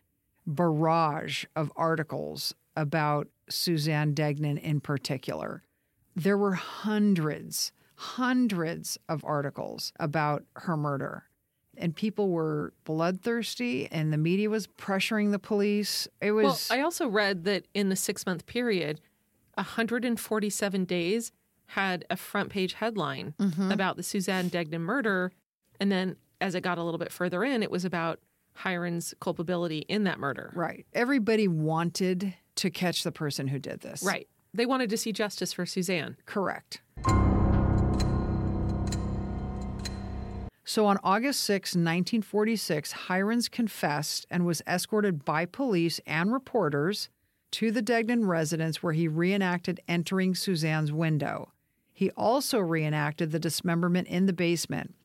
barrage 0.46 1.46
of 1.56 1.72
articles 1.76 2.54
about 2.76 3.28
Suzanne 3.50 4.14
Degnan 4.14 4.58
in 4.58 4.80
particular. 4.80 5.64
There 6.16 6.38
were 6.38 6.54
hundreds, 6.54 7.72
hundreds 7.96 8.98
of 9.10 9.24
articles 9.26 9.94
about 10.00 10.44
her 10.56 10.78
murder. 10.78 11.26
And 11.78 11.94
people 11.94 12.30
were 12.30 12.74
bloodthirsty, 12.86 13.90
and 13.92 14.14
the 14.14 14.18
media 14.18 14.50
was 14.50 14.66
pressuring 14.66 15.32
the 15.32 15.40
police. 15.40 16.08
It 16.22 16.32
was. 16.32 16.70
Well, 16.70 16.80
I 16.80 16.82
also 16.82 17.10
read 17.10 17.44
that 17.44 17.66
in 17.74 17.90
the 17.90 17.98
six 17.98 18.26
month 18.26 18.46
period, 18.46 19.02
147 19.56 20.86
days 20.86 21.34
had 21.68 22.06
a 22.10 22.16
front 22.16 22.50
page 22.50 22.74
headline 22.74 23.34
mm-hmm. 23.40 23.72
about 23.72 23.98
the 23.98 24.04
Suzanne 24.04 24.48
Degnan 24.48 24.82
murder. 24.82 25.32
And 25.80 25.92
then 25.92 26.16
as 26.40 26.56
it 26.56 26.62
got 26.62 26.78
a 26.78 26.84
little 26.84 26.98
bit 26.98 27.12
further 27.12 27.44
in, 27.44 27.64
it 27.64 27.72
was 27.72 27.84
about 27.84 28.20
Heirens' 28.64 29.14
culpability 29.20 29.80
in 29.80 30.04
that 30.06 30.20
murder. 30.20 30.52
Right. 30.56 30.86
Everybody 30.94 31.48
wanted 31.48 32.34
to 32.56 32.70
catch 32.70 33.04
the 33.04 33.12
person 33.12 33.48
who 33.48 33.60
did 33.60 33.82
this. 33.82 34.04
Right. 34.04 34.28
They 34.54 34.66
wanted 34.66 34.90
to 34.92 34.98
see 34.98 35.12
justice 35.12 35.52
for 35.52 35.66
Suzanne. 35.66 36.18
Correct. 36.26 36.82
So 40.68 40.88
on 40.88 40.98
August 41.04 41.44
6, 41.44 41.76
1946, 41.76 42.94
Heirens 43.10 43.48
confessed 43.50 44.26
and 44.32 44.46
was 44.46 44.62
escorted 44.66 45.24
by 45.24 45.46
police 45.46 46.00
and 46.08 46.34
reporters 46.34 47.10
to 47.52 47.72
the 47.72 47.82
Degnan 47.82 48.26
residence 48.26 48.82
where 48.82 48.94
he 48.94 49.08
reenacted 49.08 49.80
entering 49.88 50.34
Suzanne's 50.34 50.92
window. 50.92 51.52
He 51.94 52.10
also 52.12 52.60
reenacted 52.60 53.32
the 53.32 53.40
dismemberment 53.40 54.08
in 54.08 54.26
the 54.26 54.34
basement, 54.34 54.96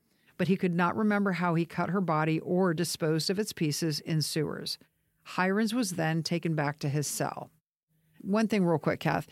but 0.40 0.48
he 0.48 0.56
could 0.56 0.74
not 0.74 0.96
remember 0.96 1.32
how 1.32 1.54
he 1.54 1.66
cut 1.66 1.90
her 1.90 2.00
body 2.00 2.40
or 2.40 2.72
disposed 2.72 3.28
of 3.28 3.38
its 3.38 3.52
pieces 3.52 4.00
in 4.00 4.22
sewers. 4.22 4.78
Heirens 5.36 5.74
was 5.74 5.90
then 5.90 6.22
taken 6.22 6.54
back 6.54 6.78
to 6.78 6.88
his 6.88 7.06
cell. 7.06 7.50
One 8.22 8.48
thing, 8.48 8.64
real 8.64 8.78
quick, 8.78 9.00
Kath. 9.00 9.26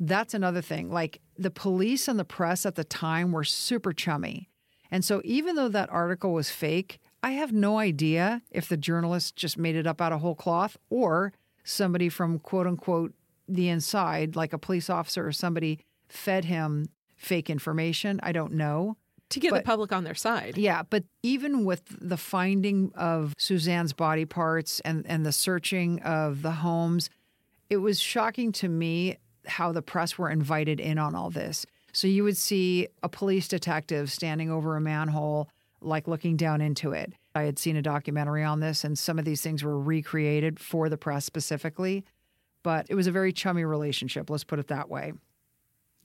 That's 0.00 0.34
another 0.34 0.60
thing. 0.60 0.90
Like 0.90 1.20
the 1.38 1.52
police 1.52 2.08
and 2.08 2.18
the 2.18 2.24
press 2.24 2.66
at 2.66 2.74
the 2.74 2.82
time 2.82 3.30
were 3.30 3.44
super 3.44 3.92
chummy. 3.92 4.48
And 4.90 5.04
so, 5.04 5.22
even 5.24 5.54
though 5.54 5.68
that 5.68 5.90
article 5.90 6.32
was 6.32 6.50
fake, 6.50 6.98
I 7.22 7.30
have 7.30 7.52
no 7.52 7.78
idea 7.78 8.42
if 8.50 8.68
the 8.68 8.76
journalist 8.76 9.36
just 9.36 9.56
made 9.56 9.76
it 9.76 9.86
up 9.86 10.00
out 10.00 10.10
of 10.10 10.22
whole 10.22 10.34
cloth 10.34 10.76
or 10.90 11.32
somebody 11.62 12.08
from 12.08 12.40
quote 12.40 12.66
unquote 12.66 13.14
the 13.46 13.68
inside, 13.68 14.34
like 14.34 14.52
a 14.52 14.58
police 14.58 14.90
officer 14.90 15.24
or 15.24 15.30
somebody, 15.30 15.78
fed 16.08 16.46
him 16.46 16.86
fake 17.14 17.48
information. 17.48 18.18
I 18.24 18.32
don't 18.32 18.54
know 18.54 18.96
to 19.32 19.40
get 19.40 19.50
but, 19.50 19.58
the 19.58 19.64
public 19.64 19.92
on 19.92 20.04
their 20.04 20.14
side. 20.14 20.56
Yeah, 20.56 20.82
but 20.88 21.04
even 21.22 21.64
with 21.64 21.82
the 22.00 22.16
finding 22.16 22.92
of 22.94 23.34
Suzanne's 23.38 23.92
body 23.92 24.24
parts 24.24 24.80
and 24.80 25.06
and 25.06 25.26
the 25.26 25.32
searching 25.32 26.00
of 26.02 26.42
the 26.42 26.52
homes, 26.52 27.10
it 27.68 27.78
was 27.78 28.00
shocking 28.00 28.52
to 28.52 28.68
me 28.68 29.18
how 29.46 29.72
the 29.72 29.82
press 29.82 30.18
were 30.18 30.30
invited 30.30 30.80
in 30.80 30.98
on 30.98 31.14
all 31.14 31.30
this. 31.30 31.66
So 31.92 32.06
you 32.06 32.24
would 32.24 32.36
see 32.36 32.88
a 33.02 33.08
police 33.08 33.48
detective 33.48 34.10
standing 34.10 34.50
over 34.50 34.76
a 34.76 34.80
manhole 34.80 35.48
like 35.80 36.08
looking 36.08 36.36
down 36.36 36.60
into 36.60 36.92
it. 36.92 37.12
I 37.34 37.42
had 37.42 37.58
seen 37.58 37.76
a 37.76 37.82
documentary 37.82 38.44
on 38.44 38.60
this 38.60 38.84
and 38.84 38.98
some 38.98 39.18
of 39.18 39.24
these 39.24 39.40
things 39.40 39.64
were 39.64 39.78
recreated 39.78 40.60
for 40.60 40.88
the 40.88 40.96
press 40.96 41.24
specifically, 41.24 42.04
but 42.62 42.86
it 42.88 42.94
was 42.94 43.06
a 43.06 43.12
very 43.12 43.32
chummy 43.32 43.64
relationship, 43.64 44.30
let's 44.30 44.44
put 44.44 44.58
it 44.58 44.68
that 44.68 44.88
way. 44.88 45.12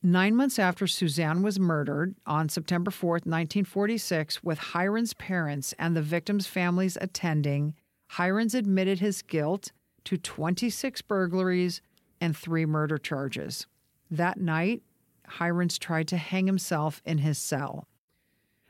Nine 0.03 0.35
months 0.35 0.59
after 0.59 0.85
Suzanne 0.85 1.41
was 1.41 1.59
murdered 1.59 2.15
on 2.25 2.49
September 2.49 2.91
4th, 2.91 3.25
1946, 3.25 4.43
with 4.43 4.75
Heirens' 4.75 5.15
parents 5.15 5.73
and 5.79 5.95
the 5.95 6.03
victims' 6.03 6.45
families 6.45 6.97
attending, 7.01 7.73
Heirens 8.17 8.53
admitted 8.53 8.99
his 8.99 9.23
guilt 9.23 9.71
to 10.03 10.17
26 10.17 11.01
burglaries 11.01 11.81
and 12.21 12.37
three 12.37 12.65
murder 12.65 12.97
charges. 12.97 13.65
That 14.09 14.39
night, 14.39 14.83
Heirens 15.39 15.77
tried 15.77 16.07
to 16.09 16.17
hang 16.17 16.45
himself 16.45 17.01
in 17.03 17.17
his 17.17 17.39
cell. 17.39 17.87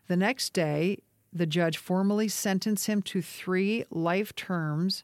The 0.08 0.18
next 0.18 0.54
day, 0.54 1.00
the 1.34 1.46
judge 1.46 1.78
formally 1.78 2.30
sentenced 2.30 2.88
him 2.88 3.02
to 3.04 3.22
three 3.22 3.84
life 3.92 4.34
terms 4.36 5.04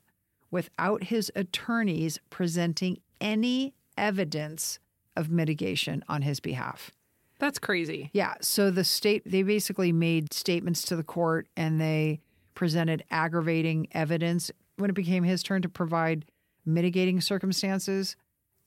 without 0.49 1.03
his 1.05 1.31
attorneys 1.35 2.19
presenting 2.29 2.99
any 3.19 3.73
evidence 3.97 4.79
of 5.15 5.29
mitigation 5.29 6.03
on 6.07 6.21
his 6.21 6.39
behalf. 6.39 6.91
That's 7.39 7.59
crazy. 7.59 8.09
Yeah. 8.13 8.35
So 8.41 8.71
the 8.71 8.83
state, 8.83 9.23
they 9.25 9.43
basically 9.43 9.91
made 9.91 10.33
statements 10.33 10.83
to 10.83 10.95
the 10.95 11.03
court 11.03 11.47
and 11.57 11.79
they 11.79 12.21
presented 12.55 13.03
aggravating 13.11 13.87
evidence. 13.91 14.51
When 14.77 14.89
it 14.89 14.93
became 14.93 15.23
his 15.23 15.43
turn 15.43 15.61
to 15.63 15.69
provide 15.69 16.25
mitigating 16.65 17.21
circumstances, 17.21 18.15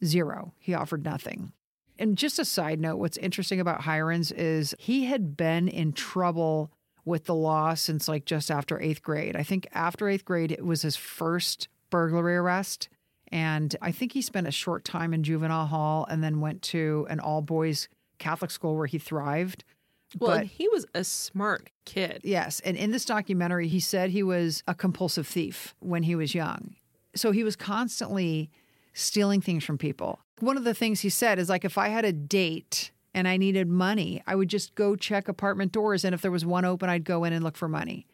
zero. 0.04 0.52
He 0.58 0.74
offered 0.74 1.04
nothing. 1.04 1.52
And 1.98 2.18
just 2.18 2.38
a 2.38 2.44
side 2.44 2.78
note, 2.80 2.96
what's 2.96 3.16
interesting 3.16 3.60
about 3.60 3.86
Heirens 3.86 4.30
is 4.32 4.74
he 4.78 5.06
had 5.06 5.36
been 5.36 5.68
in 5.68 5.92
trouble 5.92 6.70
with 7.04 7.24
the 7.24 7.34
law 7.34 7.74
since 7.74 8.08
like 8.08 8.26
just 8.26 8.50
after 8.50 8.80
eighth 8.80 9.02
grade. 9.02 9.36
I 9.36 9.42
think 9.42 9.66
after 9.72 10.08
eighth 10.08 10.24
grade, 10.24 10.52
it 10.52 10.66
was 10.66 10.82
his 10.82 10.96
first 10.96 11.68
burglary 11.88 12.36
arrest. 12.36 12.88
And 13.32 13.74
I 13.82 13.90
think 13.92 14.12
he 14.12 14.22
spent 14.22 14.46
a 14.46 14.52
short 14.52 14.84
time 14.84 15.12
in 15.12 15.22
juvenile 15.22 15.66
hall 15.66 16.06
and 16.08 16.22
then 16.22 16.40
went 16.40 16.62
to 16.62 17.06
an 17.10 17.18
all 17.20 17.42
boys 17.42 17.88
Catholic 18.18 18.50
school 18.50 18.76
where 18.76 18.86
he 18.86 18.98
thrived. 18.98 19.64
Well, 20.18 20.36
but 20.38 20.46
he 20.46 20.68
was 20.68 20.86
a 20.94 21.02
smart 21.02 21.70
kid. 21.84 22.20
yes, 22.22 22.60
and 22.60 22.76
in 22.76 22.92
this 22.92 23.04
documentary, 23.04 23.66
he 23.66 23.80
said 23.80 24.10
he 24.10 24.22
was 24.22 24.62
a 24.68 24.74
compulsive 24.74 25.26
thief 25.26 25.74
when 25.80 26.04
he 26.04 26.14
was 26.14 26.34
young. 26.34 26.76
So 27.16 27.32
he 27.32 27.42
was 27.42 27.56
constantly 27.56 28.48
stealing 28.94 29.40
things 29.40 29.64
from 29.64 29.76
people. 29.78 30.20
One 30.40 30.56
of 30.56 30.64
the 30.64 30.74
things 30.74 31.00
he 31.00 31.08
said 31.08 31.38
is 31.40 31.48
like, 31.48 31.64
if 31.64 31.76
I 31.76 31.88
had 31.88 32.04
a 32.04 32.12
date 32.12 32.92
and 33.14 33.26
I 33.26 33.36
needed 33.36 33.68
money, 33.68 34.22
I 34.26 34.36
would 34.36 34.48
just 34.48 34.74
go 34.76 34.94
check 34.94 35.26
apartment 35.28 35.72
doors. 35.72 36.04
And 36.04 36.14
if 36.14 36.22
there 36.22 36.30
was 36.30 36.46
one 36.46 36.64
open, 36.64 36.88
I'd 36.88 37.04
go 37.04 37.24
in 37.24 37.32
and 37.32 37.42
look 37.42 37.56
for 37.56 37.68
money. 37.68 38.06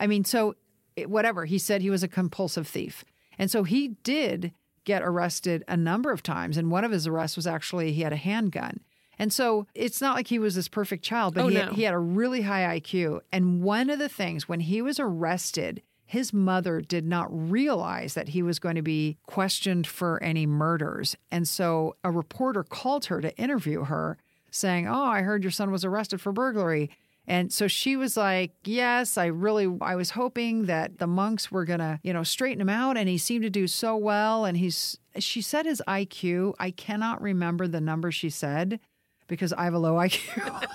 I 0.00 0.06
mean, 0.06 0.24
so 0.24 0.54
it- 0.96 1.10
whatever. 1.10 1.44
He 1.44 1.58
said 1.58 1.82
he 1.82 1.90
was 1.90 2.02
a 2.02 2.08
compulsive 2.08 2.66
thief. 2.66 3.04
And 3.38 3.50
so 3.50 3.62
he 3.64 3.88
did 4.02 4.52
get 4.84 5.02
arrested 5.02 5.64
a 5.68 5.76
number 5.76 6.12
of 6.12 6.22
times. 6.22 6.56
And 6.56 6.70
one 6.70 6.84
of 6.84 6.92
his 6.92 7.06
arrests 7.06 7.36
was 7.36 7.46
actually 7.46 7.92
he 7.92 8.02
had 8.02 8.12
a 8.12 8.16
handgun. 8.16 8.80
And 9.18 9.32
so 9.32 9.66
it's 9.74 10.00
not 10.00 10.14
like 10.14 10.28
he 10.28 10.38
was 10.38 10.54
this 10.54 10.68
perfect 10.68 11.02
child, 11.02 11.34
but 11.34 11.44
Oh, 11.44 11.48
he, 11.48 11.54
no. 11.54 11.60
had, 11.64 11.72
he 11.72 11.82
had 11.84 11.94
a 11.94 11.98
really 11.98 12.42
high 12.42 12.78
IQ. 12.78 13.20
And 13.32 13.62
one 13.62 13.88
of 13.90 13.98
the 13.98 14.08
things 14.10 14.48
when 14.48 14.60
he 14.60 14.82
was 14.82 15.00
arrested, 15.00 15.82
his 16.04 16.32
mother 16.32 16.80
did 16.80 17.04
not 17.06 17.26
realize 17.30 18.14
that 18.14 18.28
he 18.28 18.42
was 18.42 18.58
going 18.58 18.76
to 18.76 18.82
be 18.82 19.16
questioned 19.26 19.86
for 19.86 20.22
any 20.22 20.46
murders. 20.46 21.16
And 21.32 21.48
so 21.48 21.96
a 22.04 22.10
reporter 22.10 22.62
called 22.62 23.06
her 23.06 23.20
to 23.22 23.36
interview 23.38 23.84
her, 23.84 24.18
saying, 24.50 24.86
Oh, 24.86 25.04
I 25.04 25.22
heard 25.22 25.42
your 25.42 25.50
son 25.50 25.70
was 25.72 25.84
arrested 25.84 26.20
for 26.20 26.30
burglary. 26.32 26.90
And 27.28 27.52
so 27.52 27.66
she 27.66 27.96
was 27.96 28.16
like, 28.16 28.52
"Yes, 28.64 29.18
I 29.18 29.26
really 29.26 29.76
I 29.80 29.96
was 29.96 30.10
hoping 30.10 30.66
that 30.66 30.98
the 30.98 31.08
monks 31.08 31.50
were 31.50 31.64
going 31.64 31.80
to, 31.80 31.98
you 32.02 32.12
know, 32.12 32.22
straighten 32.22 32.60
him 32.60 32.68
out 32.68 32.96
and 32.96 33.08
he 33.08 33.18
seemed 33.18 33.42
to 33.42 33.50
do 33.50 33.66
so 33.66 33.96
well 33.96 34.44
and 34.44 34.56
he's 34.56 34.98
she 35.18 35.42
said 35.42 35.66
his 35.66 35.82
IQ, 35.88 36.54
I 36.58 36.70
cannot 36.70 37.20
remember 37.20 37.66
the 37.66 37.80
number 37.80 38.12
she 38.12 38.30
said 38.30 38.78
because 39.26 39.52
I 39.52 39.64
have 39.64 39.74
a 39.74 39.78
low 39.78 39.94
IQ. 39.94 40.66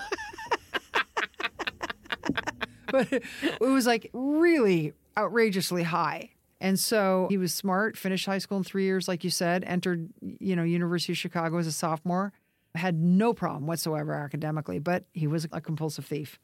but 2.92 3.10
it 3.12 3.60
was 3.60 3.86
like 3.86 4.10
really 4.12 4.92
outrageously 5.16 5.84
high. 5.84 6.30
And 6.60 6.78
so 6.78 7.26
he 7.30 7.38
was 7.38 7.52
smart, 7.54 7.96
finished 7.96 8.26
high 8.26 8.38
school 8.38 8.58
in 8.58 8.64
3 8.64 8.84
years 8.84 9.08
like 9.08 9.24
you 9.24 9.30
said, 9.30 9.64
entered, 9.64 10.10
you 10.20 10.54
know, 10.54 10.62
University 10.64 11.12
of 11.12 11.18
Chicago 11.18 11.56
as 11.56 11.66
a 11.66 11.72
sophomore 11.72 12.32
had 12.74 13.00
no 13.00 13.34
problem 13.34 13.66
whatsoever 13.66 14.14
academically, 14.14 14.78
but 14.78 15.04
he 15.12 15.26
was 15.26 15.46
a 15.52 15.60
compulsive 15.60 16.06
thief. 16.06 16.38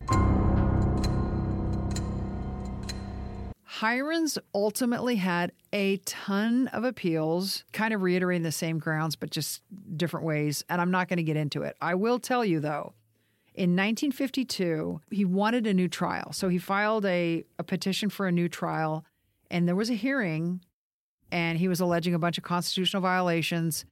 Heirens 3.80 4.38
ultimately 4.54 5.16
had 5.16 5.52
a 5.72 5.98
ton 5.98 6.68
of 6.68 6.84
appeals, 6.84 7.64
kind 7.72 7.94
of 7.94 8.02
reiterating 8.02 8.42
the 8.42 8.52
same 8.52 8.78
grounds, 8.78 9.14
but 9.14 9.30
just 9.30 9.62
different 9.96 10.26
ways. 10.26 10.64
And 10.68 10.80
I'm 10.80 10.90
not 10.90 11.08
going 11.08 11.18
to 11.18 11.22
get 11.22 11.36
into 11.36 11.62
it. 11.62 11.76
I 11.80 11.94
will 11.94 12.18
tell 12.18 12.44
you, 12.44 12.60
though, 12.60 12.94
in 13.54 13.70
1952, 13.70 15.00
he 15.10 15.24
wanted 15.24 15.66
a 15.66 15.74
new 15.74 15.88
trial. 15.88 16.32
So 16.32 16.48
he 16.48 16.58
filed 16.58 17.04
a, 17.04 17.44
a 17.58 17.64
petition 17.64 18.08
for 18.08 18.26
a 18.26 18.32
new 18.32 18.48
trial, 18.48 19.04
and 19.50 19.66
there 19.66 19.76
was 19.76 19.90
a 19.90 19.94
hearing, 19.94 20.60
and 21.30 21.58
he 21.58 21.68
was 21.68 21.80
alleging 21.80 22.14
a 22.14 22.18
bunch 22.18 22.38
of 22.38 22.44
constitutional 22.44 23.02
violations. 23.02 23.84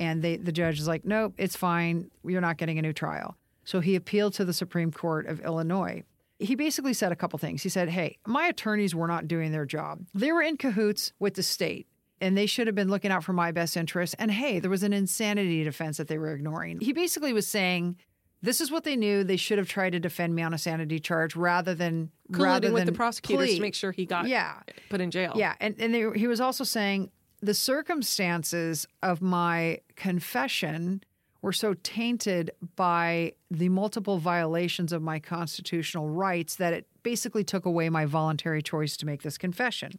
And 0.00 0.22
they, 0.22 0.36
the 0.36 0.50
judge 0.50 0.80
is 0.80 0.88
like, 0.88 1.04
nope, 1.04 1.34
it's 1.38 1.54
fine. 1.54 2.10
You're 2.24 2.40
not 2.40 2.56
getting 2.56 2.78
a 2.78 2.82
new 2.82 2.92
trial. 2.94 3.36
So 3.64 3.80
he 3.80 3.94
appealed 3.94 4.32
to 4.34 4.44
the 4.44 4.52
Supreme 4.54 4.90
Court 4.90 5.26
of 5.26 5.40
Illinois. 5.40 6.02
He 6.38 6.54
basically 6.54 6.94
said 6.94 7.12
a 7.12 7.16
couple 7.16 7.38
things. 7.38 7.62
He 7.62 7.68
said, 7.68 7.90
hey, 7.90 8.16
my 8.26 8.46
attorneys 8.46 8.94
were 8.94 9.06
not 9.06 9.28
doing 9.28 9.52
their 9.52 9.66
job. 9.66 10.00
They 10.14 10.32
were 10.32 10.40
in 10.42 10.56
cahoots 10.56 11.12
with 11.18 11.34
the 11.34 11.42
state 11.42 11.86
and 12.18 12.36
they 12.36 12.46
should 12.46 12.66
have 12.66 12.74
been 12.74 12.88
looking 12.88 13.10
out 13.10 13.22
for 13.24 13.34
my 13.34 13.52
best 13.52 13.76
interests. 13.76 14.16
And 14.18 14.30
hey, 14.30 14.58
there 14.58 14.70
was 14.70 14.82
an 14.82 14.94
insanity 14.94 15.62
defense 15.64 15.98
that 15.98 16.08
they 16.08 16.16
were 16.18 16.32
ignoring. 16.32 16.80
He 16.80 16.94
basically 16.94 17.34
was 17.34 17.46
saying, 17.46 17.96
this 18.42 18.62
is 18.62 18.70
what 18.70 18.84
they 18.84 18.96
knew. 18.96 19.22
They 19.22 19.36
should 19.36 19.58
have 19.58 19.68
tried 19.68 19.90
to 19.90 20.00
defend 20.00 20.34
me 20.34 20.40
on 20.42 20.54
a 20.54 20.58
sanity 20.58 20.98
charge 20.98 21.36
rather 21.36 21.74
than 21.74 22.10
rather 22.30 22.68
Colluding 22.68 22.72
with 22.72 22.86
the 22.86 22.92
prosecutors 22.92 23.48
plea. 23.48 23.56
to 23.56 23.60
make 23.62 23.74
sure 23.74 23.92
he 23.92 24.06
got 24.06 24.26
Yeah. 24.28 24.54
put 24.88 25.02
in 25.02 25.10
jail. 25.10 25.34
Yeah, 25.36 25.56
and 25.60 25.74
and 25.78 25.92
they, 25.92 26.10
he 26.18 26.26
was 26.26 26.40
also 26.40 26.64
saying 26.64 27.10
the 27.40 27.54
circumstances 27.54 28.86
of 29.02 29.22
my 29.22 29.80
confession 29.96 31.02
were 31.42 31.52
so 31.52 31.74
tainted 31.82 32.50
by 32.76 33.32
the 33.50 33.68
multiple 33.70 34.18
violations 34.18 34.92
of 34.92 35.02
my 35.02 35.18
constitutional 35.18 36.08
rights 36.08 36.56
that 36.56 36.72
it 36.72 36.86
basically 37.02 37.44
took 37.44 37.64
away 37.64 37.88
my 37.88 38.04
voluntary 38.04 38.62
choice 38.62 38.96
to 38.98 39.06
make 39.06 39.22
this 39.22 39.38
confession. 39.38 39.98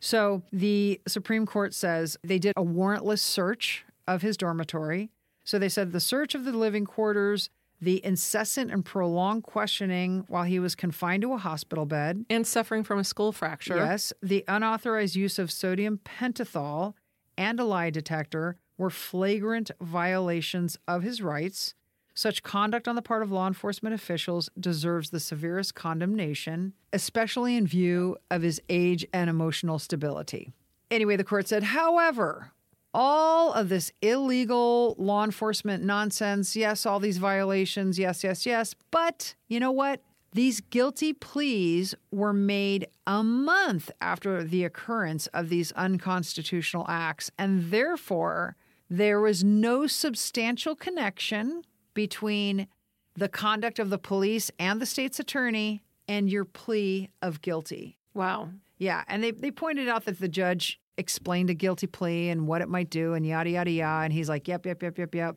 So 0.00 0.42
the 0.50 1.00
Supreme 1.06 1.46
Court 1.46 1.74
says 1.74 2.16
they 2.24 2.38
did 2.38 2.54
a 2.56 2.62
warrantless 2.62 3.20
search 3.20 3.84
of 4.08 4.22
his 4.22 4.36
dormitory. 4.36 5.10
So 5.44 5.58
they 5.58 5.68
said 5.68 5.92
the 5.92 6.00
search 6.00 6.34
of 6.34 6.44
the 6.44 6.52
living 6.52 6.86
quarters, 6.86 7.50
the 7.82 8.02
incessant 8.04 8.70
and 8.70 8.84
prolonged 8.84 9.42
questioning 9.42 10.24
while 10.28 10.44
he 10.44 10.60
was 10.60 10.76
confined 10.76 11.20
to 11.22 11.32
a 11.32 11.36
hospital 11.36 11.84
bed, 11.84 12.24
And 12.30 12.46
suffering 12.46 12.84
from 12.84 13.00
a 13.00 13.04
skull 13.04 13.32
fracture. 13.32 13.76
Yes, 13.76 14.12
the 14.22 14.44
unauthorized 14.46 15.16
use 15.16 15.38
of 15.38 15.50
sodium 15.50 15.98
pentothal 16.04 16.94
and 17.36 17.58
a 17.58 17.64
lie 17.64 17.90
detector 17.90 18.56
were 18.78 18.88
flagrant 18.88 19.72
violations 19.80 20.78
of 20.86 21.02
his 21.02 21.20
rights. 21.20 21.74
Such 22.14 22.42
conduct 22.42 22.86
on 22.86 22.94
the 22.94 23.02
part 23.02 23.22
of 23.22 23.32
law 23.32 23.48
enforcement 23.48 23.94
officials 23.94 24.48
deserves 24.58 25.10
the 25.10 25.20
severest 25.20 25.74
condemnation, 25.74 26.74
especially 26.92 27.56
in 27.56 27.66
view 27.66 28.16
of 28.30 28.42
his 28.42 28.60
age 28.68 29.04
and 29.12 29.28
emotional 29.28 29.78
stability. 29.80 30.52
Anyway, 30.90 31.16
the 31.16 31.24
court 31.24 31.48
said, 31.48 31.62
however, 31.64 32.52
all 32.94 33.52
of 33.52 33.68
this 33.68 33.92
illegal 34.02 34.94
law 34.98 35.24
enforcement 35.24 35.82
nonsense, 35.82 36.54
yes, 36.54 36.84
all 36.84 37.00
these 37.00 37.18
violations, 37.18 37.98
yes, 37.98 38.22
yes, 38.22 38.44
yes, 38.46 38.74
but 38.90 39.34
you 39.48 39.58
know 39.60 39.70
what? 39.70 40.02
These 40.34 40.60
guilty 40.60 41.12
pleas 41.12 41.94
were 42.10 42.32
made 42.32 42.86
a 43.06 43.22
month 43.22 43.90
after 44.00 44.42
the 44.42 44.64
occurrence 44.64 45.26
of 45.28 45.50
these 45.50 45.72
unconstitutional 45.72 46.86
acts, 46.88 47.30
and 47.38 47.70
therefore 47.70 48.56
there 48.88 49.20
was 49.20 49.44
no 49.44 49.86
substantial 49.86 50.74
connection 50.74 51.62
between 51.94 52.66
the 53.14 53.28
conduct 53.28 53.78
of 53.78 53.90
the 53.90 53.98
police 53.98 54.50
and 54.58 54.80
the 54.80 54.86
state's 54.86 55.20
attorney 55.20 55.82
and 56.08 56.30
your 56.30 56.44
plea 56.44 57.10
of 57.20 57.42
guilty. 57.42 57.98
Wow. 58.14 58.50
Yeah, 58.78 59.04
and 59.08 59.22
they, 59.22 59.30
they 59.30 59.50
pointed 59.50 59.88
out 59.88 60.06
that 60.06 60.18
the 60.18 60.28
judge 60.28 60.80
explained 60.96 61.50
a 61.50 61.54
guilty 61.54 61.86
plea 61.86 62.28
and 62.28 62.46
what 62.46 62.62
it 62.62 62.68
might 62.68 62.90
do 62.90 63.14
and 63.14 63.26
yada, 63.26 63.50
yada, 63.50 63.70
yada. 63.70 64.04
And 64.04 64.12
he's 64.12 64.28
like, 64.28 64.48
yep, 64.48 64.66
yep, 64.66 64.82
yep, 64.82 64.98
yep, 64.98 65.14
yep. 65.14 65.36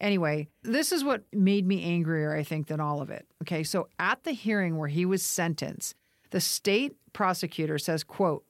Anyway, 0.00 0.48
this 0.62 0.90
is 0.90 1.04
what 1.04 1.22
made 1.32 1.66
me 1.66 1.84
angrier, 1.84 2.34
I 2.34 2.42
think, 2.42 2.66
than 2.66 2.80
all 2.80 3.00
of 3.00 3.10
it. 3.10 3.26
Okay, 3.42 3.62
so 3.62 3.88
at 3.98 4.24
the 4.24 4.32
hearing 4.32 4.76
where 4.76 4.88
he 4.88 5.04
was 5.06 5.22
sentenced, 5.22 5.94
the 6.30 6.40
state 6.40 6.96
prosecutor 7.12 7.78
says, 7.78 8.02
quote, 8.02 8.44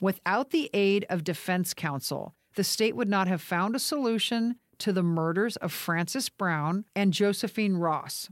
without 0.00 0.50
the 0.50 0.68
aid 0.74 1.06
of 1.08 1.22
defense 1.22 1.74
counsel, 1.74 2.34
the 2.56 2.64
state 2.64 2.96
would 2.96 3.08
not 3.08 3.28
have 3.28 3.40
found 3.40 3.76
a 3.76 3.78
solution 3.78 4.56
to 4.78 4.92
the 4.92 5.02
murders 5.02 5.56
of 5.56 5.72
Frances 5.72 6.28
Brown 6.28 6.84
and 6.94 7.12
Josephine 7.12 7.76
Ross. 7.76 8.28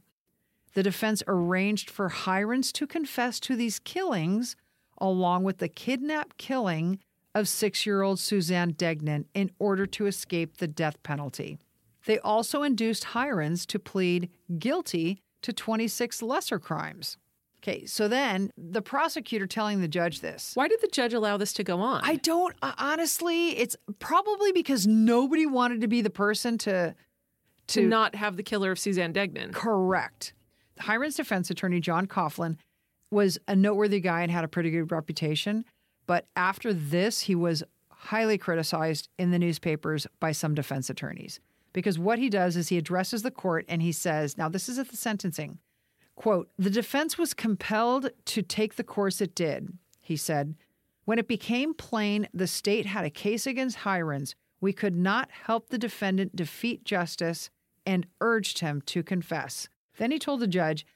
The 0.74 0.82
defense 0.82 1.22
arranged 1.28 1.90
for 1.90 2.12
Heirens 2.26 2.72
to 2.72 2.86
confess 2.86 3.38
to 3.40 3.54
these 3.54 3.78
killings 3.78 4.56
along 4.98 5.44
with 5.44 5.58
the 5.58 5.68
kidnap 5.68 6.36
killing 6.36 6.98
of 7.34 7.48
six 7.48 7.84
year 7.86 8.02
old 8.02 8.18
Suzanne 8.18 8.72
Degnan 8.72 9.26
in 9.34 9.50
order 9.58 9.86
to 9.86 10.06
escape 10.06 10.58
the 10.58 10.68
death 10.68 11.02
penalty. 11.02 11.58
They 12.06 12.18
also 12.18 12.62
induced 12.62 13.16
Heirens 13.16 13.66
to 13.66 13.78
plead 13.78 14.30
guilty 14.58 15.22
to 15.42 15.52
26 15.52 16.22
lesser 16.22 16.58
crimes. 16.58 17.16
Okay, 17.62 17.86
so 17.86 18.08
then 18.08 18.50
the 18.58 18.82
prosecutor 18.82 19.46
telling 19.46 19.80
the 19.80 19.88
judge 19.88 20.20
this. 20.20 20.52
Why 20.54 20.68
did 20.68 20.82
the 20.82 20.88
judge 20.88 21.14
allow 21.14 21.38
this 21.38 21.54
to 21.54 21.64
go 21.64 21.80
on? 21.80 22.02
I 22.04 22.16
don't 22.16 22.54
uh, 22.60 22.72
honestly. 22.76 23.56
It's 23.58 23.74
probably 23.98 24.52
because 24.52 24.86
nobody 24.86 25.46
wanted 25.46 25.80
to 25.80 25.88
be 25.88 26.02
the 26.02 26.10
person 26.10 26.58
to 26.58 26.94
to 27.68 27.88
not 27.88 28.14
have 28.14 28.36
the 28.36 28.42
killer 28.42 28.70
of 28.70 28.78
Suzanne 28.78 29.12
Degnan. 29.12 29.52
Correct. 29.52 30.34
Heirens' 30.86 31.14
defense 31.14 31.48
attorney 31.50 31.80
John 31.80 32.06
Coghlan 32.06 32.58
was 33.10 33.38
a 33.48 33.56
noteworthy 33.56 34.00
guy 34.00 34.22
and 34.22 34.30
had 34.30 34.44
a 34.44 34.48
pretty 34.48 34.70
good 34.70 34.92
reputation, 34.92 35.64
but 36.06 36.26
after 36.36 36.72
this, 36.72 37.22
he 37.22 37.34
was 37.34 37.62
highly 37.88 38.36
criticized 38.36 39.08
in 39.18 39.30
the 39.30 39.38
newspapers 39.38 40.06
by 40.20 40.32
some 40.32 40.54
defense 40.54 40.90
attorneys 40.90 41.40
because 41.72 41.98
what 41.98 42.18
he 42.18 42.28
does 42.28 42.56
is 42.56 42.68
he 42.68 42.78
addresses 42.78 43.22
the 43.22 43.30
court 43.30 43.64
and 43.68 43.82
he 43.82 43.92
says, 43.92 44.38
"Now 44.38 44.48
this 44.48 44.68
is 44.68 44.78
at 44.78 44.88
the 44.88 44.96
sentencing." 44.96 45.58
Quote, 46.16 46.48
the 46.56 46.70
defense 46.70 47.18
was 47.18 47.34
compelled 47.34 48.10
to 48.26 48.42
take 48.42 48.76
the 48.76 48.84
course 48.84 49.20
it 49.20 49.34
did, 49.34 49.76
he 50.00 50.16
said. 50.16 50.54
When 51.04 51.18
it 51.18 51.26
became 51.26 51.74
plain 51.74 52.28
the 52.32 52.46
state 52.46 52.86
had 52.86 53.04
a 53.04 53.10
case 53.10 53.46
against 53.46 53.84
Heirens, 53.84 54.34
we 54.60 54.72
could 54.72 54.94
not 54.94 55.30
help 55.30 55.68
the 55.68 55.78
defendant 55.78 56.36
defeat 56.36 56.84
justice 56.84 57.50
and 57.84 58.06
urged 58.20 58.60
him 58.60 58.80
to 58.86 59.02
confess. 59.02 59.68
Then 59.98 60.10
he 60.10 60.18
told 60.18 60.40
the 60.40 60.46
judge, 60.46 60.86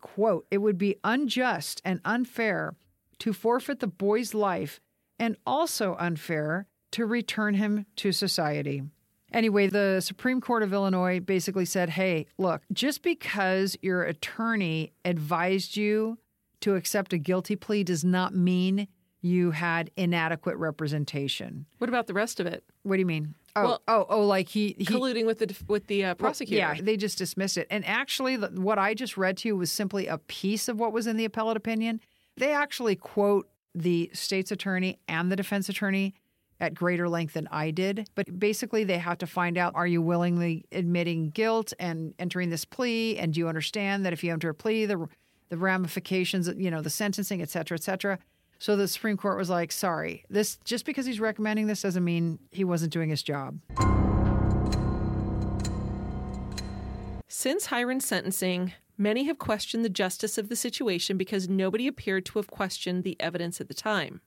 quote, 0.00 0.46
it 0.50 0.58
would 0.58 0.78
be 0.78 0.96
unjust 1.02 1.80
and 1.84 2.00
unfair 2.04 2.74
to 3.20 3.32
forfeit 3.32 3.80
the 3.80 3.86
boy's 3.86 4.34
life 4.34 4.80
and 5.18 5.36
also 5.46 5.96
unfair 5.98 6.66
to 6.92 7.06
return 7.06 7.54
him 7.54 7.86
to 7.96 8.12
society. 8.12 8.82
Anyway, 9.32 9.68
the 9.68 10.00
Supreme 10.00 10.40
Court 10.40 10.62
of 10.62 10.72
Illinois 10.72 11.20
basically 11.20 11.64
said, 11.64 11.90
hey, 11.90 12.26
look, 12.36 12.62
just 12.72 13.02
because 13.02 13.76
your 13.80 14.02
attorney 14.02 14.92
advised 15.04 15.76
you 15.76 16.18
to 16.60 16.74
accept 16.74 17.12
a 17.12 17.18
guilty 17.18 17.54
plea 17.54 17.84
does 17.84 18.04
not 18.04 18.34
mean 18.34 18.88
you 19.22 19.52
had 19.52 19.90
inadequate 19.96 20.56
representation. 20.56 21.66
What 21.78 21.88
about 21.88 22.06
the 22.06 22.14
rest 22.14 22.40
of 22.40 22.46
it? 22.46 22.64
What 22.82 22.96
do 22.96 23.00
you 23.00 23.06
mean? 23.06 23.34
Oh, 23.56 23.62
well, 23.62 23.82
oh, 23.88 24.06
oh! 24.08 24.26
Like 24.26 24.48
he, 24.48 24.76
he 24.78 24.84
colluding 24.84 25.26
with 25.26 25.38
the 25.40 25.54
with 25.66 25.88
the 25.88 26.04
uh, 26.04 26.14
prosecutor. 26.14 26.64
Well, 26.64 26.76
yeah, 26.76 26.82
they 26.82 26.96
just 26.96 27.18
dismissed 27.18 27.56
it. 27.56 27.66
And 27.68 27.84
actually, 27.84 28.36
the, 28.36 28.48
what 28.48 28.78
I 28.78 28.94
just 28.94 29.16
read 29.16 29.36
to 29.38 29.48
you 29.48 29.56
was 29.56 29.72
simply 29.72 30.06
a 30.06 30.18
piece 30.18 30.68
of 30.68 30.78
what 30.78 30.92
was 30.92 31.08
in 31.08 31.16
the 31.16 31.24
appellate 31.24 31.56
opinion. 31.56 32.00
They 32.40 32.54
actually 32.54 32.96
quote 32.96 33.50
the 33.74 34.10
state's 34.14 34.50
attorney 34.50 34.98
and 35.06 35.30
the 35.30 35.36
defense 35.36 35.68
attorney 35.68 36.14
at 36.58 36.74
greater 36.74 37.06
length 37.06 37.34
than 37.34 37.46
I 37.50 37.70
did. 37.70 38.08
But 38.14 38.40
basically, 38.40 38.82
they 38.82 38.96
have 38.96 39.18
to 39.18 39.26
find 39.26 39.58
out 39.58 39.74
are 39.74 39.86
you 39.86 40.00
willingly 40.00 40.64
admitting 40.72 41.30
guilt 41.30 41.74
and 41.78 42.14
entering 42.18 42.48
this 42.48 42.64
plea? 42.64 43.18
And 43.18 43.34
do 43.34 43.40
you 43.40 43.48
understand 43.48 44.06
that 44.06 44.14
if 44.14 44.24
you 44.24 44.32
enter 44.32 44.48
a 44.48 44.54
plea, 44.54 44.86
the, 44.86 45.06
the 45.50 45.58
ramifications, 45.58 46.48
you 46.56 46.70
know, 46.70 46.80
the 46.80 46.88
sentencing, 46.88 47.42
et 47.42 47.50
cetera, 47.50 47.76
et 47.76 47.82
cetera. 47.82 48.18
So 48.58 48.74
the 48.74 48.88
Supreme 48.88 49.18
Court 49.18 49.36
was 49.36 49.50
like, 49.50 49.70
sorry, 49.70 50.24
this 50.30 50.58
just 50.64 50.86
because 50.86 51.04
he's 51.04 51.20
recommending 51.20 51.66
this 51.66 51.82
doesn't 51.82 52.04
mean 52.04 52.38
he 52.50 52.64
wasn't 52.64 52.90
doing 52.90 53.10
his 53.10 53.22
job. 53.22 53.58
Since 57.28 57.70
Heirens' 57.70 58.06
sentencing, 58.06 58.72
many 59.00 59.24
have 59.24 59.38
questioned 59.38 59.84
the 59.84 59.88
justice 59.88 60.36
of 60.36 60.48
the 60.48 60.54
situation 60.54 61.16
because 61.16 61.48
nobody 61.48 61.86
appeared 61.86 62.26
to 62.26 62.38
have 62.38 62.50
questioned 62.50 63.02
the 63.02 63.16
evidence 63.18 63.60
at 63.60 63.68
the 63.68 63.74
time. 63.74 64.20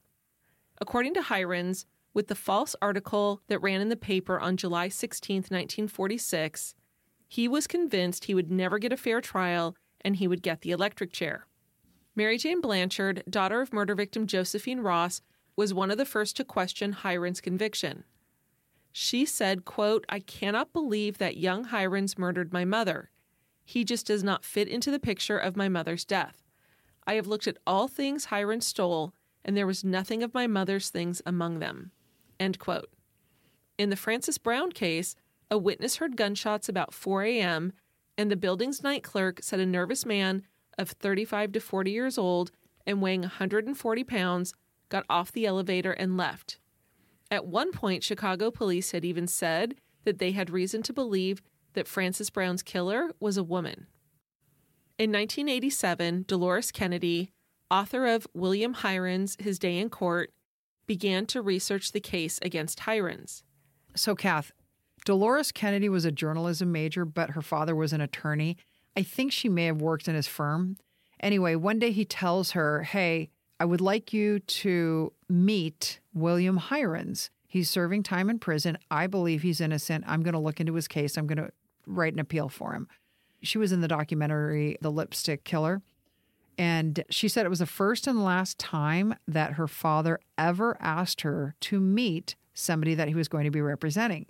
According 0.81 1.13
to 1.13 1.23
Heirens, 1.31 1.85
with 2.13 2.27
the 2.27 2.35
false 2.35 2.75
article 2.81 3.41
that 3.47 3.59
ran 3.59 3.81
in 3.81 3.89
the 3.89 3.95
paper 3.95 4.39
on 4.39 4.57
July 4.57 4.89
16, 4.89 5.35
1946, 5.37 6.73
he 7.27 7.47
was 7.47 7.67
convinced 7.67 8.25
he 8.25 8.35
would 8.35 8.51
never 8.51 8.79
get 8.79 8.91
a 8.91 8.97
fair 8.97 9.21
trial 9.21 9.75
and 10.01 10.15
he 10.15 10.27
would 10.27 10.41
get 10.41 10.61
the 10.61 10.71
electric 10.71 11.13
chair. 11.13 11.45
Mary 12.15 12.37
Jane 12.37 12.61
Blanchard, 12.61 13.23
daughter 13.29 13.61
of 13.61 13.73
murder 13.73 13.95
victim 13.95 14.27
Josephine 14.27 14.81
Ross, 14.81 15.21
was 15.55 15.73
one 15.73 15.91
of 15.91 15.97
the 15.97 16.05
first 16.05 16.35
to 16.37 16.43
question 16.43 16.97
Heirens' 17.03 17.41
conviction. 17.41 18.03
She 18.91 19.25
said, 19.25 19.65
quote, 19.65 20.05
I 20.09 20.19
cannot 20.19 20.73
believe 20.73 21.17
that 21.17 21.37
young 21.37 21.69
Heirens 21.73 22.17
murdered 22.17 22.53
my 22.53 22.65
mother. 22.65 23.09
He 23.63 23.83
just 23.83 24.05
does 24.05 24.23
not 24.23 24.45
fit 24.45 24.67
into 24.67 24.91
the 24.91 24.99
picture 24.99 25.37
of 25.37 25.55
my 25.55 25.69
mother's 25.69 26.05
death. 26.05 26.43
I 27.05 27.15
have 27.15 27.27
looked 27.27 27.47
at 27.47 27.57
all 27.65 27.87
things 27.87 28.25
Hiron 28.25 28.61
stole, 28.61 29.13
and 29.43 29.55
there 29.55 29.67
was 29.67 29.83
nothing 29.83 30.23
of 30.23 30.33
my 30.33 30.47
mother's 30.47 30.89
things 30.89 31.21
among 31.25 31.59
them. 31.59 31.91
End 32.39 32.59
quote. 32.59 32.89
In 33.77 33.89
the 33.89 33.95
Frances 33.95 34.37
Brown 34.37 34.71
case, 34.71 35.15
a 35.49 35.57
witness 35.57 35.97
heard 35.97 36.17
gunshots 36.17 36.69
about 36.69 36.93
4 36.93 37.23
a.m., 37.23 37.73
and 38.17 38.29
the 38.29 38.35
building's 38.35 38.83
night 38.83 39.03
clerk 39.03 39.39
said 39.41 39.59
a 39.59 39.65
nervous 39.65 40.05
man 40.05 40.43
of 40.77 40.91
35 40.91 41.53
to 41.53 41.59
40 41.59 41.91
years 41.91 42.17
old 42.17 42.51
and 42.85 43.01
weighing 43.01 43.21
140 43.21 44.03
pounds 44.03 44.53
got 44.89 45.05
off 45.09 45.31
the 45.31 45.45
elevator 45.45 45.91
and 45.91 46.17
left. 46.17 46.59
At 47.31 47.47
one 47.47 47.71
point, 47.71 48.03
Chicago 48.03 48.51
police 48.51 48.91
had 48.91 49.03
even 49.03 49.25
said 49.25 49.75
that 50.03 50.19
they 50.19 50.31
had 50.31 50.49
reason 50.49 50.83
to 50.83 50.93
believe 50.93 51.41
that 51.73 51.87
Frances 51.87 52.29
Brown's 52.29 52.63
killer 52.63 53.11
was 53.19 53.37
a 53.37 53.43
woman. 53.43 53.87
In 54.97 55.11
1987, 55.11 56.25
Dolores 56.27 56.71
Kennedy, 56.71 57.31
author 57.71 58.05
of 58.07 58.27
William 58.33 58.75
Heirens 58.83 59.35
His 59.39 59.57
Day 59.57 59.77
in 59.77 59.89
Court, 59.89 60.31
began 60.85 61.25
to 61.27 61.41
research 61.41 61.91
the 61.91 61.99
case 61.99 62.39
against 62.41 62.87
Heirens. 62.87 63.43
So, 63.95 64.15
Kath, 64.15 64.51
Dolores 65.05 65.51
Kennedy 65.51 65.89
was 65.89 66.05
a 66.05 66.11
journalism 66.11 66.71
major, 66.71 67.05
but 67.05 67.31
her 67.31 67.41
father 67.41 67.75
was 67.75 67.93
an 67.93 68.01
attorney. 68.01 68.57
I 68.95 69.03
think 69.03 69.31
she 69.31 69.49
may 69.49 69.65
have 69.65 69.81
worked 69.81 70.07
in 70.07 70.15
his 70.15 70.27
firm. 70.27 70.77
Anyway, 71.19 71.55
one 71.55 71.79
day 71.79 71.91
he 71.91 72.05
tells 72.05 72.51
her, 72.51 72.83
Hey, 72.83 73.29
I 73.59 73.65
would 73.65 73.81
like 73.81 74.13
you 74.13 74.39
to 74.39 75.13
meet 75.29 75.99
William 76.13 76.61
Heirens. 76.71 77.29
He's 77.47 77.69
serving 77.69 78.03
time 78.03 78.29
in 78.29 78.39
prison. 78.39 78.77
I 78.89 79.07
believe 79.07 79.41
he's 79.41 79.61
innocent. 79.61 80.03
I'm 80.07 80.23
going 80.23 80.33
to 80.33 80.39
look 80.39 80.59
into 80.59 80.73
his 80.73 80.87
case. 80.87 81.17
I'm 81.17 81.27
going 81.27 81.37
to 81.37 81.51
write 81.85 82.13
an 82.13 82.19
appeal 82.19 82.49
for 82.49 82.73
him. 82.73 82.87
She 83.41 83.57
was 83.57 83.71
in 83.71 83.81
the 83.81 83.87
documentary 83.87 84.77
The 84.81 84.91
Lipstick 84.91 85.43
Killer. 85.43 85.81
And 86.57 87.03
she 87.09 87.27
said 87.27 87.45
it 87.45 87.49
was 87.49 87.59
the 87.59 87.65
first 87.65 88.05
and 88.05 88.23
last 88.23 88.59
time 88.59 89.15
that 89.27 89.53
her 89.53 89.67
father 89.67 90.19
ever 90.37 90.77
asked 90.79 91.21
her 91.21 91.55
to 91.61 91.79
meet 91.79 92.35
somebody 92.53 92.93
that 92.95 93.07
he 93.07 93.15
was 93.15 93.27
going 93.27 93.45
to 93.45 93.51
be 93.51 93.61
representing. 93.61 94.27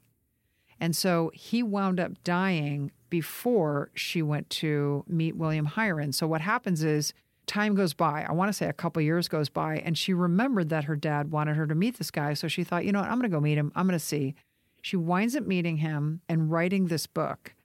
And 0.80 0.96
so 0.96 1.32
he 1.34 1.62
wound 1.64 2.00
up 2.00 2.24
dying 2.24 2.92
before 3.10 3.92
she 3.94 4.22
went 4.22 4.50
to 4.50 5.04
meet 5.08 5.36
William 5.36 5.66
Hiron. 5.66 6.14
So 6.14 6.26
what 6.26 6.42
happens 6.42 6.84
is 6.84 7.14
time 7.46 7.76
goes 7.76 7.94
by. 7.94 8.26
I 8.28 8.32
want 8.32 8.50
to 8.50 8.54
say 8.54 8.68
a 8.68 8.74
couple 8.74 9.02
years 9.02 9.28
goes 9.28 9.50
by, 9.50 9.78
and 9.78 9.98
she 9.98 10.14
remembered 10.14 10.70
that 10.70 10.86
her 10.86 10.96
dad 10.96 11.32
wanted 11.32 11.58
her 11.58 11.68
to 11.68 11.76
meet 11.76 11.98
this 11.98 12.12
guy. 12.12 12.34
So 12.34 12.48
she 12.48 12.64
thought, 12.64 12.86
you 12.86 12.92
know 12.92 13.02
what, 13.02 13.10
I'm 13.10 13.20
going 13.20 13.30
to 13.30 13.36
go 13.36 13.42
meet 13.42 13.58
him. 13.58 13.72
I'm 13.76 13.86
going 13.86 14.00
to 14.00 14.06
see. 14.06 14.36
She 14.84 14.98
winds 14.98 15.34
up 15.34 15.48
meeting 15.48 15.78
him 15.78 16.20
and 16.28 16.52
writing 16.52 16.88
this 16.88 17.08
book 17.08 17.56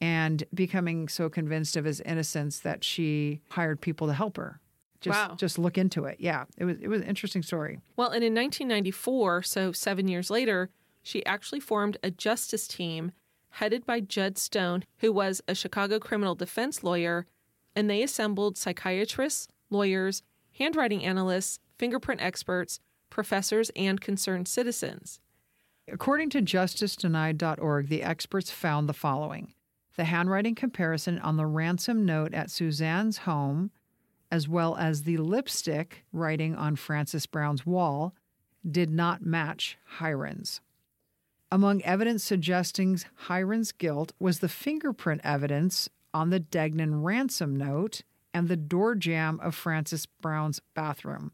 and 0.00 0.42
becoming 0.52 1.06
so 1.06 1.30
convinced 1.30 1.76
of 1.76 1.84
his 1.84 2.00
innocence 2.00 2.58
that 2.58 2.82
she 2.82 3.40
hired 3.50 3.80
people 3.80 4.08
to 4.08 4.12
help 4.12 4.36
her. 4.36 4.60
Just, 5.00 5.16
wow. 5.16 5.36
just 5.36 5.60
look 5.60 5.78
into 5.78 6.06
it. 6.06 6.16
Yeah, 6.18 6.46
it 6.58 6.64
was 6.64 6.78
it 6.80 6.88
was 6.88 7.02
an 7.02 7.06
interesting 7.06 7.44
story. 7.44 7.78
Well, 7.94 8.08
and 8.08 8.24
in 8.24 8.34
1994, 8.34 9.44
so 9.44 9.70
seven 9.70 10.08
years 10.08 10.28
later, 10.28 10.68
she 11.04 11.24
actually 11.24 11.60
formed 11.60 11.98
a 12.02 12.10
justice 12.10 12.66
team 12.66 13.12
headed 13.50 13.86
by 13.86 14.00
Judd 14.00 14.36
Stone, 14.36 14.82
who 14.98 15.12
was 15.12 15.40
a 15.46 15.54
Chicago 15.54 16.00
criminal 16.00 16.34
defense 16.34 16.82
lawyer, 16.82 17.28
and 17.76 17.88
they 17.88 18.02
assembled 18.02 18.58
psychiatrists, 18.58 19.46
lawyers, 19.70 20.24
handwriting 20.58 21.04
analysts, 21.04 21.60
fingerprint 21.78 22.20
experts, 22.20 22.80
professors, 23.08 23.70
and 23.76 24.00
concerned 24.00 24.48
citizens. 24.48 25.20
According 25.88 26.30
to 26.30 26.42
justicedenied.org, 26.42 27.88
the 27.88 28.02
experts 28.02 28.50
found 28.50 28.88
the 28.88 28.92
following 28.94 29.52
the 29.96 30.04
handwriting 30.04 30.54
comparison 30.54 31.18
on 31.20 31.38
the 31.38 31.46
ransom 31.46 32.04
note 32.04 32.34
at 32.34 32.50
Suzanne's 32.50 33.18
home, 33.18 33.70
as 34.30 34.46
well 34.46 34.76
as 34.76 35.02
the 35.04 35.16
lipstick 35.16 36.04
writing 36.12 36.54
on 36.54 36.76
Frances 36.76 37.24
Brown's 37.24 37.64
wall, 37.64 38.14
did 38.70 38.90
not 38.90 39.24
match 39.24 39.78
Heirens'. 40.00 40.60
Among 41.50 41.80
evidence 41.82 42.22
suggesting 42.24 43.00
Heirens' 43.30 43.72
guilt 43.72 44.12
was 44.18 44.40
the 44.40 44.48
fingerprint 44.48 45.22
evidence 45.24 45.88
on 46.12 46.28
the 46.28 46.40
Degnan 46.40 47.02
ransom 47.02 47.56
note 47.56 48.02
and 48.34 48.48
the 48.48 48.56
door 48.56 48.94
jamb 48.94 49.40
of 49.40 49.54
Frances 49.54 50.04
Brown's 50.04 50.60
bathroom. 50.74 51.32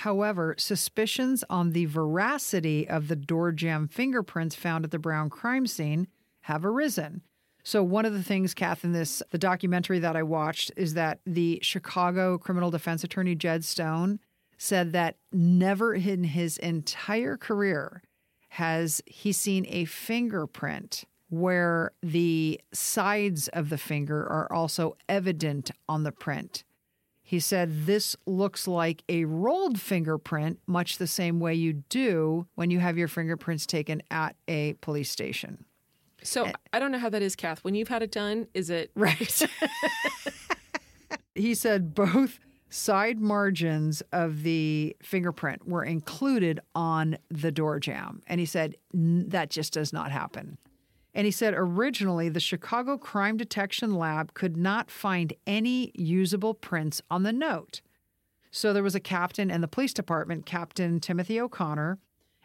However, 0.00 0.54
suspicions 0.58 1.42
on 1.48 1.70
the 1.70 1.86
veracity 1.86 2.86
of 2.86 3.08
the 3.08 3.16
door 3.16 3.50
jamb 3.50 3.88
fingerprints 3.88 4.54
found 4.54 4.84
at 4.84 4.90
the 4.90 4.98
Brown 4.98 5.30
crime 5.30 5.66
scene 5.66 6.08
have 6.42 6.66
arisen. 6.66 7.22
So 7.64 7.82
one 7.82 8.04
of 8.04 8.12
the 8.12 8.22
things, 8.22 8.52
Kath, 8.52 8.84
in 8.84 8.92
this 8.92 9.22
the 9.30 9.38
documentary 9.38 9.98
that 10.00 10.14
I 10.14 10.22
watched 10.22 10.70
is 10.76 10.92
that 10.94 11.20
the 11.24 11.58
Chicago 11.62 12.36
criminal 12.36 12.70
defense 12.70 13.04
attorney 13.04 13.34
Jed 13.34 13.64
Stone 13.64 14.20
said 14.58 14.92
that 14.92 15.16
never 15.32 15.94
in 15.94 16.24
his 16.24 16.58
entire 16.58 17.38
career 17.38 18.02
has 18.50 19.02
he 19.06 19.32
seen 19.32 19.64
a 19.66 19.86
fingerprint 19.86 21.04
where 21.30 21.92
the 22.02 22.60
sides 22.70 23.48
of 23.48 23.70
the 23.70 23.78
finger 23.78 24.26
are 24.26 24.52
also 24.52 24.94
evident 25.08 25.70
on 25.88 26.02
the 26.02 26.12
print. 26.12 26.64
He 27.28 27.40
said 27.40 27.86
this 27.86 28.14
looks 28.24 28.68
like 28.68 29.02
a 29.08 29.24
rolled 29.24 29.80
fingerprint, 29.80 30.60
much 30.68 30.98
the 30.98 31.08
same 31.08 31.40
way 31.40 31.54
you 31.54 31.72
do 31.72 32.46
when 32.54 32.70
you 32.70 32.78
have 32.78 32.96
your 32.96 33.08
fingerprints 33.08 33.66
taken 33.66 34.00
at 34.12 34.36
a 34.46 34.74
police 34.74 35.10
station. 35.10 35.64
So 36.22 36.52
I 36.72 36.78
don't 36.78 36.92
know 36.92 37.00
how 37.00 37.08
that 37.08 37.22
is, 37.22 37.34
Kath. 37.34 37.64
When 37.64 37.74
you've 37.74 37.88
had 37.88 38.04
it 38.04 38.12
done, 38.12 38.46
is 38.54 38.70
it 38.70 38.92
Right. 38.94 39.42
he 41.34 41.56
said 41.56 41.96
both 41.96 42.38
side 42.70 43.20
margins 43.20 44.04
of 44.12 44.44
the 44.44 44.96
fingerprint 45.02 45.66
were 45.66 45.82
included 45.82 46.60
on 46.76 47.18
the 47.28 47.50
door 47.50 47.80
jamb. 47.80 48.22
And 48.28 48.38
he 48.38 48.46
said 48.46 48.76
"N- 48.94 49.24
that 49.30 49.50
just 49.50 49.72
does 49.72 49.92
not 49.92 50.12
happen. 50.12 50.58
And 51.16 51.24
he 51.24 51.30
said 51.30 51.54
originally 51.56 52.28
the 52.28 52.40
Chicago 52.40 52.98
Crime 52.98 53.38
Detection 53.38 53.94
Lab 53.94 54.34
could 54.34 54.54
not 54.54 54.90
find 54.90 55.32
any 55.46 55.90
usable 55.94 56.52
prints 56.52 57.00
on 57.10 57.22
the 57.22 57.32
note. 57.32 57.80
So 58.50 58.74
there 58.74 58.82
was 58.82 58.94
a 58.94 59.00
captain 59.00 59.50
in 59.50 59.62
the 59.62 59.66
police 59.66 59.94
department, 59.94 60.44
Captain 60.44 61.00
Timothy 61.00 61.40
O'Connor, 61.40 61.98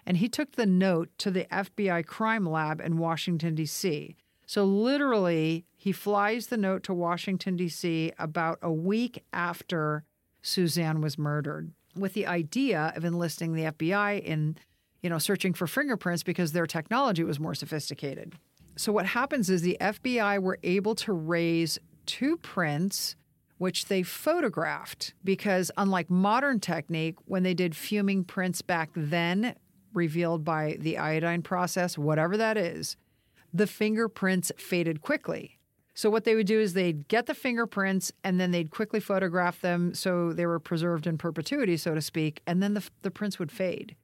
and 0.06 0.18
he 0.18 0.30
took 0.30 0.54
the 0.54 0.66
note 0.66 1.10
to 1.18 1.30
the 1.30 1.44
FBI 1.52 2.06
crime 2.06 2.46
lab 2.46 2.80
in 2.80 2.98
Washington, 2.98 3.56
D.C. 3.56 4.16
So 4.46 4.64
literally, 4.64 5.66
he 5.76 5.92
flies 5.92 6.48
the 6.48 6.58
note 6.58 6.84
to 6.84 6.94
Washington, 6.94 7.58
D.C. 7.58 8.14
about 8.18 8.58
a 8.62 8.72
week 8.72 9.22
after 9.34 10.06
Suzanne 10.42 11.02
was 11.02 11.18
murdered 11.18 11.74
with 11.94 12.14
the 12.14 12.26
idea 12.26 12.94
of 12.96 13.04
enlisting 13.04 13.54
the 13.54 13.64
FBI 13.64 14.24
in, 14.24 14.56
you 15.02 15.10
know, 15.10 15.18
searching 15.18 15.54
for 15.54 15.68
fingerprints 15.68 16.24
because 16.24 16.54
their 16.54 16.66
technology 16.66 17.26
was 17.26 17.38
more 17.38 17.54
sophisticated. 17.54 18.38
So 18.82 18.92
what 18.92 19.06
happens 19.06 19.52
is 19.52 19.62
the 19.62 19.78
FBI 19.80 20.42
were 20.42 20.58
able 20.64 20.96
to 20.96 21.14
raise 21.14 21.78
two 22.08 22.38
prints 22.38 23.16
which 23.60 23.86
they 23.86 24.02
photographed 24.02 25.14
because 25.24 25.70
unlike 25.78 26.10
modern 26.10 26.60
technique 26.60 27.16
when 27.26 27.44
they 27.44 27.54
did 27.54 27.76
fuming 27.76 28.24
prints 28.24 28.64
back 28.64 28.90
then 28.96 29.54
revealed 29.94 30.44
by 30.44 30.78
the 30.80 30.98
iodine 30.98 31.44
process 31.44 31.96
whatever 31.96 32.36
that 32.38 32.58
is 32.58 32.98
the 33.54 33.68
fingerprints 33.68 34.52
faded 34.58 35.02
quickly. 35.02 35.60
So 35.94 36.10
what 36.10 36.24
they 36.24 36.34
would 36.34 36.48
do 36.48 36.60
is 36.60 36.74
they'd 36.74 37.08
get 37.08 37.28
the 37.28 37.36
fingerprints 37.36 38.12
and 38.24 38.40
then 38.40 38.50
they'd 38.50 38.72
quickly 38.72 39.00
photograph 39.00 39.62
them 39.62 39.94
so 39.94 40.34
they 40.34 40.48
were 40.48 40.60
preserved 40.60 41.06
in 41.06 41.20
perpetuity 41.20 41.78
so 41.78 41.94
to 41.94 42.02
speak 42.02 42.42
and 42.48 42.64
then 42.64 42.74
the, 42.74 42.90
the 43.04 43.12
prints 43.12 43.38
would 43.38 43.52
fade 43.52 43.96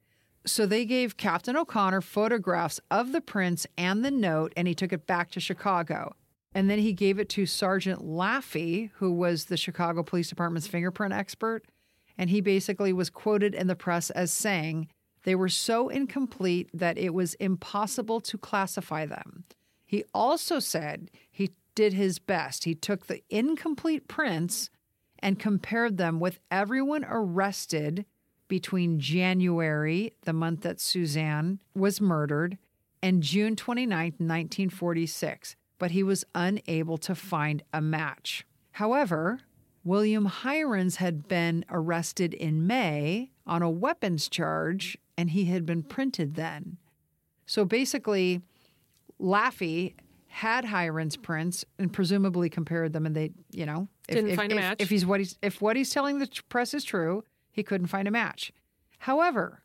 so 0.46 0.66
they 0.66 0.84
gave 0.84 1.16
Captain 1.16 1.56
O'Connor 1.56 2.00
photographs 2.00 2.80
of 2.90 3.12
the 3.12 3.20
prints 3.20 3.66
and 3.76 4.04
the 4.04 4.10
note, 4.10 4.52
and 4.56 4.68
he 4.68 4.74
took 4.74 4.92
it 4.92 5.06
back 5.06 5.30
to 5.32 5.40
Chicago. 5.40 6.14
And 6.52 6.70
then 6.70 6.78
he 6.78 6.92
gave 6.92 7.18
it 7.18 7.28
to 7.30 7.46
Sergeant 7.46 8.00
Laffey, 8.00 8.90
who 8.94 9.12
was 9.12 9.46
the 9.46 9.56
Chicago 9.56 10.02
Police 10.02 10.28
Department's 10.28 10.66
fingerprint 10.66 11.12
expert. 11.12 11.64
And 12.16 12.30
he 12.30 12.40
basically 12.40 12.92
was 12.92 13.10
quoted 13.10 13.54
in 13.54 13.66
the 13.66 13.76
press 13.76 14.10
as 14.10 14.32
saying 14.32 14.88
they 15.24 15.34
were 15.34 15.48
so 15.48 15.88
incomplete 15.88 16.70
that 16.72 16.98
it 16.98 17.12
was 17.12 17.34
impossible 17.34 18.20
to 18.22 18.38
classify 18.38 19.04
them. 19.04 19.44
He 19.84 20.04
also 20.14 20.58
said 20.58 21.10
he 21.30 21.50
did 21.74 21.92
his 21.92 22.18
best. 22.18 22.64
He 22.64 22.74
took 22.74 23.06
the 23.06 23.22
incomplete 23.28 24.08
prints 24.08 24.70
and 25.18 25.38
compared 25.38 25.96
them 25.96 26.18
with 26.20 26.40
everyone 26.50 27.04
arrested 27.08 28.04
between 28.48 28.98
January, 28.98 30.12
the 30.24 30.32
month 30.32 30.62
that 30.62 30.80
Suzanne 30.80 31.60
was 31.74 32.00
murdered, 32.00 32.58
and 33.02 33.22
June 33.22 33.54
29, 33.54 34.14
1946, 34.18 35.54
but 35.78 35.92
he 35.92 36.02
was 36.02 36.24
unable 36.34 36.98
to 36.98 37.14
find 37.14 37.62
a 37.72 37.80
match. 37.80 38.44
However, 38.72 39.40
William 39.84 40.30
Heirens 40.44 40.96
had 40.96 41.28
been 41.28 41.64
arrested 41.70 42.34
in 42.34 42.66
May 42.66 43.30
on 43.46 43.62
a 43.62 43.70
weapons 43.70 44.28
charge, 44.28 44.98
and 45.16 45.30
he 45.30 45.44
had 45.46 45.64
been 45.64 45.82
printed 45.82 46.34
then. 46.34 46.78
So 47.46 47.64
basically, 47.64 48.42
Laffey 49.20 49.94
had 50.26 50.66
Heirens' 50.66 51.16
prints 51.16 51.64
and 51.78 51.92
presumably 51.92 52.50
compared 52.50 52.92
them, 52.92 53.06
and 53.06 53.14
they, 53.16 53.30
you 53.50 53.64
know, 53.66 53.88
if, 54.08 54.14
Didn't 54.16 54.30
if- 54.30 54.36
find 54.36 54.52
a 54.52 54.56
if- 54.56 54.60
match. 54.60 54.76
If 54.82 54.90
he's 54.90 55.06
what 55.06 55.20
he's 55.20 55.38
if 55.42 55.60
what 55.62 55.76
he's 55.76 55.90
telling 55.90 56.18
the 56.18 56.28
press 56.48 56.74
is 56.74 56.84
true, 56.84 57.24
he 57.58 57.62
couldn't 57.62 57.88
find 57.88 58.08
a 58.08 58.12
match. 58.12 58.52
However, 59.00 59.62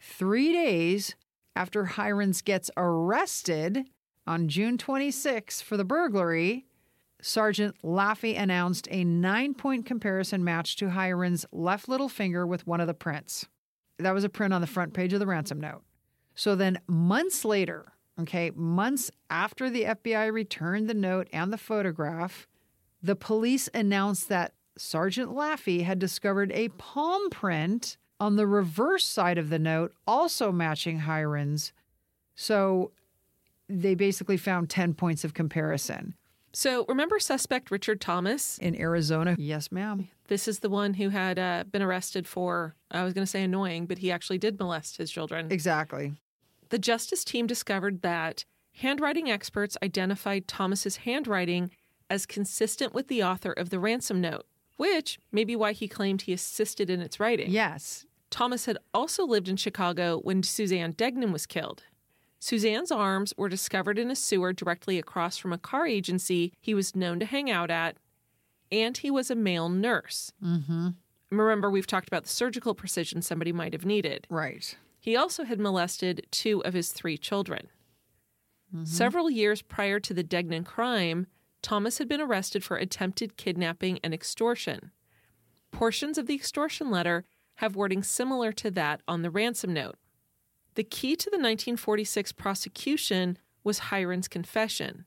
three 0.00 0.52
days 0.52 1.14
after 1.56 1.92
Heirens 1.98 2.42
gets 2.42 2.70
arrested 2.76 3.84
on 4.26 4.48
June 4.48 4.78
26 4.78 5.60
for 5.60 5.76
the 5.76 5.84
burglary, 5.84 6.66
Sergeant 7.22 7.76
Laffey 7.82 8.38
announced 8.38 8.88
a 8.90 9.04
nine 9.04 9.54
point 9.54 9.86
comparison 9.86 10.44
match 10.44 10.76
to 10.76 10.88
Heirens' 10.88 11.46
left 11.52 11.88
little 11.88 12.08
finger 12.08 12.46
with 12.46 12.66
one 12.66 12.80
of 12.80 12.86
the 12.86 12.94
prints. 12.94 13.46
That 13.98 14.14
was 14.14 14.24
a 14.24 14.28
print 14.28 14.54
on 14.54 14.60
the 14.60 14.66
front 14.66 14.94
page 14.94 15.12
of 15.12 15.20
the 15.20 15.26
ransom 15.26 15.60
note. 15.60 15.82
So 16.34 16.54
then, 16.54 16.78
months 16.86 17.44
later, 17.44 17.92
okay, 18.18 18.50
months 18.54 19.10
after 19.28 19.68
the 19.68 19.84
FBI 19.84 20.32
returned 20.32 20.88
the 20.88 20.94
note 20.94 21.28
and 21.32 21.52
the 21.52 21.58
photograph, 21.58 22.46
the 23.02 23.16
police 23.16 23.68
announced 23.74 24.28
that 24.28 24.54
Sergeant 24.80 25.30
Laffey 25.30 25.84
had 25.84 25.98
discovered 25.98 26.50
a 26.52 26.68
palm 26.70 27.28
print 27.28 27.98
on 28.18 28.36
the 28.36 28.46
reverse 28.46 29.04
side 29.04 29.36
of 29.36 29.50
the 29.50 29.58
note, 29.58 29.92
also 30.06 30.50
matching 30.50 31.02
Heirens'. 31.06 31.72
So 32.34 32.90
they 33.68 33.94
basically 33.94 34.38
found 34.38 34.70
10 34.70 34.94
points 34.94 35.22
of 35.22 35.34
comparison. 35.34 36.14
So 36.54 36.86
remember 36.88 37.18
suspect 37.18 37.70
Richard 37.70 38.00
Thomas? 38.00 38.56
In 38.56 38.74
Arizona, 38.74 39.36
yes, 39.38 39.70
ma'am. 39.70 40.08
This 40.28 40.48
is 40.48 40.60
the 40.60 40.70
one 40.70 40.94
who 40.94 41.10
had 41.10 41.38
uh, 41.38 41.64
been 41.70 41.82
arrested 41.82 42.26
for, 42.26 42.74
I 42.90 43.04
was 43.04 43.12
going 43.12 43.26
to 43.26 43.30
say 43.30 43.42
annoying, 43.42 43.84
but 43.84 43.98
he 43.98 44.10
actually 44.10 44.38
did 44.38 44.58
molest 44.58 44.96
his 44.96 45.10
children. 45.10 45.52
Exactly. 45.52 46.14
The 46.70 46.78
justice 46.78 47.22
team 47.22 47.46
discovered 47.46 48.00
that 48.00 48.46
handwriting 48.72 49.30
experts 49.30 49.76
identified 49.82 50.48
Thomas's 50.48 50.96
handwriting 50.96 51.70
as 52.08 52.24
consistent 52.24 52.94
with 52.94 53.08
the 53.08 53.22
author 53.22 53.52
of 53.52 53.70
the 53.70 53.78
ransom 53.78 54.20
note, 54.20 54.46
which 54.80 55.18
may 55.30 55.44
be 55.44 55.54
why 55.54 55.72
he 55.72 55.86
claimed 55.86 56.22
he 56.22 56.32
assisted 56.32 56.88
in 56.88 57.02
its 57.02 57.20
writing. 57.20 57.50
Yes. 57.50 58.06
Thomas 58.30 58.64
had 58.64 58.78
also 58.94 59.26
lived 59.26 59.46
in 59.46 59.56
Chicago 59.56 60.20
when 60.20 60.42
Suzanne 60.42 60.92
Degnan 60.92 61.32
was 61.32 61.44
killed. 61.44 61.82
Suzanne's 62.38 62.90
arms 62.90 63.34
were 63.36 63.50
discovered 63.50 63.98
in 63.98 64.10
a 64.10 64.16
sewer 64.16 64.54
directly 64.54 64.98
across 64.98 65.36
from 65.36 65.52
a 65.52 65.58
car 65.58 65.86
agency 65.86 66.54
he 66.62 66.72
was 66.72 66.96
known 66.96 67.20
to 67.20 67.26
hang 67.26 67.50
out 67.50 67.70
at, 67.70 67.98
and 68.72 68.96
he 68.96 69.10
was 69.10 69.30
a 69.30 69.34
male 69.34 69.68
nurse. 69.68 70.32
Mm-hmm. 70.42 70.88
Remember, 71.30 71.70
we've 71.70 71.86
talked 71.86 72.08
about 72.08 72.22
the 72.22 72.30
surgical 72.30 72.74
precision 72.74 73.20
somebody 73.20 73.52
might 73.52 73.74
have 73.74 73.84
needed. 73.84 74.26
Right. 74.30 74.74
He 74.98 75.14
also 75.14 75.44
had 75.44 75.60
molested 75.60 76.26
two 76.30 76.64
of 76.64 76.72
his 76.72 76.90
three 76.90 77.18
children. 77.18 77.68
Several 78.84 79.28
years 79.28 79.62
prior 79.62 80.00
to 80.00 80.14
the 80.14 80.22
Degnan 80.22 80.64
crime, 80.64 81.26
Thomas 81.62 81.98
had 81.98 82.08
been 82.08 82.20
arrested 82.20 82.64
for 82.64 82.76
attempted 82.76 83.36
kidnapping 83.36 83.98
and 84.02 84.14
extortion. 84.14 84.92
Portions 85.70 86.18
of 86.18 86.26
the 86.26 86.34
extortion 86.34 86.90
letter 86.90 87.24
have 87.56 87.76
wording 87.76 88.02
similar 88.02 88.52
to 88.52 88.70
that 88.70 89.02
on 89.06 89.22
the 89.22 89.30
ransom 89.30 89.72
note. 89.72 89.96
The 90.74 90.84
key 90.84 91.16
to 91.16 91.30
the 91.30 91.36
1946 91.36 92.32
prosecution 92.32 93.38
was 93.62 93.82
Heirens' 93.92 94.28
confession. 94.28 95.04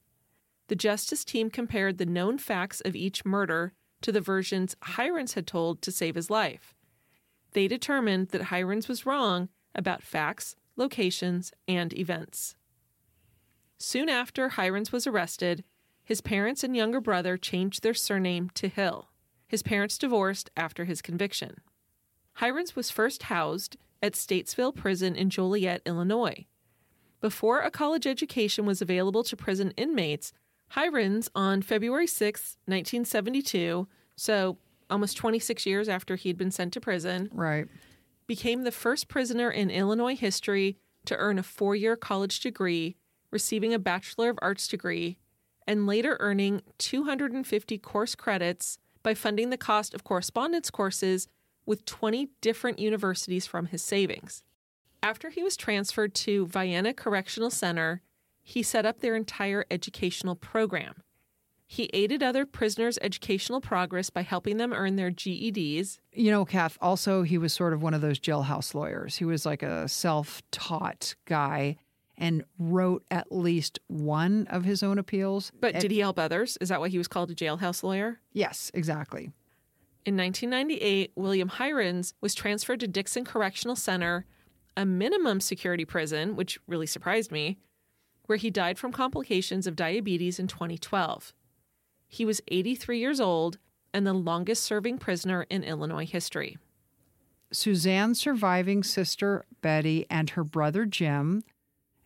The 0.68 0.76
justice 0.76 1.24
team 1.26 1.50
compared 1.50 1.98
the 1.98 2.06
known 2.06 2.38
facts 2.38 2.82
of 2.82 2.96
each 2.96 3.26
murder 3.26 3.74
to 4.02 4.12
the 4.12 4.22
versions 4.22 4.76
Heirens 4.98 5.34
had 5.34 5.48
told 5.48 5.82
to 5.82 5.92
save 5.92 6.16
his 6.16 6.30
life. 6.30 6.76
They 7.54 7.68
determined 7.68 8.30
that 8.30 8.52
Heirens 8.52 8.88
was 8.88 9.06
wrong 9.06 9.50
about 9.74 10.04
facts, 10.04 10.56
locations, 10.76 11.52
and 11.68 11.94
events. 11.94 12.56
Soon 13.80 14.10
after 14.10 14.54
Heirens 14.58 14.92
was 14.92 15.08
arrested, 15.08 15.64
his 16.04 16.22
parents 16.22 16.64
and 16.64 16.76
younger 16.76 17.00
brother 17.02 17.38
changed 17.38 17.82
their 17.84 17.94
surname 17.94 18.50
to 18.56 18.68
Hill. 18.68 19.10
His 19.48 19.64
parents 19.64 19.98
divorced 19.98 20.50
after 20.58 20.86
his 20.86 21.02
conviction. 21.02 21.58
Heirens 22.42 22.76
was 22.76 22.90
first 22.90 23.24
housed 23.24 23.78
at 24.02 24.14
Statesville 24.14 24.76
Prison 24.76 25.16
in 25.16 25.30
Joliet, 25.30 25.82
Illinois. 25.86 26.46
Before 27.22 27.62
a 27.62 27.72
college 27.72 28.06
education 28.06 28.66
was 28.66 28.82
available 28.82 29.24
to 29.24 29.38
prison 29.38 29.72
inmates, 29.78 30.34
Heirens, 30.76 31.30
on 31.36 31.62
February 31.62 32.08
6, 32.08 32.58
1972, 32.66 33.88
so 34.16 34.58
almost 34.90 35.16
26 35.18 35.66
years 35.66 35.88
after 35.88 36.16
he 36.16 36.30
had 36.30 36.38
been 36.38 36.52
sent 36.52 36.74
to 36.74 36.82
prison, 36.82 37.30
Right. 37.32 37.68
became 38.28 38.64
the 38.64 38.72
first 38.72 39.08
prisoner 39.08 39.50
in 39.50 39.70
Illinois 39.70 40.16
history 40.16 40.78
to 41.06 41.16
earn 41.16 41.38
a 41.40 41.44
four 41.44 41.76
year 41.76 41.96
college 41.96 42.40
degree, 42.40 42.98
receiving 43.32 43.74
a 43.74 43.80
Bachelor 43.80 44.30
of 44.32 44.40
Arts 44.42 44.68
degree, 44.68 45.18
and 45.68 45.88
later 45.88 46.18
earning 46.20 46.62
250 46.78 47.78
course 47.80 48.16
credits 48.16 48.78
by 49.02 49.14
funding 49.14 49.50
the 49.50 49.58
cost 49.58 49.94
of 49.94 50.04
correspondence 50.04 50.70
courses 50.70 51.28
with 51.66 51.86
20 51.86 52.30
different 52.42 52.80
universities 52.80 53.46
from 53.46 53.68
his 53.68 53.82
savings. 53.82 54.44
After 55.02 55.30
he 55.30 55.44
was 55.44 55.58
transferred 55.58 56.14
to 56.16 56.48
Vienna 56.48 56.94
Correctional 56.94 57.50
Center, 57.50 58.02
he 58.42 58.64
set 58.64 58.86
up 58.86 59.00
their 59.00 59.16
entire 59.16 59.66
educational 59.70 60.36
program. 60.36 61.04
He 61.66 61.90
aided 61.94 62.22
other 62.22 62.46
prisoners' 62.46 63.00
educational 63.02 63.60
progress 63.60 64.10
by 64.10 64.22
helping 64.22 64.58
them 64.58 64.74
earn 64.74 64.96
their 64.96 65.10
GEDs. 65.10 66.00
You 66.12 66.30
know, 66.30 66.46
Kath, 66.46 66.78
also, 66.82 67.24
he 67.24 67.38
was 67.38 67.52
sort 67.52 67.74
of 67.74 67.82
one 67.82 67.94
of 67.94 68.02
those 68.02 68.20
jailhouse 68.20 68.76
lawyers. 68.76 69.16
He 69.16 69.26
was 69.26 69.46
like 69.46 69.64
a 69.64 69.88
self 69.88 70.44
taught 70.52 71.16
guy 71.26 71.78
and 72.24 72.42
wrote 72.58 73.04
at 73.12 73.34
least 73.34 73.80
one 73.88 74.48
of 74.50 74.64
his 74.64 74.82
own 74.82 74.98
appeals. 74.98 75.52
But 75.60 75.82
did 75.82 75.92
he 75.92 76.00
help 76.00 76.18
others? 76.18 76.58
Is 76.62 76.70
that 76.70 76.80
why 76.80 76.88
he 76.88 76.98
was 76.98 77.10
called 77.10 77.30
a 77.30 77.36
jailhouse 77.36 77.84
lawyer? 77.84 78.22
Yes, 78.32 78.72
exactly. 78.74 79.34
In 80.06 80.16
1998, 80.16 81.12
William 81.18 81.52
Heirens 81.60 82.14
was 82.22 82.34
transferred 82.34 82.80
to 82.80 82.88
Dixon 82.88 83.26
Correctional 83.26 83.76
Center, 83.76 84.26
a 84.78 84.86
minimum 84.86 85.42
security 85.42 85.84
prison, 85.84 86.38
which 86.38 86.58
really 86.66 86.88
surprised 86.88 87.30
me, 87.30 87.58
where 88.28 88.38
he 88.38 88.50
died 88.50 88.80
from 88.80 88.94
complications 88.94 89.68
of 89.68 89.76
diabetes 89.76 90.40
in 90.40 90.48
2012. 90.48 91.34
He 92.08 92.24
was 92.24 92.40
83 92.48 93.00
years 93.00 93.20
old 93.20 93.58
and 93.94 94.08
the 94.08 94.14
longest 94.14 94.64
serving 94.64 94.98
prisoner 94.98 95.46
in 95.50 95.66
Illinois 95.66 96.08
history. 96.08 96.58
Suzanne's 97.52 98.22
surviving 98.22 98.82
sister, 98.82 99.44
Betty, 99.62 100.06
and 100.10 100.30
her 100.32 100.46
brother, 100.46 100.86
Jim, 100.86 101.44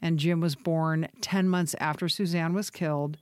and 0.02 0.20
Jim 0.20 0.40
was 0.40 0.56
born 0.56 1.08
10 1.22 1.48
months 1.48 1.76
after 1.80 2.08
Suzanne 2.08 2.54
was 2.54 2.70
killed, 2.70 3.18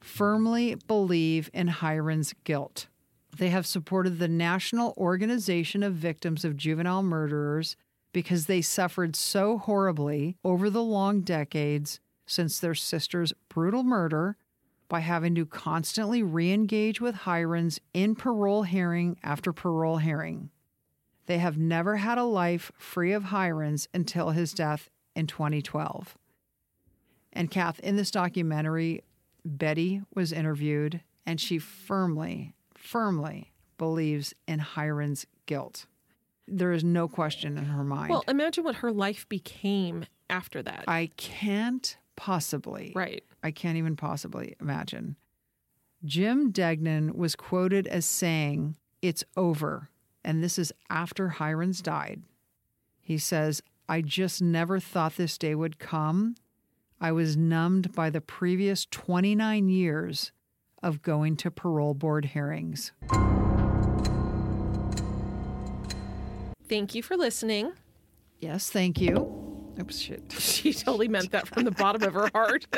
firmly 0.00 0.76
believe 0.86 1.50
in 1.52 1.74
Heirens' 1.82 2.34
guilt. 2.44 2.88
They 3.36 3.50
have 3.50 3.66
supported 3.66 4.18
the 4.18 4.28
National 4.28 4.94
Organization 4.96 5.82
of 5.82 5.94
Victims 5.94 6.44
of 6.44 6.56
Juvenile 6.56 7.02
Murderers 7.02 7.76
because 8.12 8.46
they 8.46 8.62
suffered 8.62 9.14
so 9.14 9.58
horribly 9.58 10.38
over 10.42 10.70
the 10.70 10.82
long 10.82 11.20
decades 11.20 12.00
since 12.26 12.58
their 12.58 12.74
sister's 12.74 13.34
brutal 13.48 13.82
murder 13.82 14.36
by 14.88 15.00
having 15.00 15.34
to 15.34 15.44
constantly 15.44 16.22
re 16.22 16.50
engage 16.50 17.00
with 17.00 17.26
Heirens 17.26 17.80
in 17.92 18.14
parole 18.14 18.62
hearing 18.62 19.18
after 19.22 19.52
parole 19.52 19.98
hearing. 19.98 20.50
They 21.26 21.38
have 21.38 21.58
never 21.58 21.96
had 21.96 22.18
a 22.18 22.24
life 22.24 22.72
free 22.78 23.12
of 23.12 23.34
Heirens 23.34 23.88
until 23.92 24.30
his 24.30 24.52
death 24.52 24.88
in 25.16 25.26
2012. 25.26 26.16
And 27.32 27.50
Kath, 27.50 27.80
in 27.80 27.96
this 27.96 28.10
documentary, 28.10 29.02
Betty 29.44 30.02
was 30.14 30.32
interviewed 30.32 31.00
and 31.26 31.40
she 31.40 31.58
firmly, 31.58 32.54
firmly 32.74 33.52
believes 33.78 34.32
in 34.46 34.64
Heirens' 34.76 35.26
guilt. 35.46 35.86
There 36.46 36.72
is 36.72 36.84
no 36.84 37.08
question 37.08 37.58
in 37.58 37.64
her 37.64 37.82
mind. 37.82 38.10
Well, 38.10 38.24
imagine 38.28 38.62
what 38.62 38.76
her 38.76 38.92
life 38.92 39.28
became 39.28 40.06
after 40.30 40.62
that. 40.62 40.84
I 40.86 41.10
can't 41.16 41.96
possibly. 42.14 42.92
right. 42.94 43.24
I 43.42 43.50
can't 43.50 43.76
even 43.76 43.96
possibly 43.96 44.54
imagine. 44.60 45.16
Jim 46.04 46.50
Degnan 46.50 47.16
was 47.16 47.34
quoted 47.34 47.86
as 47.88 48.06
saying, 48.06 48.76
It's 49.02 49.24
over. 49.36 49.90
And 50.24 50.42
this 50.42 50.58
is 50.58 50.72
after 50.88 51.36
Heirens 51.40 51.82
died. 51.82 52.22
He 53.00 53.18
says, 53.18 53.62
I 53.88 54.00
just 54.02 54.42
never 54.42 54.80
thought 54.80 55.16
this 55.16 55.38
day 55.38 55.54
would 55.54 55.78
come. 55.78 56.34
I 57.00 57.12
was 57.12 57.36
numbed 57.36 57.92
by 57.94 58.10
the 58.10 58.20
previous 58.20 58.86
29 58.86 59.68
years 59.68 60.32
of 60.82 61.02
going 61.02 61.36
to 61.36 61.50
parole 61.50 61.94
board 61.94 62.26
hearings. 62.26 62.92
Thank 66.68 66.94
you 66.94 67.02
for 67.02 67.16
listening. 67.16 67.72
Yes, 68.40 68.70
thank 68.70 69.00
you. 69.00 69.74
Oops, 69.80 69.96
shit. 69.98 70.32
She 70.38 70.72
totally 70.72 71.08
meant 71.08 71.30
that 71.32 71.46
from 71.46 71.64
the 71.64 71.70
bottom 71.70 72.02
of 72.02 72.14
her 72.14 72.30
heart. 72.34 72.66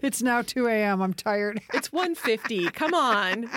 It's 0.00 0.22
now 0.22 0.42
2 0.42 0.68
a.m. 0.68 1.02
I'm 1.02 1.12
tired. 1.12 1.60
It's 1.74 1.90
150. 1.92 2.70
Come 2.70 2.94
on. 2.94 3.50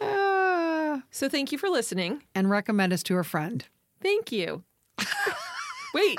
Ah. 0.00 1.02
So 1.10 1.28
thank 1.28 1.52
you 1.52 1.58
for 1.58 1.68
listening. 1.68 2.22
and 2.34 2.48
recommend 2.48 2.94
us 2.94 3.02
to 3.04 3.18
a 3.18 3.24
friend. 3.24 3.66
Thank 4.02 4.32
you. 4.32 4.64
wait, 5.94 6.18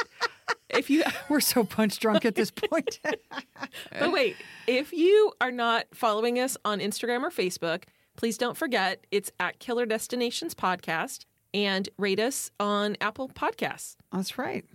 if 0.70 0.90
you 0.90 1.04
We're 1.30 1.40
so 1.40 1.64
punch 1.64 2.00
drunk 2.00 2.26
at 2.26 2.36
this 2.36 2.52
point. 2.52 3.00
but 4.00 4.12
wait, 4.12 4.36
if 4.68 4.92
you 4.94 5.34
are 5.42 5.52
not 5.52 5.86
following 5.94 6.40
us 6.40 6.58
on 6.66 6.80
Instagram 6.80 7.24
or 7.24 7.30
Facebook, 7.30 7.84
please 8.16 8.38
don't 8.38 8.58
forget 8.58 9.06
it's 9.12 9.32
at 9.40 9.60
Killer 9.60 9.86
Destinations 9.86 10.54
Podcast 10.54 11.26
and 11.54 11.90
rate 11.98 12.20
us 12.20 12.52
on 12.60 12.96
Apple 13.02 13.30
Podcasts. 13.30 13.96
That's 14.12 14.38
right. 14.38 14.66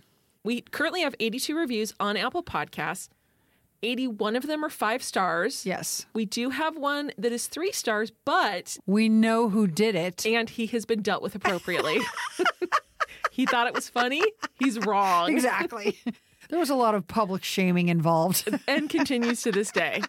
We 0.43 0.61
currently 0.61 1.01
have 1.01 1.15
82 1.19 1.55
reviews 1.57 1.93
on 1.99 2.15
Apple 2.17 2.43
Podcasts. 2.43 3.09
81 3.83 4.35
of 4.35 4.47
them 4.47 4.65
are 4.65 4.69
five 4.69 5.03
stars. 5.03 5.65
Yes. 5.65 6.07
We 6.13 6.25
do 6.25 6.49
have 6.49 6.77
one 6.77 7.11
that 7.17 7.31
is 7.31 7.45
three 7.47 7.71
stars, 7.71 8.11
but 8.25 8.77
We 8.87 9.07
know 9.07 9.49
who 9.49 9.67
did 9.67 9.93
it. 9.93 10.25
and 10.25 10.49
he 10.49 10.65
has 10.67 10.85
been 10.85 11.01
dealt 11.03 11.21
with 11.21 11.35
appropriately. 11.35 11.99
He 13.37 13.45
thought 13.45 13.67
it 13.67 13.75
was 13.75 13.87
funny. 13.87 14.23
He's 14.59 14.79
wrong. 14.79 15.31
Exactly. 15.31 15.97
there 16.49 16.57
was 16.57 16.71
a 16.71 16.75
lot 16.75 16.95
of 16.95 17.07
public 17.07 17.43
shaming 17.43 17.87
involved. 17.87 18.49
and 18.67 18.89
continues 18.89 19.43
to 19.43 19.51
this 19.51 19.71
day. 19.71 20.01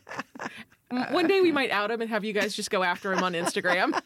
One 1.10 1.26
day 1.28 1.42
we 1.42 1.52
might 1.52 1.70
out 1.70 1.90
him 1.90 2.00
and 2.00 2.08
have 2.08 2.24
you 2.24 2.32
guys 2.32 2.56
just 2.56 2.70
go 2.70 2.82
after 2.82 3.12
him 3.12 3.22
on 3.22 3.34
Instagram. 3.34 3.92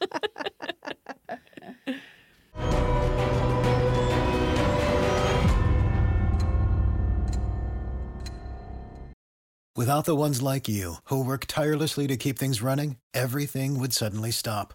Without 9.77 10.05
the 10.05 10.17
ones 10.17 10.43
like 10.43 10.69
you, 10.69 10.97
who 11.05 11.25
work 11.25 11.47
tirelessly 11.47 12.09
to 12.09 12.17
keep 12.17 12.39
things 12.39 12.61
running, 12.61 12.97
everything 13.15 13.79
would 13.79 13.93
suddenly 13.93 14.33
stop. 14.33 14.75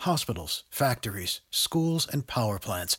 Hospitals, 0.00 0.64
factories, 0.68 1.40
schools, 1.50 2.06
and 2.12 2.26
power 2.26 2.58
plants, 2.58 2.98